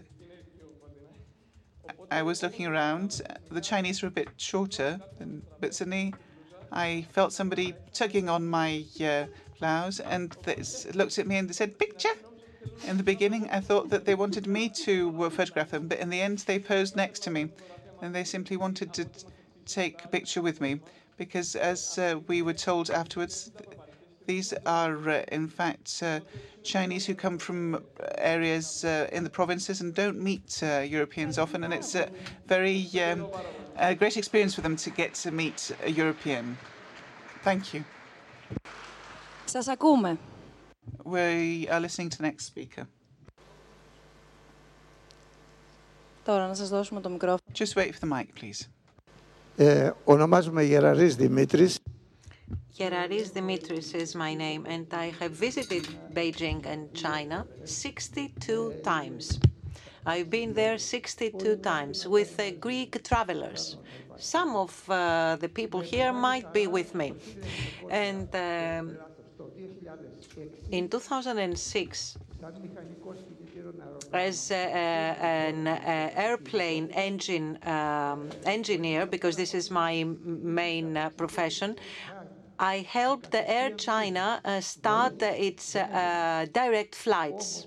[2.11, 3.21] I was looking around.
[3.51, 6.15] The Chinese were a bit shorter, than, but suddenly
[6.73, 9.27] I felt somebody tugging on my uh,
[9.61, 10.63] blouse and they
[10.95, 12.17] looked at me and they said, "Picture."
[12.87, 16.11] In the beginning, I thought that they wanted me to uh, photograph them, but in
[16.11, 17.51] the end, they posed next to me,
[18.01, 19.07] and they simply wanted to
[19.67, 20.81] take a picture with me
[21.17, 23.53] because, as uh, we were told afterwards,
[24.27, 26.21] these are uh, in fact uh,
[26.63, 27.83] Chinese who come from
[28.19, 32.09] areas uh, in the provinces and don't meet uh, Europeans often, and it's a
[32.47, 33.27] very um,
[33.77, 36.57] a great experience for them to get to meet a European.
[37.43, 37.85] Thank you.
[39.50, 40.18] Σας ακούμε.
[41.04, 42.84] We are listening to the next speaker.
[46.24, 47.40] Τώρα να σας δώσουμε το μικρόφωνο.
[47.54, 48.70] Just wait for the mic, please.
[49.56, 51.80] Ε, ονομάζομαι Γεραρής Δημήτρης.
[52.78, 55.84] Geraris Dimitris is my name, and I have visited
[56.14, 59.40] Beijing and China 62 times.
[60.06, 63.78] I've been there 62 times with uh, Greek travelers.
[64.18, 67.14] Some of uh, the people here might be with me.
[67.90, 68.98] And um,
[70.71, 72.17] in 2006,
[74.13, 81.77] as an airplane engine um, engineer, because this is my main uh, profession,
[82.59, 87.67] I helped the Air China uh, start its uh, direct flights.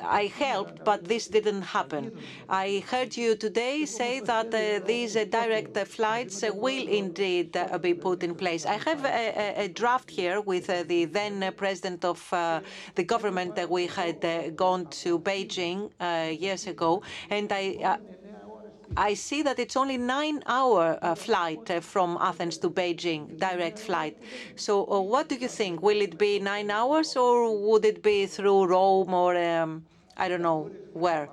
[0.00, 2.12] I helped, but this didn't happen.
[2.48, 7.56] I heard you today say that uh, these uh, direct uh, flights uh, will indeed
[7.56, 8.66] uh, be put in place.
[8.66, 12.20] I have a, a draft here with uh, the then president of
[12.94, 14.20] the government that we had
[14.56, 15.90] gone to Beijing
[16.40, 17.98] years ago, and I.
[18.96, 24.16] I see that it's only nine-hour uh, flight uh, from Athens to Beijing, direct flight.
[24.56, 25.80] So, uh, what do you think?
[25.82, 29.84] Will it be nine hours, or would it be through Rome or um,
[30.16, 31.28] I don't know where,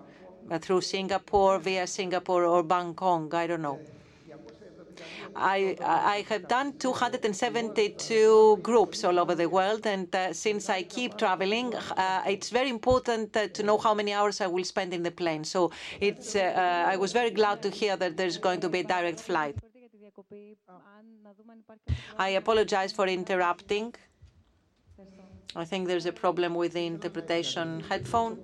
[0.59, 3.33] through Singapore, via Singapore or Bangkok?
[3.33, 3.79] I don't know.
[5.37, 11.17] I, I have done 272 groups all over the world, and uh, since I keep
[11.17, 15.03] traveling, uh, it's very important uh, to know how many hours I will spend in
[15.03, 15.43] the plane.
[15.43, 19.19] So it's, I was very glad to hear that there's going to be a direct
[19.19, 19.55] flight.
[22.17, 23.93] I apologize for interrupting.
[25.57, 28.37] I think there's a problem with the interpretation headphone.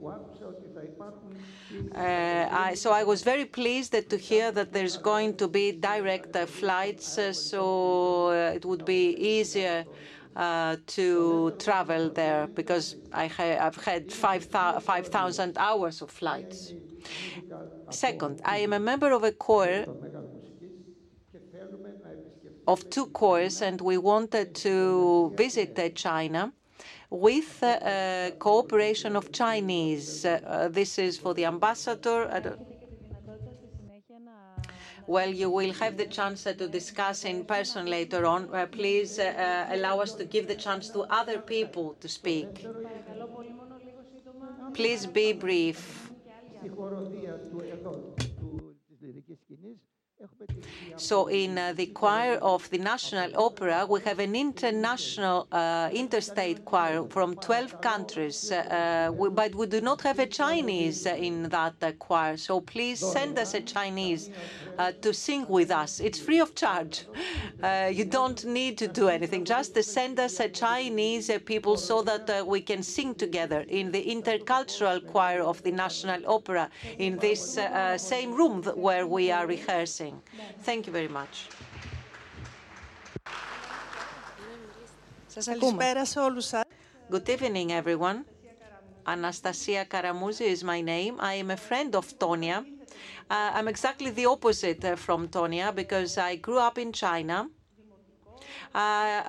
[1.96, 5.72] Uh, I, so I was very pleased that, to hear that there's going to be
[5.72, 9.86] direct uh, flights, uh, so it would be easier
[10.88, 16.74] to travel there because I have had 5,000 hours of flights.
[17.92, 19.86] Second, I am a member of a corps
[22.66, 26.54] of two corps, and we wanted to visit China
[27.14, 30.26] with uh, cooperation of Chinese.
[30.26, 32.58] Uh, this is for the ambassador.
[35.06, 38.48] Well, you will have the chance uh, to discuss in person later on.
[38.72, 42.66] please allow us to give the chance to other people to speak.
[44.74, 46.10] Please be brief.
[50.96, 56.64] So in uh, the choir of the National Opera, we have an international, uh, interstate
[56.66, 61.16] choir from 12 countries, uh, uh we, but we do not have a Chinese uh,
[61.16, 62.38] in that uh, choir.
[62.38, 64.30] So please send us a Chinese
[65.02, 66.00] to sing with us.
[66.00, 67.06] It's free of charge.
[67.92, 69.46] you don't need to do anything.
[69.46, 75.06] Just send us a Chinese people so that we can sing together in the intercultural
[75.06, 77.60] choir of the National Opera in this
[77.98, 80.13] same room where we are rehearsing.
[80.62, 81.50] Thank you very much.
[87.10, 88.26] Good evening, everyone.
[89.06, 91.18] Anastasia Karamouzi is my name.
[91.20, 92.66] I am a friend of Tonia.
[93.30, 97.50] Uh, I'm exactly the opposite from Tonia because I grew up in China.
[98.76, 99.22] Uh,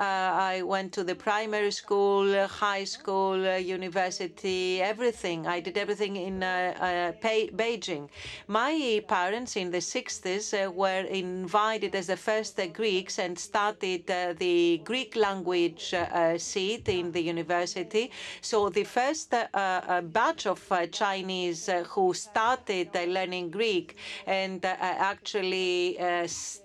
[0.55, 5.47] I went to the primary school, uh, high school, uh, university, everything.
[5.47, 8.09] I did everything in Beijing.
[8.49, 14.07] My parents in the 60s were invited as the first Greeks and started
[14.39, 15.95] the Greek language
[16.39, 18.11] seat in the university.
[18.41, 20.61] So the first batch of
[20.91, 23.97] Chinese who started learning Greek
[24.27, 25.99] and actually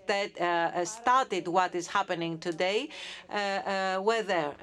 [0.10, 2.80] that uh, started what is happening today
[3.30, 4.53] uh, uh, were there.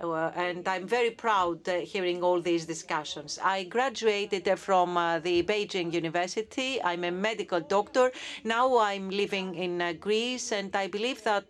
[0.47, 1.61] And I'm very proud
[1.93, 3.39] hearing all these discussions.
[3.57, 4.95] I graduated from
[5.29, 6.71] the Beijing University.
[6.83, 8.07] I'm a medical doctor.
[8.45, 11.49] Now I'm living in Greece, and I believe that.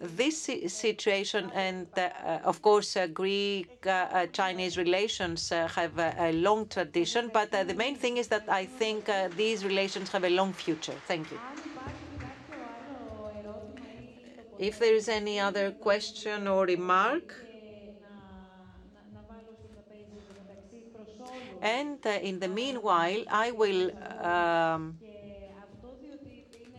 [0.00, 0.48] This
[0.84, 3.08] situation and, uh, of course, uh,
[4.84, 9.10] relations uh, have a, a long tradition, but the main thing is that I think
[9.36, 10.94] these relations have a long future.
[11.08, 11.40] Thank you.
[14.58, 17.34] If there is any other question or remark,
[21.60, 23.90] and uh, in the meanwhile, I will
[24.20, 25.00] um,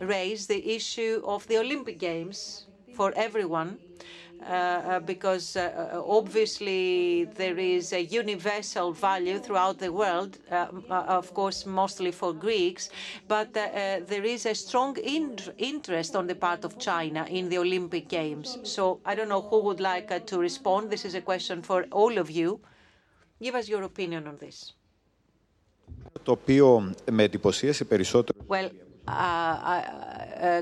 [0.00, 3.80] raise the issue of the Olympic Games for everyone.
[4.42, 10.38] Uh, uh, because uh, obviously there is a universal value throughout the world,
[10.88, 12.88] of course, mostly for Greeks,
[13.28, 18.56] but there is a strong interest on the part of China in the Olympic Games.
[18.62, 20.90] So I don't know who would like to respond.
[20.90, 22.60] This is a question for all of you.
[23.42, 24.72] Give us your opinion on this.
[28.48, 28.70] Well,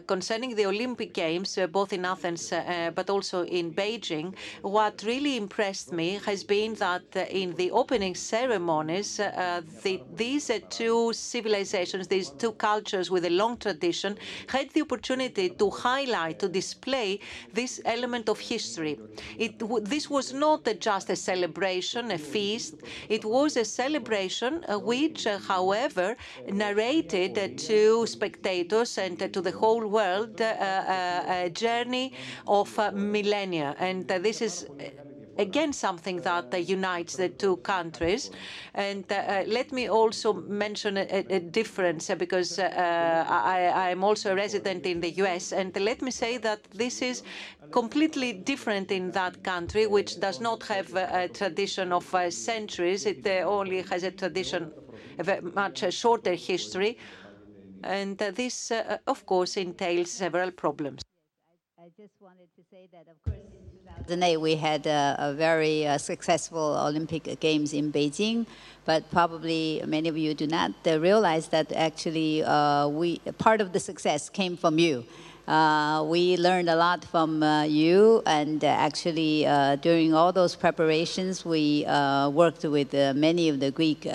[0.06, 5.36] concerning the Olympic Games, uh, both in Athens uh, but also in Beijing, what really
[5.36, 11.12] impressed me has been that uh, in the opening ceremonies, uh, the, these uh, two
[11.12, 14.16] civilizations, these two cultures with a long tradition,
[14.48, 17.20] had the opportunity to highlight, to display
[17.52, 18.98] this element of history.
[19.38, 19.52] It,
[19.84, 22.74] this was not uh, just a celebration, a feast.
[23.08, 26.16] It was a celebration uh, which, uh, however,
[26.46, 32.12] narrated uh, to spectators and uh, to the whole world uh, uh, a journey
[32.46, 33.74] of uh, millennia.
[33.78, 34.84] And uh, this is uh,
[35.36, 38.30] again something that uh, unites the two countries.
[38.74, 43.24] And uh, uh, let me also mention a, a- a difference uh, because uh, uh,
[43.28, 45.52] I, I'm also a resident in the US.
[45.52, 47.22] And let me say that this is
[47.70, 53.06] completely different in that country, which does not have a, a tradition of uh, centuries.
[53.06, 54.72] It uh, only has a tradition,
[55.18, 56.96] a much uh, shorter history.
[57.82, 61.02] And uh, this, uh, of course, entails several problems.
[61.78, 65.86] I just wanted to say that, of course, in 2008 we had a, a very
[65.86, 68.46] uh, successful Olympic Games in Beijing,
[68.84, 73.72] but probably many of you do not uh, realize that actually uh, we part of
[73.72, 75.04] the success came from you.
[75.48, 80.54] Uh, we learned a lot from uh, you, and uh, actually uh, during all those
[80.54, 84.06] preparations, we uh, worked with many of the Greek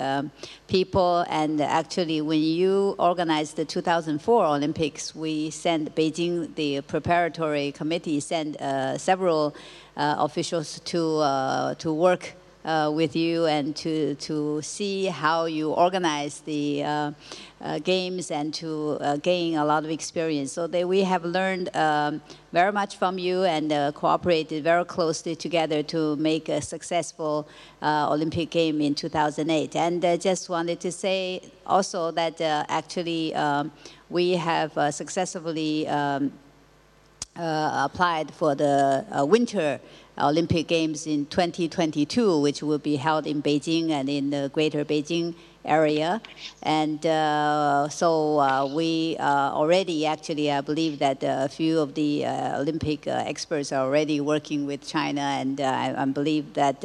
[0.68, 1.24] people.
[1.28, 8.56] And actually, when you organized the 2004 Olympics, we sent Beijing, the preparatory committee, sent
[9.00, 9.56] several
[9.96, 16.82] officials to to work uh, with you and to, to see how you organize the
[16.82, 17.12] uh,
[17.60, 20.52] uh, games and to uh, gain a lot of experience.
[20.52, 22.22] So that we have learned um,
[22.52, 27.48] very much from you and uh, cooperated very closely together to make a successful
[27.82, 29.76] uh, Olympic game in 2008.
[29.76, 33.72] And I just wanted to say also that actually um,
[34.08, 36.32] we have successfully um,
[37.36, 39.80] applied for the Winter
[40.18, 45.34] Olympic Games in 2022, which will be held in Beijing and in the Greater Beijing
[45.64, 46.20] area.
[46.62, 51.94] And uh, so uh, we uh, already, actually, I believe that uh, a few of
[51.94, 56.82] the uh, Olympic experts are already working with China, and I, I believe that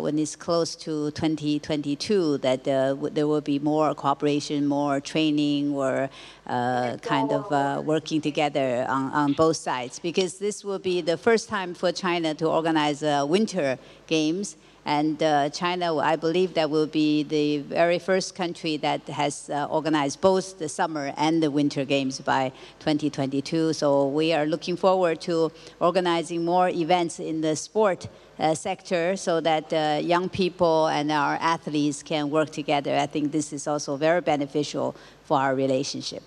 [0.00, 6.08] when it's close to 2022, that there will be more cooperation, more training, or
[6.46, 9.98] kind of working together on, on both sides.
[9.98, 14.56] Because this will be the first time for China to organize Winter Games.
[14.87, 19.65] And uh, China, I believe, that will be the very first country that has uh,
[19.69, 23.73] organized both the summer and the winter games by 2022.
[23.73, 25.51] So we are looking forward to
[25.81, 28.07] organizing more events in the sport
[28.39, 32.95] uh, sector so that uh, young people and our athletes can work together.
[32.95, 34.95] I think this is also very beneficial
[35.25, 36.23] for our relationship.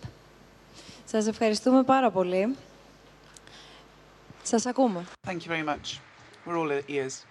[1.04, 2.56] Σας ευχαριστούμε πάρα πολύ.
[4.42, 5.04] Σας ακούμε.
[5.26, 5.98] Thank you very much.
[6.46, 7.24] We're all ears.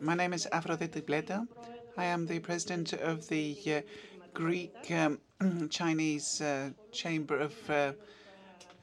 [0.00, 1.48] My name is Aphrodite Bleda.
[1.96, 3.80] I am the president of the uh,
[4.34, 5.20] Greek um,
[5.70, 7.92] Chinese uh, Chamber of uh,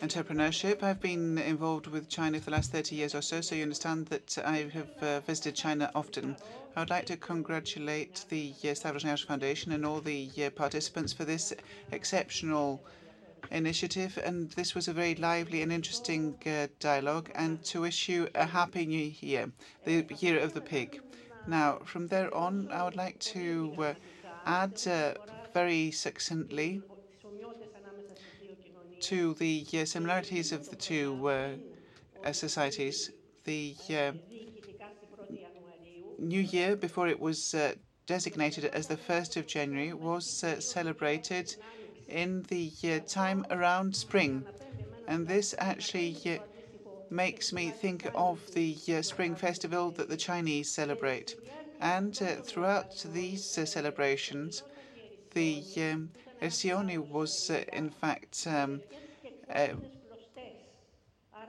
[0.01, 0.81] Entrepreneurship.
[0.81, 4.07] I've been involved with China for the last 30 years or so, so you understand
[4.07, 6.35] that I have uh, visited China often.
[6.76, 11.13] I would like to congratulate the uh, Stavros Niarchos Foundation and all the uh, participants
[11.13, 11.53] for this
[11.91, 12.81] exceptional
[13.51, 18.29] initiative, and this was a very lively and interesting uh, dialogue, and to wish you
[18.35, 19.51] a happy new year,
[19.83, 20.99] the year of the pig.
[21.45, 23.93] Now, from there on, I would like to uh,
[24.45, 25.13] add uh,
[25.53, 26.83] very succinctly
[28.99, 31.49] to the uh, similarities of the two uh,
[32.23, 33.11] uh, societies.
[33.45, 33.75] The
[36.19, 37.55] New Year, before it was
[38.05, 41.55] designated as the 1st of January, was celebrated
[42.10, 44.45] in the uh, time around spring.
[45.07, 46.38] And this actually uh,
[47.10, 51.36] makes me think of the uh, Spring Festival that the Chinese celebrate.
[51.80, 54.64] And uh, throughout these uh, celebrations,
[55.34, 56.10] the um,
[57.10, 58.81] was uh, in fact um,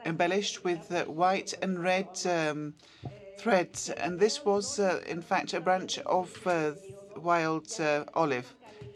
[0.05, 2.75] embellished with white and red um,
[3.37, 6.47] threads, and this was in fact a branch of
[7.17, 7.69] wild
[8.15, 8.55] olive.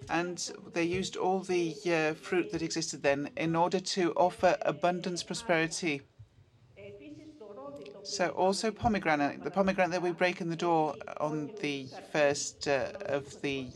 [0.08, 5.22] And they used all the uh, fruit that existed then in order to offer abundance,
[5.22, 6.02] prosperity.
[8.02, 12.92] So also pomegranate, the pomegranate that we break in the door on the first uh,
[13.06, 13.68] of the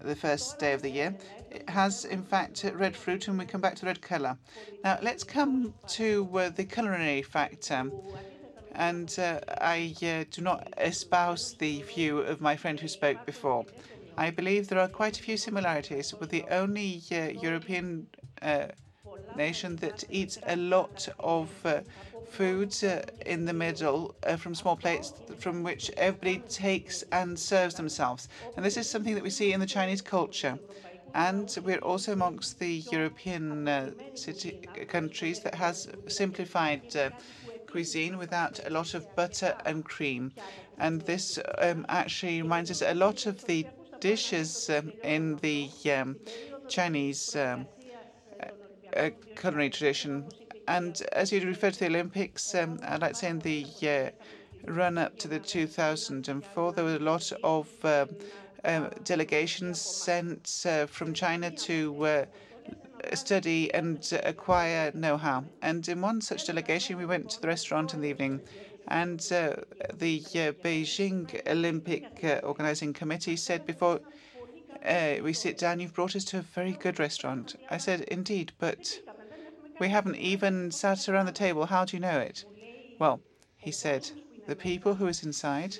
[0.00, 1.14] the first day of the year.
[1.50, 4.36] It has, in fact, red fruit, and we come back to red colour.
[4.82, 7.90] Now, let's come to uh, the culinary factor.
[8.74, 13.66] And uh, I uh, do not espouse the view of my friend who spoke before.
[14.16, 18.08] I believe there are quite a few similarities with the only uh, European
[18.40, 18.68] uh,
[19.34, 21.80] nation that eats a lot of uh,
[22.22, 27.74] food uh, in the middle uh, from small plates from which everybody takes and serves
[27.74, 28.28] themselves.
[28.56, 30.58] And this is something that we see in the Chinese culture.
[31.14, 34.58] And we're also amongst the European uh, city
[34.88, 36.82] countries that has simplified
[37.66, 40.32] cuisine without a lot of butter and cream.
[40.78, 43.66] And this um, actually reminds us a lot of the
[44.02, 46.16] dishes um, in the um,
[46.68, 47.66] Chinese um,
[48.96, 50.26] uh, culinary tradition.
[50.66, 54.10] And as you referred to the Olympics, um, I'd like to say in the uh,
[54.70, 58.06] run up to the 2004, there were a lot of uh,
[58.64, 62.24] uh, delegations sent uh, from China to uh,
[63.14, 65.44] study and acquire know-how.
[65.62, 68.40] And in one such delegation, we went to the restaurant in the evening,
[68.88, 69.54] and uh,
[69.92, 74.00] the uh, Beijing Olympic uh, Organizing Committee said before
[75.22, 77.56] we sit down, you've brought us to a very good restaurant.
[77.70, 79.00] I said, indeed, but
[79.78, 81.66] we haven't even sat around the table.
[81.66, 82.44] How do you know it?
[82.98, 83.20] Well,
[83.58, 84.10] he said,
[84.46, 85.78] the people who is inside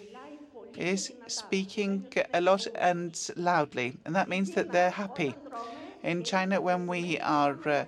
[0.77, 5.35] is speaking a lot and loudly, and that means that they're happy.
[6.03, 7.85] In China, when we are uh,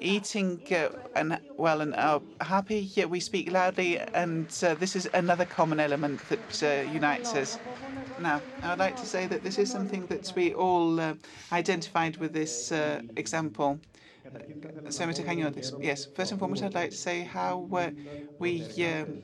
[0.00, 5.08] eating uh, and well and are happy, yet we speak loudly, and uh, this is
[5.14, 7.58] another common element that uh, unites us.
[8.20, 11.14] Now, I would like to say that this is something that we all uh,
[11.52, 13.78] identified with this uh, example.
[14.88, 16.06] Senator Cañones, yes.
[16.14, 17.68] First and foremost, I'd like to say how
[18.38, 19.22] we um,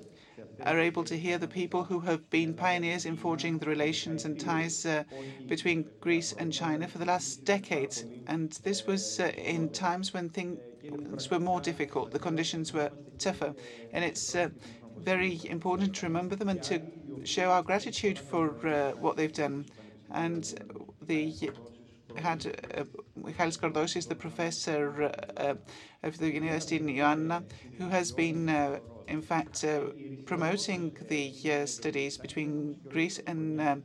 [0.65, 4.39] are able to hear the people who have been pioneers in forging the relations and
[4.39, 5.05] ties uh,
[5.47, 8.05] between Greece and China for the last decades.
[8.27, 13.55] And this was uh, in times when things were more difficult, the conditions were tougher.
[13.93, 14.49] And it's uh,
[14.99, 16.81] very important to remember them and to
[17.25, 19.67] show our gratitude for uh, what they've done.
[20.11, 20.45] And
[21.07, 21.33] the
[22.17, 22.47] had
[22.77, 22.85] uh,
[23.17, 25.55] Michalis Kardosis, the professor uh,
[26.03, 27.43] of the University in Ioannina,
[27.79, 29.81] who has been uh, in fact, uh,
[30.27, 33.83] promoting the uh, studies between Greece and um,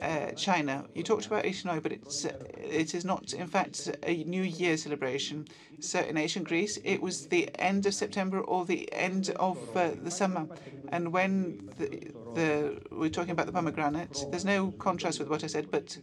[0.00, 0.84] uh, China.
[0.94, 4.76] You talked about Ishinoi, but it's uh, it is not, in fact, a New Year
[4.76, 5.46] celebration.
[5.80, 9.90] So in ancient Greece, it was the end of September or the end of uh,
[10.02, 10.46] the summer.
[10.90, 15.46] And when the, the we're talking about the pomegranate, there's no contrast with what I
[15.46, 15.98] said, but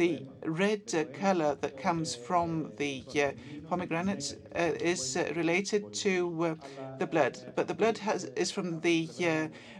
[0.00, 3.32] the red uh, color that comes from the uh,
[3.68, 6.56] pomegranate uh, is related to
[6.98, 7.38] the blood.
[7.54, 9.10] But the blood has is from the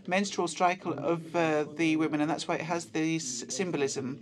[0.06, 1.32] menstrual cycle of
[1.78, 4.18] the women, and that's why it has this symbolism.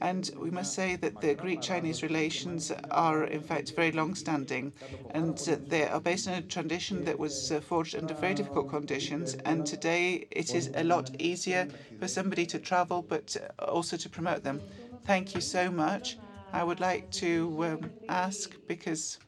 [0.00, 4.72] And we must say that the Greek Chinese relations are, in fact, very long standing.
[5.12, 9.36] And they are based on a tradition that was forged under very difficult conditions.
[9.46, 11.68] And today it is a lot easier
[11.98, 14.60] for somebody to travel, but also to promote them.
[15.06, 16.18] Thank you so much.
[16.52, 19.18] I would like to um, ask, because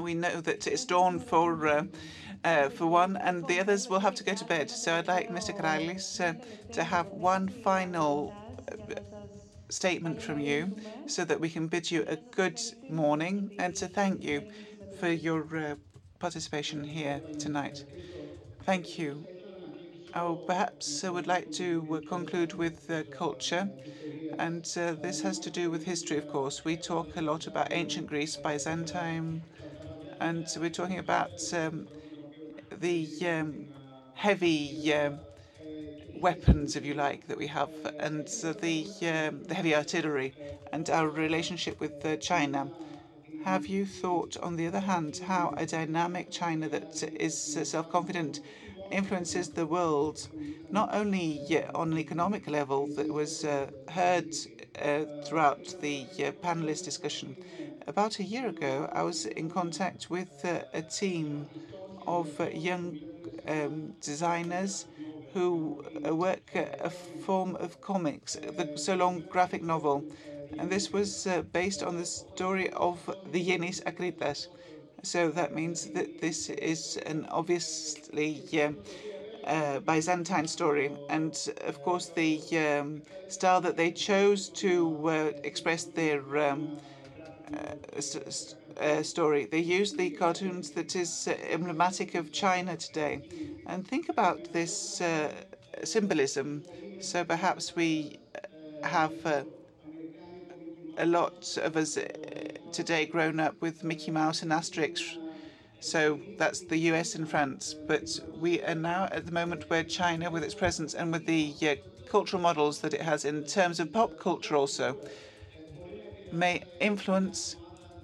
[0.00, 1.66] we know that it's dawn for.
[1.66, 1.84] Uh,
[2.44, 4.70] uh, for one, and the others will have to go to bed.
[4.70, 5.56] So I'd like Mr.
[5.56, 6.34] Krallis uh,
[6.72, 8.34] to have one final
[9.70, 10.74] statement from you
[11.06, 14.44] so that we can bid you a good morning and to thank you
[14.98, 15.74] for your uh,
[16.18, 17.84] participation here tonight.
[18.64, 19.26] Thank you.
[20.14, 23.70] I perhaps I would like to uh, conclude with uh, culture,
[24.38, 26.64] and uh, this has to do with history, of course.
[26.64, 29.44] We talk a lot about ancient Greece, Byzantine,
[30.20, 31.88] and we're talking about um,
[32.70, 33.68] the um,
[34.14, 35.22] heavy um,
[36.14, 38.26] weapons, if you like, that we have, and
[38.60, 40.34] the um, the heavy artillery,
[40.72, 42.70] and our relationship with uh, China
[43.42, 48.40] Have you thought, on the other hand, how a dynamic China that is self confident
[48.94, 50.28] influences the world,
[50.70, 51.40] not only
[51.74, 54.34] on an economic level that was uh, heard
[54.80, 57.36] uh, throughout the uh, panelist discussion?
[57.86, 61.46] About a year ago, I was in contact with a team
[62.06, 62.98] of young
[63.48, 64.86] um, designers
[65.34, 70.04] who work a form of comics, the so-long graphic novel
[70.58, 72.98] and this was based on the story of
[73.32, 74.48] the Digenis Akritas.
[75.04, 78.72] So that means that this is an obviously uh,
[79.44, 81.34] uh, Byzantine story, and
[81.66, 86.72] of course the um, style that they chose to uh, express their um,
[87.52, 87.74] uh,
[88.80, 89.46] uh, story.
[89.46, 93.22] They used the cartoons that is emblematic of China today,
[93.66, 95.00] and think about this
[95.84, 96.64] symbolism.
[96.98, 98.20] So perhaps we
[98.82, 99.46] have
[100.96, 102.02] a lot of us uh,
[102.74, 105.00] today grown up with Mickey Mouse and Asterix.
[105.78, 107.72] So that's the US and France.
[107.86, 111.54] But we are now at the moment where China, with its presence and with the
[111.62, 111.76] uh,
[112.08, 114.96] cultural models that it has in terms of pop culture also,
[116.32, 117.54] may influence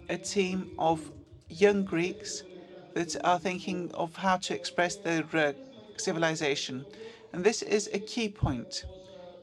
[0.08, 1.10] a team of
[1.48, 2.44] young Greeks
[2.94, 5.52] that are thinking of how to express their uh,
[5.96, 6.84] civilization.
[7.32, 8.84] And this is a key point.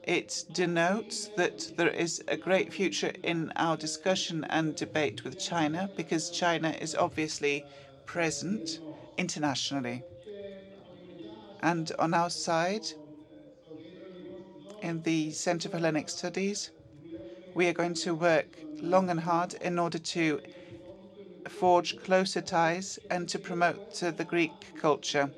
[0.07, 5.89] It denotes that there is a great future in our discussion and debate with China
[5.97, 7.65] because China is obviously
[8.05, 8.79] present
[9.17, 10.03] internationally.
[11.61, 12.87] And on our side,
[14.81, 16.71] in the Center for Hellenic Studies,
[17.53, 20.39] we are going to work long and hard in order to
[21.49, 25.29] forge closer ties and to promote the Greek culture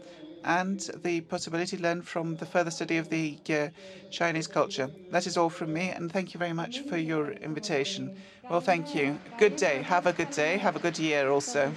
[0.44, 3.68] and the possibility to learn from the further study of the uh,
[4.12, 4.90] Chinese culture.
[5.12, 8.16] That is all from me, and thank you very much for your invitation.
[8.50, 9.20] Well, thank you.
[9.38, 9.82] Good day.
[9.84, 10.58] Have a good day.
[10.58, 11.72] Have a good year also.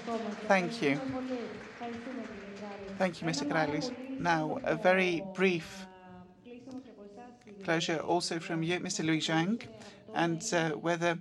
[0.48, 1.01] Thank you.
[2.98, 3.48] Thank you, Mr.
[3.48, 3.90] Krallis.
[4.18, 5.86] Now, a very brief
[7.64, 9.05] closure also from you, Mr.
[9.05, 9.60] Louis Zhang,
[10.14, 11.18] and uh, whether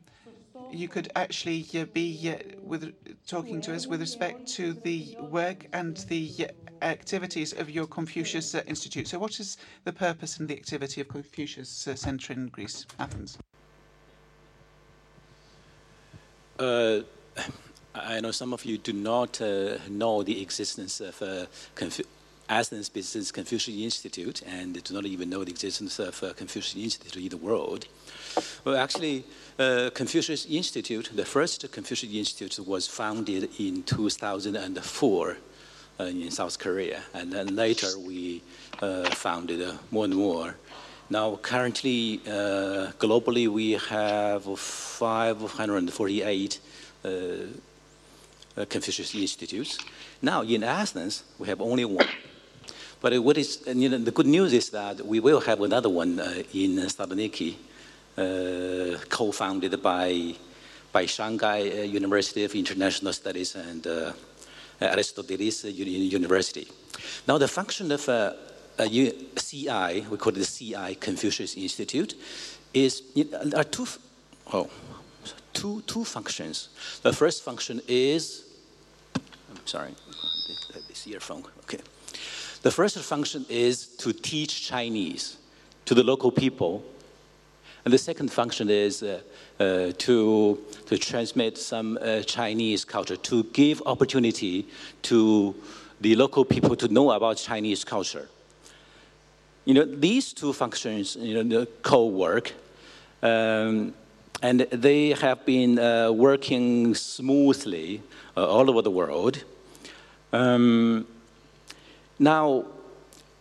[0.72, 2.94] you could actually uh, be uh, with
[3.28, 8.56] talking to us with respect to the work and the uh, activities of your Confucius
[8.56, 9.08] uh, Institute.
[9.08, 13.38] So, what is the purpose and the activity of Confucius uh, Center in Greece, Athens?
[16.60, 17.02] Uh,
[17.96, 21.46] I know some of you do not uh, know the existence of uh,
[21.76, 22.04] Confu-
[22.48, 27.24] Athens Business Confucius Institute and do not even know the existence of uh, Confucius Institute
[27.24, 27.88] in the world.
[28.66, 29.24] Well, actually,
[29.58, 35.36] uh, Confucius Institute, the first Confucius Institute, was founded in 2004 uh,
[36.08, 37.02] in South Korea.
[37.14, 38.42] And then later we
[38.82, 40.56] uh, founded uh, more and more.
[41.10, 46.60] Now, currently, globally, we have 548
[48.70, 49.78] Confucius Institutes.
[50.22, 52.08] Now, in Athens, we have only one.
[53.02, 56.20] But what is, you know, the good news is that we will have another one
[56.20, 57.56] uh, in Thessaloniki,
[58.18, 60.36] uh, co-founded by,
[60.92, 63.86] by Shanghai University of International Studies and
[64.82, 66.68] Aristoteles University.
[67.28, 68.34] Now, the function of uh,
[68.88, 72.16] CI, we call it the CI Confucius Institute,
[72.74, 73.04] is
[73.56, 73.88] are two,
[74.54, 74.70] oh,
[75.54, 76.70] two, two functions.
[77.04, 78.46] The first function is,
[79.16, 79.94] I'm sorry,
[80.88, 81.80] this earphone, okay.
[82.62, 85.38] The first function is to teach Chinese
[85.86, 86.84] to the local people
[87.84, 89.22] and the second function is uh,
[89.60, 94.68] uh, to, to transmit some uh, Chinese culture, to give opportunity
[95.04, 95.56] to
[96.00, 98.30] the local people to know about Chinese culture.
[99.66, 102.54] You know, these two functions, you know, co-work,
[103.22, 103.94] um,
[104.42, 108.02] and they have been uh, working smoothly
[108.36, 109.44] uh, all over the world.
[110.34, 111.06] Um,
[112.18, 112.66] now,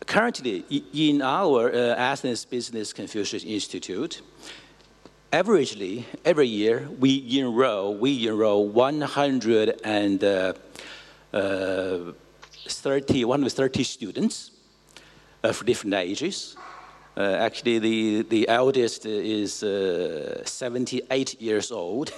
[0.06, 4.20] currently, in our uh, Athens Business Confucius Institute,
[5.32, 9.72] averagely, every year, we enroll, we enroll 130,
[11.32, 12.12] uh,
[13.24, 14.50] 130 students
[15.42, 16.56] of different ages.
[17.16, 22.12] Uh, actually, the, the eldest is uh, 78 years old,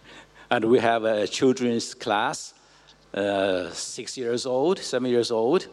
[0.50, 2.54] and we have a children's class,
[3.14, 5.66] uh, six years old, seven years old,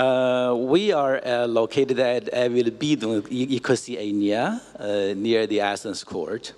[0.00, 3.20] uh, we are uh, located at Evelpidon,
[3.58, 4.00] Ecosia,
[4.78, 6.54] uh, near the Athens court.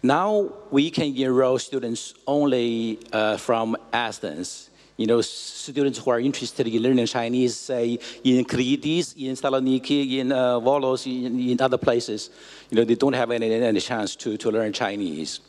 [0.00, 4.70] Now we can enroll students only uh, from Athens.
[4.96, 10.30] You know, students who are interested in learning Chinese, say in Kridis, in Saloniki, in
[10.30, 12.30] uh, Volos, in, in, other places,
[12.70, 15.40] you know, they don't have any, any chance to, to learn Chinese.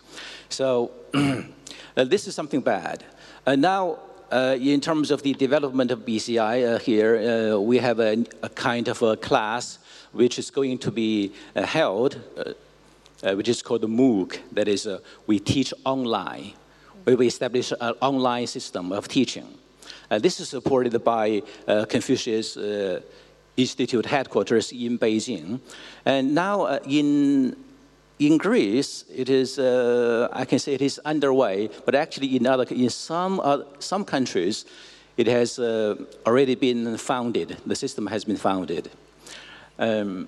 [0.49, 0.91] So
[1.95, 3.03] this is something bad.
[3.45, 3.99] And now,
[4.31, 7.15] Uh, in terms of the development of BCI uh, here,
[7.55, 9.79] uh, we have a, a, kind of a class
[10.11, 12.19] which is going to be held,
[13.23, 14.39] which is called the MOOC.
[14.51, 14.87] That is,
[15.25, 16.53] we teach online.
[17.05, 19.47] We establish an online system of teaching.
[20.09, 21.41] this is supported by
[21.87, 22.55] Confucius
[23.59, 25.59] Institute headquarters in Beijing.
[26.05, 27.55] And now uh, in
[28.19, 32.65] in Greece, it is, uh, I can say it is underway, but actually in, other,
[32.69, 34.65] in some, uh, some countries,
[35.15, 37.57] it has uh, already been founded.
[37.65, 38.91] The system has been founded.
[39.77, 40.27] Um,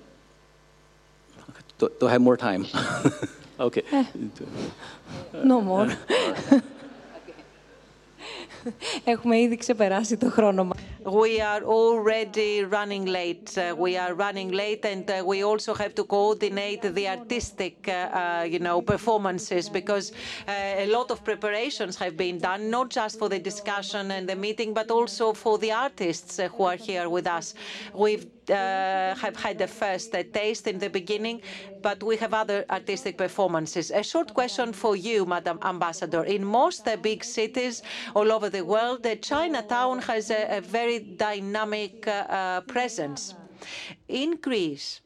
[1.78, 2.66] do, do, I have more time?
[3.60, 3.82] okay.
[5.34, 5.92] No more.
[9.04, 10.76] Έχουμε ήδη ξεπεράσει το χρόνο μας.
[11.04, 13.48] We are already running late.
[13.56, 17.92] Uh, we are running late, and uh, we also have to coordinate the artistic, uh,
[17.92, 23.14] uh you know, performances because uh, a lot of preparations have been done, not just
[23.20, 27.06] for the discussion and the meeting, but also for the artists uh, who are here
[27.16, 27.46] with us.
[28.04, 31.40] We've uh, have had the first uh, taste in the beginning,
[31.80, 33.90] but we have other artistic performances.
[33.90, 36.24] A short question for you, Madam Ambassador.
[36.24, 37.82] In most uh, big cities
[38.14, 43.34] all over the world, the Chinatown has a, a very dynamic uh, uh, presence.
[44.08, 45.00] In Greece,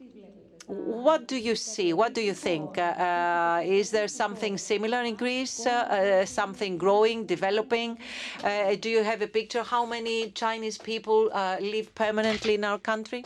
[0.67, 1.93] what do you see?
[1.93, 2.77] What do you think?
[2.77, 5.65] Uh, is there something similar in Greece?
[5.65, 7.97] Uh, something growing, developing?
[8.43, 11.29] Uh, do you have a picture how many Chinese people
[11.61, 13.23] live permanently in our country?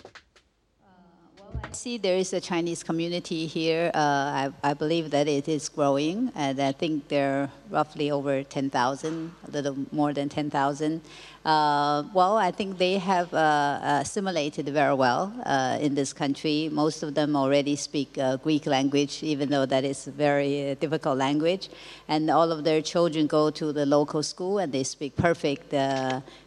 [1.74, 3.92] See there is a Chinese community here.
[3.94, 8.44] Uh, I, I, believe that it is growing, and I think there are roughly over
[8.44, 11.02] 10,000, a little more than 10,000.
[11.46, 16.70] Uh, well, I think they have uh, assimilated very well uh, in this country.
[16.70, 20.76] Most of them already speak uh, Greek language, even though that is a very uh,
[20.76, 21.70] difficult language.
[22.10, 25.74] And all of their children go to the local school and they speak perfect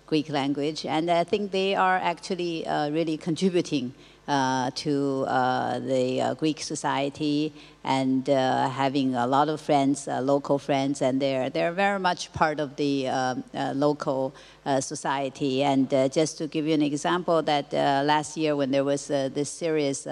[0.07, 0.85] Greek language.
[0.85, 7.53] And I think they are actually really contributing uh, to uh, the uh, Greek society
[7.85, 12.33] and uh, having a lot of friends, uh, local friends, and they're, they're very much
[12.33, 13.45] part of the um,
[13.75, 14.35] local
[14.81, 15.63] society.
[15.63, 20.07] And just to give you an example, that last year when there was this serious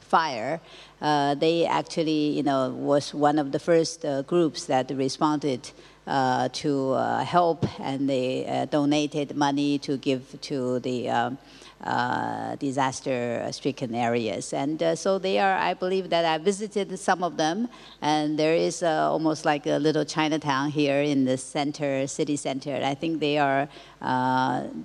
[0.00, 0.60] fire,
[1.00, 5.70] they actually, you know, was one of the first groups that responded
[6.06, 11.38] uh, to uh, help, and they uh, donated money to give to the um,
[11.83, 14.53] uh, disaster-stricken areas.
[14.53, 17.67] And uh, so they are, I believe that I visited some of them,
[18.01, 22.75] and there is uh, almost like a little Chinatown here in the center, city center.
[22.83, 23.67] I think they are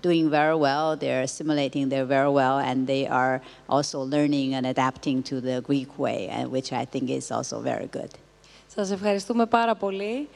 [0.02, 0.96] doing very well.
[0.96, 5.98] They're assimilating there very well, and they are also learning and adapting to the Greek
[5.98, 8.10] way, which I think is also very good.
[8.66, 10.28] Σας ευχαριστούμε πάρα πολύ.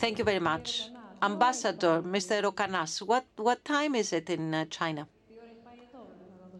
[0.00, 0.90] Thank you very much.
[1.21, 2.41] Ambassador, Mr.
[2.41, 5.09] Rokanas, what, what time is it in uh, China?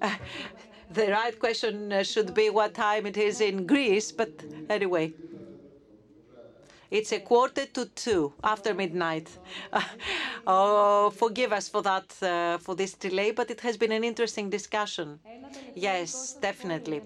[0.90, 5.16] the right question uh, should be what time it is in Greece, but anyway.
[6.92, 9.30] It's a quarter to two after midnight.
[10.46, 14.50] oh, forgive us for that, uh, for this delay, but it has been an interesting
[14.50, 15.20] discussion.
[15.74, 17.02] Yes, definitely.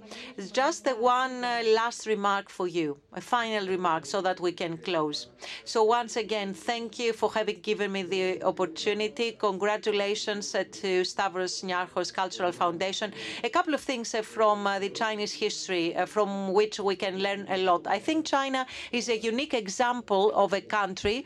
[0.51, 5.27] Just one uh, last remark for you, a final remark, so that we can close.
[5.65, 9.33] So once again, thank you for having given me the opportunity.
[9.33, 13.13] Congratulations uh, to Stavros Niarchos Cultural Foundation.
[13.43, 17.85] A couple of things from the Chinese history from which we can learn a lot.
[17.87, 21.25] I think China is a unique example of a country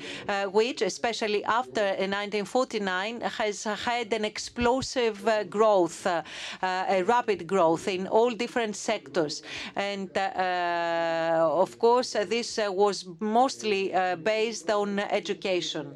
[0.52, 8.76] which, especially after 1949, has had an explosive growth, a rapid growth in all different
[8.76, 9.44] sectors.
[9.76, 15.94] And uh, of course, this uh, was mostly uh, based on education.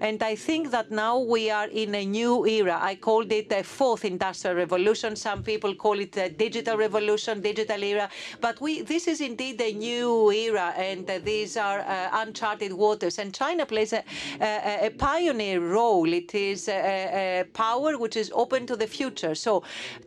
[0.00, 2.78] And I think that now we are in a new era.
[2.80, 5.16] I called it a fourth industrial revolution.
[5.16, 8.08] Some people call it a digital revolution, digital era.
[8.40, 13.18] But we, this is indeed a new era, and uh, these are uh, uncharted waters.
[13.18, 14.04] And China plays a,
[14.40, 16.12] a, a pioneer role.
[16.12, 19.34] It is a, a, power which is open to the future.
[19.34, 19.62] So,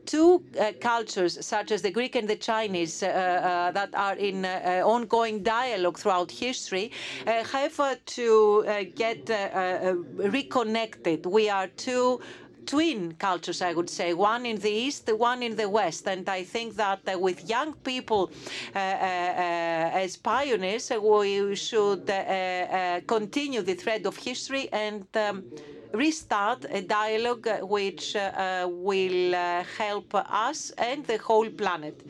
[0.05, 4.45] two uh, cultures such as the Greek and the Chinese uh, uh, that are in
[4.45, 6.91] uh, ongoing dialogue throughout history
[7.25, 8.63] have to
[8.95, 9.25] get
[10.15, 11.25] reconnected.
[11.25, 12.19] We are two
[12.65, 16.07] twin cultures, I would say, one in the east, one in the west.
[16.07, 18.31] And I think that uh, with young people
[18.75, 22.05] uh, uh, as pioneers, we should
[23.07, 25.43] continue the thread of history and um,
[25.93, 32.01] restart a dialogue which uh, will uh, help us and the whole planet.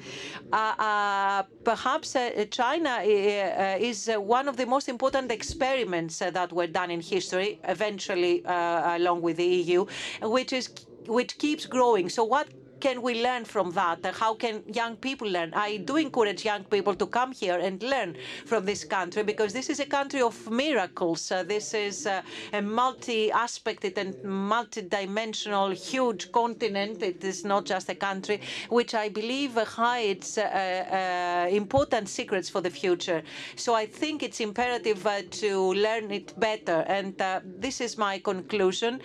[0.51, 6.67] Uh, uh perhaps uh, China uh, is one of the most important experiments that were
[6.67, 9.85] done in history, eventually along with the EU,
[10.21, 10.69] which is
[11.07, 12.09] which keeps growing.
[12.09, 12.47] So what
[12.81, 13.99] can we learn from that?
[14.15, 15.53] How can young people learn?
[15.53, 19.69] I do encourage young people to come here and learn from this country because this
[19.69, 21.31] is a country of miracles.
[21.31, 22.21] Uh, this is uh,
[22.53, 27.03] a multi-aspected and multi-dimensional huge continent.
[27.03, 32.61] It is not just a country, which I believe hides uh, uh, important secrets for
[32.61, 33.21] the future.
[33.55, 36.83] So I think it's imperative uh, to learn it better.
[36.87, 39.01] And uh, this is my conclusion,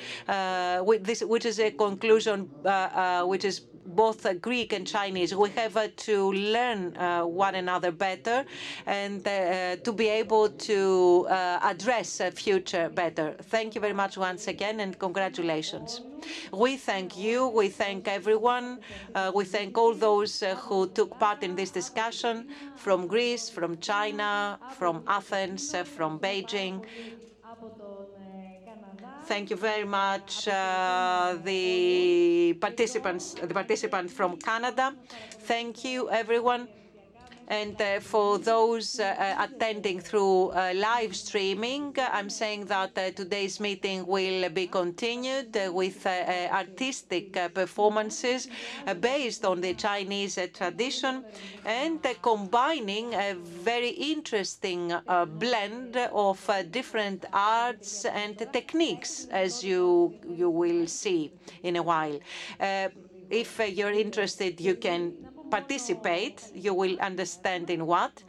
[0.83, 2.49] which is a conclusion
[3.27, 5.35] which is both uh, Greek and Chinese.
[5.35, 8.45] We have uh, to learn uh, one another better
[8.87, 11.27] and to be able to
[11.63, 13.37] address the future better.
[13.43, 16.01] Thank you very much once again and congratulations.
[16.53, 17.49] We thank you.
[17.49, 18.81] We thank everyone.
[19.35, 25.05] we thank all those who took part in this discussion from Greece, from China, from
[25.07, 26.85] Athens, from Beijing.
[29.27, 34.95] Thank you very much, uh, the participants, the participant from Canada.
[35.51, 36.69] Thank you, everyone.
[37.49, 42.99] And uh, for those uh, uh, attending through uh, live streaming, uh, I'm saying that
[42.99, 48.49] uh, today's meeting will be continued uh, with artistic performances
[49.01, 51.25] based on the Chinese tradition
[51.65, 54.93] and combining a very interesting
[55.39, 61.33] blend of different arts and techniques, as you you will see
[61.63, 62.19] in a while.
[63.31, 65.13] if you're interested, you can
[65.51, 68.23] participate, you will understand in what.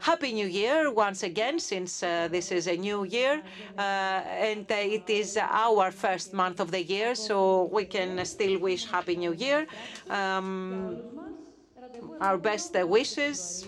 [0.00, 3.42] Happy New Year once again, since uh, this is a new year,
[3.78, 8.58] uh, and uh, it is our first month of the year, so we can still
[8.58, 9.66] wish Happy New Year.
[10.10, 10.98] Um,
[12.20, 13.66] our best wishes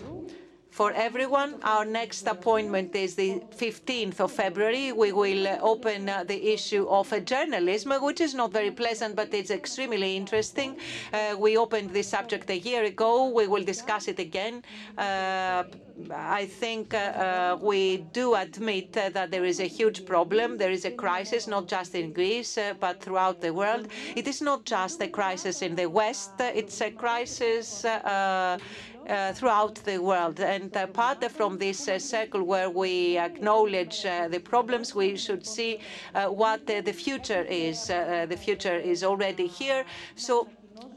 [0.77, 1.55] for everyone.
[1.63, 4.91] Our next appointment is the 15th of February.
[4.91, 9.33] We will open uh, the issue of uh, journalism, which is not very pleasant, but
[9.33, 10.77] it's extremely interesting.
[11.11, 13.29] Uh, we opened this subject a year ago.
[13.39, 14.61] We will discuss it again.
[14.95, 15.63] Uh,
[16.11, 20.57] I think uh, uh, we do admit that there is a huge problem.
[20.59, 23.87] There is a crisis, not just in Greece, but throughout the world.
[24.15, 26.33] It is not just a crisis in the West.
[26.39, 28.59] It's a crisis uh,
[29.07, 30.37] Uh, throughout the world.
[30.41, 35.79] And apart from this uh, circle where we acknowledge uh, the problems, we should see
[36.13, 37.87] uh, what uh, the future is.
[37.87, 39.85] the future is already here.
[40.15, 40.49] So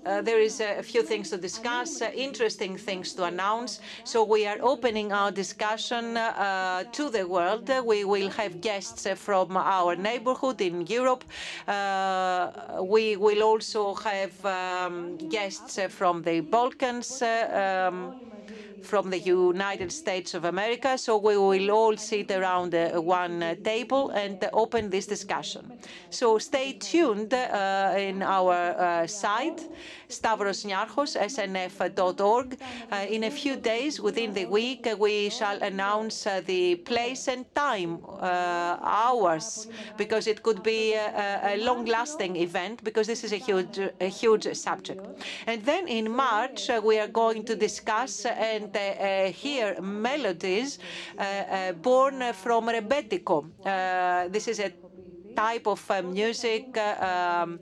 [0.07, 3.81] uh, there is a, few things to discuss, uh, interesting things to announce.
[4.05, 7.71] So we are opening our discussion uh, to the world.
[7.85, 11.25] We will have guests from our neighborhood in Europe.
[12.83, 17.23] we will also have um, guests from the Balkans.
[17.23, 18.15] Um,
[18.83, 20.97] from the United States of America.
[20.99, 25.79] So we will all sit around uh, one uh, table and uh, open this discussion.
[26.11, 29.61] So stay tuned in our site,
[30.11, 32.59] Stavros Niarchos, snf.org.
[32.93, 37.99] Uh, in a few days, within the week, we shall announce the place and time,
[38.21, 44.09] hours, because it could be a, a long-lasting event, because this is a huge, a
[44.09, 45.07] huge subject.
[45.47, 48.75] And then in March, we are going to discuss and
[49.35, 50.79] hear melodies
[51.19, 53.45] uh, uh, born from rebetiko.
[53.65, 54.73] Uh, this is a
[55.37, 57.61] type of music um,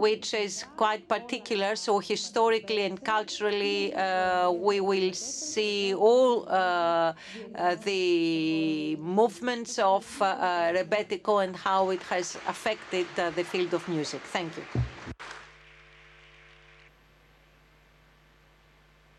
[0.00, 1.76] which is quite particular.
[1.76, 7.12] So historically and culturally, uh, we will see all uh,
[7.54, 14.22] uh, the movements of Rebetiko and how it has affected the field of music.
[14.22, 14.64] Thank you.